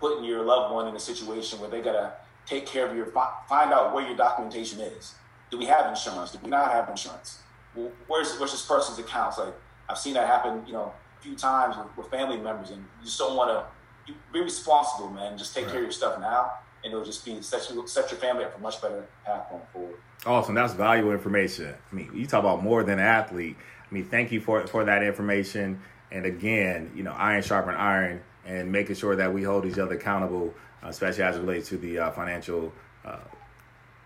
putting 0.00 0.24
your 0.24 0.44
loved 0.44 0.74
one 0.74 0.88
in 0.88 0.96
a 0.96 1.00
situation 1.00 1.60
where 1.60 1.70
they 1.70 1.80
gotta 1.80 2.14
take 2.46 2.66
care 2.66 2.86
of 2.88 2.96
your 2.96 3.06
find 3.06 3.72
out 3.72 3.94
where 3.94 4.06
your 4.06 4.16
documentation 4.16 4.80
is. 4.80 5.14
Do 5.50 5.58
we 5.58 5.66
have 5.66 5.86
insurance? 5.86 6.32
Do 6.32 6.38
we 6.42 6.50
not 6.50 6.72
have 6.72 6.88
insurance? 6.88 7.38
Well, 7.74 7.92
where's 8.06 8.38
where's 8.38 8.52
this 8.52 8.66
person's 8.66 8.98
accounts? 8.98 9.38
Like 9.38 9.54
I've 9.88 9.98
seen 9.98 10.14
that 10.14 10.26
happen, 10.26 10.64
you 10.66 10.72
know, 10.72 10.92
a 11.18 11.22
few 11.22 11.36
times 11.36 11.76
with, 11.76 11.96
with 11.96 12.06
family 12.08 12.38
members, 12.38 12.70
and 12.70 12.80
you 12.80 13.04
just 13.04 13.18
don't 13.18 13.36
want 13.36 13.50
to 13.50 14.14
be 14.32 14.40
responsible, 14.40 15.10
man. 15.10 15.38
Just 15.38 15.54
take 15.54 15.66
right. 15.66 15.72
care 15.72 15.80
of 15.80 15.84
your 15.84 15.92
stuff 15.92 16.18
now, 16.20 16.52
and 16.82 16.92
it'll 16.92 17.04
just 17.04 17.24
be 17.24 17.40
set 17.42 17.70
your, 17.72 17.86
set 17.86 18.10
your 18.10 18.18
family 18.18 18.44
up 18.44 18.54
for 18.54 18.60
much 18.60 18.80
better 18.80 19.06
path 19.24 19.50
going 19.50 19.62
forward. 19.72 19.96
Awesome, 20.24 20.54
that's 20.54 20.74
valuable 20.74 21.12
information. 21.12 21.74
I 21.90 21.94
mean, 21.94 22.10
you 22.14 22.26
talk 22.26 22.40
about 22.40 22.62
more 22.62 22.82
than 22.82 22.98
an 22.98 23.04
athlete. 23.04 23.56
I 23.90 23.94
mean, 23.94 24.04
thank 24.04 24.32
you 24.32 24.40
for 24.40 24.66
for 24.66 24.84
that 24.84 25.02
information. 25.02 25.80
And 26.12 26.26
again, 26.26 26.92
you 26.94 27.02
know, 27.02 27.12
iron 27.12 27.42
sharpen 27.42 27.74
iron, 27.74 28.20
and 28.46 28.70
making 28.70 28.96
sure 28.96 29.16
that 29.16 29.32
we 29.32 29.42
hold 29.42 29.64
each 29.64 29.78
other 29.78 29.94
accountable, 29.94 30.54
uh, 30.82 30.88
especially 30.88 31.22
as 31.24 31.36
it 31.36 31.40
relates 31.40 31.68
to 31.70 31.78
the 31.78 31.98
uh, 31.98 32.10
financial 32.10 32.72
uh, 33.04 33.16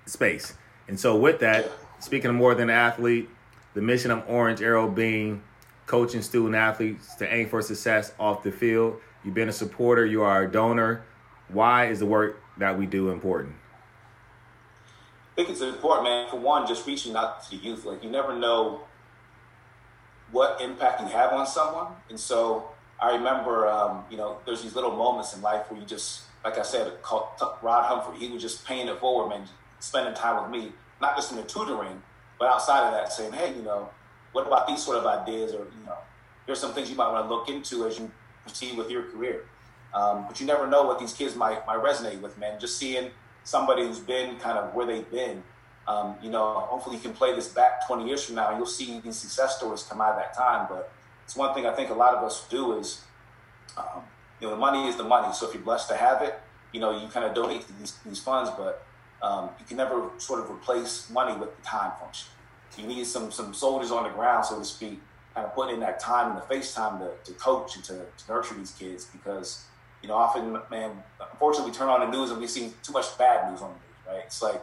space. 0.07 0.55
And 0.89 0.99
so, 0.99 1.17
with 1.17 1.41
that, 1.41 1.71
speaking 1.99 2.31
of 2.31 2.37
more 2.37 2.55
than 2.55 2.71
an 2.71 2.77
athlete, 2.77 3.29
the 3.75 3.83
mission 3.83 4.11
of 4.11 4.25
Orange 4.29 4.63
Arrow 4.63 4.89
being 4.89 5.43
coaching 5.87 6.23
student 6.23 6.55
athletes 6.55 7.15
to 7.17 7.33
aim 7.33 7.49
for 7.49 7.63
success 7.63 8.13
off 8.19 8.43
the 8.43 8.53
field. 8.53 9.01
You've 9.25 9.35
been 9.35 9.49
a 9.49 9.53
supporter, 9.53 10.05
you 10.07 10.23
are 10.23 10.45
a 10.45 10.51
donor. 10.51 11.05
Why 11.49 11.87
is 11.87 12.01
the 12.01 12.07
work 12.07 12.41
that 12.59 12.79
we 12.79 12.87
do 12.87 13.11
important? 13.11 13.55
I 15.33 15.37
think 15.37 15.51
it's 15.51 15.61
important, 15.61 16.05
man. 16.05 16.31
For 16.31 16.39
one, 16.39 16.67
just 16.67 16.87
reaching 16.87 17.15
out 17.15 17.43
to 17.51 17.57
youth. 17.57 17.85
Like 17.85 18.03
you 18.03 18.11
never 18.11 18.37
know 18.37 18.83
what 20.37 20.61
impact 20.61 21.01
you 21.01 21.07
have 21.07 21.33
on 21.33 21.47
someone, 21.47 21.89
and 22.11 22.21
so 22.21 22.69
I 23.01 23.17
remember, 23.17 23.67
um, 23.69 24.05
you 24.11 24.19
know, 24.19 24.37
there's 24.45 24.63
these 24.63 24.75
little 24.75 24.95
moments 24.95 25.35
in 25.35 25.41
life 25.41 25.71
where 25.71 25.81
you 25.81 25.87
just, 25.87 26.25
like 26.45 26.59
I 26.59 26.63
said, 26.63 26.93
Rod 27.63 27.85
Humphrey. 27.87 28.19
He 28.19 28.29
was 28.31 28.43
just 28.43 28.67
paying 28.67 28.87
it 28.89 28.99
forward, 29.01 29.31
man, 29.31 29.49
spending 29.81 30.13
time 30.15 30.43
with 30.43 30.51
me, 30.51 30.73
not 31.01 31.17
just 31.17 31.31
in 31.31 31.39
the 31.39 31.43
tutoring, 31.43 32.03
but 32.39 32.49
outside 32.49 32.87
of 32.87 32.93
that, 32.93 33.13
saying, 33.13 33.33
hey, 33.33 33.55
you 33.57 33.63
know, 33.63 33.89
what 34.33 34.47
about 34.47 34.69
these 34.69 34.83
sort 34.85 34.99
of 34.99 35.07
ideas, 35.07 35.53
or 35.53 35.65
you 35.65 35.87
know, 35.87 35.97
here's 36.45 36.61
some 36.61 36.75
things 36.75 36.91
you 36.91 36.97
might 36.97 37.11
want 37.11 37.27
to 37.27 37.35
look 37.35 37.49
into 37.49 37.87
as 37.87 37.99
you 37.99 38.11
proceed 38.45 38.77
with 38.77 38.91
your 38.91 39.05
career. 39.05 39.47
Um, 39.95 40.27
but 40.29 40.39
you 40.39 40.47
never 40.47 40.67
know 40.67 40.83
what 40.83 40.99
these 40.99 41.15
kids 41.15 41.35
might 41.35 41.67
might 41.67 41.83
resonate 41.83 42.21
with, 42.21 42.37
man. 42.37 42.61
Just 42.61 42.77
seeing 42.77 43.11
somebody 43.45 43.87
who's 43.87 44.01
been 44.01 44.37
kind 44.37 44.59
of 44.59 44.75
where 44.75 44.85
they've 44.85 45.11
been, 45.11 45.43
um, 45.89 46.17
you 46.23 46.31
know, 46.31 46.67
hopefully 46.69 46.97
you 46.97 47.03
can 47.03 47.13
play 47.13 47.35
this 47.35 47.49
back 47.49 47.87
20 47.87 48.07
years 48.07 48.25
from 48.25 48.35
now, 48.35 48.49
and 48.49 48.59
you'll 48.59 48.67
see 48.67 49.01
these 49.01 49.17
success 49.17 49.57
stories 49.59 49.83
come 49.83 50.01
out 50.01 50.13
of 50.13 50.17
that 50.17 50.35
time. 50.35 50.67
But 50.69 50.93
it's 51.25 51.37
one 51.37 51.55
thing 51.55 51.67
I 51.67 51.73
think 51.73 51.91
a 51.91 51.95
lot 51.95 52.15
of 52.15 52.25
us 52.25 52.47
do 52.49 52.79
is, 52.79 53.03
um, 53.77 54.03
you 54.41 54.47
know, 54.47 54.55
the 54.55 54.61
money 54.61 54.89
is 54.89 54.97
the 54.97 55.05
money. 55.05 55.33
So 55.33 55.49
if 55.49 55.55
you're 55.55 55.63
blessed 55.63 55.89
to 55.91 55.97
have 55.97 56.23
it, 56.23 56.39
you 56.73 56.81
know, 56.81 57.01
you 57.01 57.09
kind 57.09 57.25
of 57.25 57.35
donate 57.35 57.65
these, 57.79 57.97
these 58.05 58.21
funds, 58.21 58.51
but 58.57 58.85
um, 59.23 59.51
you 59.59 59.65
can 59.65 59.77
never 59.77 60.11
sort 60.19 60.41
of 60.41 60.51
replace 60.51 61.09
money 61.11 61.39
with 61.39 61.57
the 61.57 61.63
time 61.63 61.93
function. 62.01 62.29
You 62.77 62.87
need 62.87 63.07
some 63.07 63.31
some 63.33 63.55
soldiers 63.55 63.91
on 63.91 64.03
the 64.03 64.11
ground, 64.11 64.45
so 64.45 64.59
to 64.59 64.65
speak, 64.65 65.01
kind 65.37 65.47
of 65.47 65.55
putting 65.55 65.75
in 65.75 65.81
that 65.81 66.01
time 66.01 66.33
and 66.33 66.39
the 66.39 66.43
face 66.47 66.75
time 66.75 66.99
to, 66.99 67.11
to 67.25 67.33
coach 67.39 67.77
and 67.77 67.85
to, 67.85 67.93
to 67.93 68.33
nurture 68.33 68.55
these 68.55 68.73
kids 68.73 69.05
because, 69.05 69.65
you 70.03 70.09
know, 70.09 70.15
often, 70.15 70.59
man, 70.71 71.03
unfortunately, 71.33 71.71
we 71.71 71.77
turn 71.77 71.89
on 71.89 72.01
the 72.01 72.17
news 72.17 72.31
and 72.31 72.41
we 72.41 72.47
see 72.47 72.73
too 72.83 72.93
much 72.93 73.17
bad 73.19 73.51
news 73.51 73.61
on 73.61 73.69
the 73.69 73.75
news, 73.75 74.17
right? 74.17 74.25
It's 74.27 74.43
like, 74.43 74.63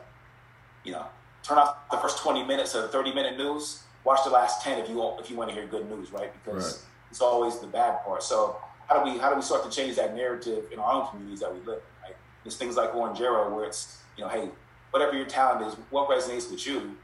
you 0.83 0.91
know, 0.91 1.05
turn 1.43 1.57
off 1.57 1.89
the 1.91 1.97
first 1.97 2.19
20 2.19 2.43
minutes 2.43 2.75
of 2.75 2.91
30 2.91 3.13
minute 3.13 3.37
news, 3.37 3.83
watch 4.03 4.23
the 4.23 4.29
last 4.29 4.63
10 4.63 4.79
if 4.79 4.89
you 4.89 4.95
want, 4.95 5.19
if 5.19 5.29
you 5.29 5.35
want 5.35 5.49
to 5.49 5.55
hear 5.55 5.65
good 5.65 5.89
news, 5.89 6.11
right? 6.11 6.31
Because 6.33 6.77
right. 6.77 6.85
it's 7.11 7.21
always 7.21 7.59
the 7.59 7.67
bad 7.67 8.03
part. 8.03 8.23
So 8.23 8.57
how 8.87 9.03
do 9.03 9.11
we 9.11 9.17
how 9.17 9.29
do 9.29 9.35
we 9.35 9.41
start 9.41 9.63
to 9.63 9.69
change 9.69 9.95
that 9.95 10.15
narrative 10.15 10.65
in 10.71 10.79
our 10.79 10.93
own 10.93 11.07
communities 11.07 11.39
that 11.39 11.53
we 11.53 11.59
live 11.59 11.79
in, 11.79 12.03
right? 12.03 12.15
There's 12.43 12.57
things 12.57 12.75
like 12.75 12.93
Orange 12.95 13.21
Arrow 13.21 13.53
where 13.53 13.65
it's, 13.65 13.99
you 14.17 14.23
know, 14.23 14.29
hey, 14.29 14.49
whatever 14.91 15.15
your 15.15 15.25
talent 15.25 15.65
is, 15.65 15.75
what 15.89 16.09
resonates 16.09 16.51
with 16.51 16.65
you, 16.67 16.95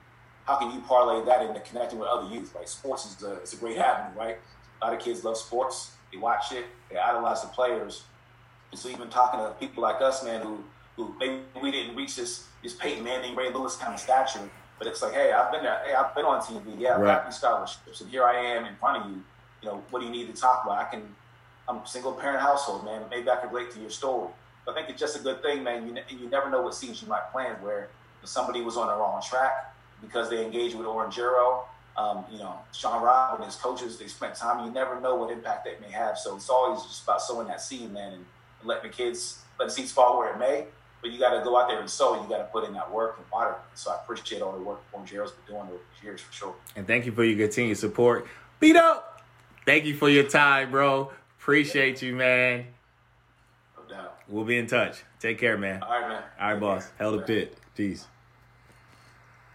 how 0.45 0.57
can 0.57 0.71
you 0.71 0.81
parlay 0.81 1.23
that 1.25 1.45
into 1.45 1.59
connecting 1.61 1.99
with 1.99 2.09
other 2.09 2.33
youth, 2.33 2.53
right? 2.55 2.67
Sports 2.67 3.05
is 3.05 3.23
a, 3.23 3.33
it's 3.35 3.53
a 3.53 3.55
great 3.55 3.77
avenue, 3.77 4.17
right? 4.17 4.37
A 4.81 4.85
lot 4.85 4.95
of 4.95 4.99
kids 5.01 5.23
love 5.23 5.37
sports. 5.37 5.91
They 6.11 6.17
watch 6.17 6.51
it. 6.51 6.65
They 6.89 6.97
idolize 6.97 7.41
the 7.41 7.47
players. 7.49 8.03
And 8.71 8.79
so 8.79 8.89
even 8.89 9.09
talking 9.09 9.39
to 9.39 9.51
people 9.59 9.83
like 9.83 10.01
us, 10.01 10.23
man, 10.23 10.41
who 10.41 10.63
who 10.99 11.15
maybe 11.17 11.39
we 11.61 11.71
didn't 11.71 11.95
reach 11.95 12.17
this 12.17 12.45
this 12.61 12.73
Peyton 12.73 13.03
Manning, 13.05 13.35
Ray 13.35 13.53
Lewis 13.53 13.77
kind 13.77 13.93
of 13.93 13.99
stature, 14.01 14.49
but 14.77 14.85
it's 14.85 15.01
like, 15.01 15.13
hey, 15.13 15.31
I've 15.31 15.49
been 15.49 15.63
there. 15.63 15.81
Hey, 15.85 15.93
I've 15.93 16.13
been 16.13 16.25
on 16.25 16.41
TV. 16.41 16.77
Yeah, 16.77 16.95
I've 16.95 16.99
right. 16.99 17.15
got 17.15 17.25
these 17.25 17.37
scholarships, 17.37 18.01
and 18.01 18.09
here 18.09 18.25
I 18.25 18.35
am 18.35 18.65
in 18.65 18.75
front 18.75 19.03
of 19.03 19.09
you. 19.09 19.23
You 19.61 19.69
know, 19.69 19.83
what 19.89 20.01
do 20.01 20.05
you 20.05 20.11
need 20.11 20.33
to 20.33 20.39
talk 20.39 20.65
about? 20.65 20.77
I 20.77 20.89
can. 20.89 21.15
I'm 21.69 21.77
a 21.77 21.87
single 21.87 22.11
parent 22.11 22.41
household, 22.41 22.83
man. 22.83 23.03
Maybe 23.09 23.29
I 23.29 23.37
can 23.37 23.49
relate 23.49 23.71
to 23.71 23.79
your 23.79 23.91
story. 23.91 24.29
But 24.65 24.73
I 24.73 24.75
think 24.75 24.89
it's 24.89 24.99
just 24.99 25.15
a 25.17 25.19
good 25.19 25.41
thing, 25.41 25.63
man. 25.63 25.87
You 25.87 26.17
you 26.17 26.29
never 26.29 26.49
know 26.49 26.61
what 26.61 26.75
seeds 26.75 27.01
you 27.01 27.07
might 27.07 27.31
plant 27.31 27.63
where 27.63 27.87
somebody 28.25 28.61
was 28.61 28.75
on 28.75 28.87
the 28.87 28.95
wrong 28.95 29.21
track 29.21 29.73
because 30.01 30.29
they 30.29 30.43
engaged 30.43 30.75
with 30.75 30.85
Orange 30.85 31.17
Arrow. 31.17 31.65
Um, 31.97 32.25
you 32.31 32.39
know, 32.39 32.55
Sean 32.71 33.01
Robb 33.01 33.35
and 33.35 33.45
his 33.45 33.55
coaches, 33.55 33.97
they 33.97 34.07
spent 34.07 34.35
time. 34.35 34.65
You 34.65 34.71
never 34.71 34.99
know 34.99 35.15
what 35.15 35.31
impact 35.31 35.65
that 35.65 35.81
may 35.81 35.91
have. 35.91 36.17
So 36.17 36.35
it's 36.35 36.49
always 36.49 36.81
just 36.83 37.03
about 37.03 37.21
sowing 37.21 37.47
that 37.47 37.61
seed, 37.61 37.91
man, 37.91 38.13
and 38.13 38.25
letting 38.63 38.89
the 38.89 38.95
kids, 38.95 39.39
let 39.59 39.67
the 39.67 39.71
seeds 39.71 39.91
fall 39.91 40.17
where 40.17 40.33
it 40.33 40.39
may. 40.39 40.65
But 41.01 41.11
you 41.11 41.19
got 41.19 41.37
to 41.37 41.43
go 41.43 41.57
out 41.57 41.69
there 41.69 41.79
and 41.79 41.89
sow. 41.89 42.21
You 42.21 42.27
got 42.27 42.39
to 42.39 42.43
put 42.45 42.67
in 42.67 42.73
that 42.73 42.91
work 42.91 43.17
and 43.17 43.25
water. 43.31 43.55
So 43.73 43.91
I 43.91 43.95
appreciate 43.95 44.41
all 44.41 44.51
the 44.51 44.59
work 44.59 44.81
Arrow's 44.93 45.31
been 45.31 45.55
doing 45.55 45.61
over 45.61 45.71
the 45.71 46.05
years 46.05 46.21
for 46.21 46.33
sure. 46.33 46.55
And 46.75 46.85
thank 46.85 47.05
you 47.05 47.11
for 47.11 47.23
your 47.23 47.37
continued 47.47 47.77
support. 47.77 48.27
Beat 48.59 48.75
up. 48.75 49.21
Thank 49.65 49.85
you 49.85 49.95
for 49.95 50.09
your 50.09 50.25
time, 50.25 50.71
bro. 50.71 51.11
Appreciate 51.39 52.01
you, 52.01 52.15
man. 52.15 52.65
No 53.77 53.95
doubt. 53.95 54.17
We'll 54.27 54.45
be 54.45 54.57
in 54.57 54.67
touch. 54.67 55.03
Take 55.19 55.39
care, 55.39 55.57
man. 55.57 55.81
All 55.81 55.89
right, 55.89 56.07
man. 56.07 56.23
All 56.39 56.51
right, 56.51 56.59
boss. 56.59 56.91
Hail 56.97 57.17
to 57.17 57.25
Pitt. 57.25 57.57
Peace. 57.75 58.07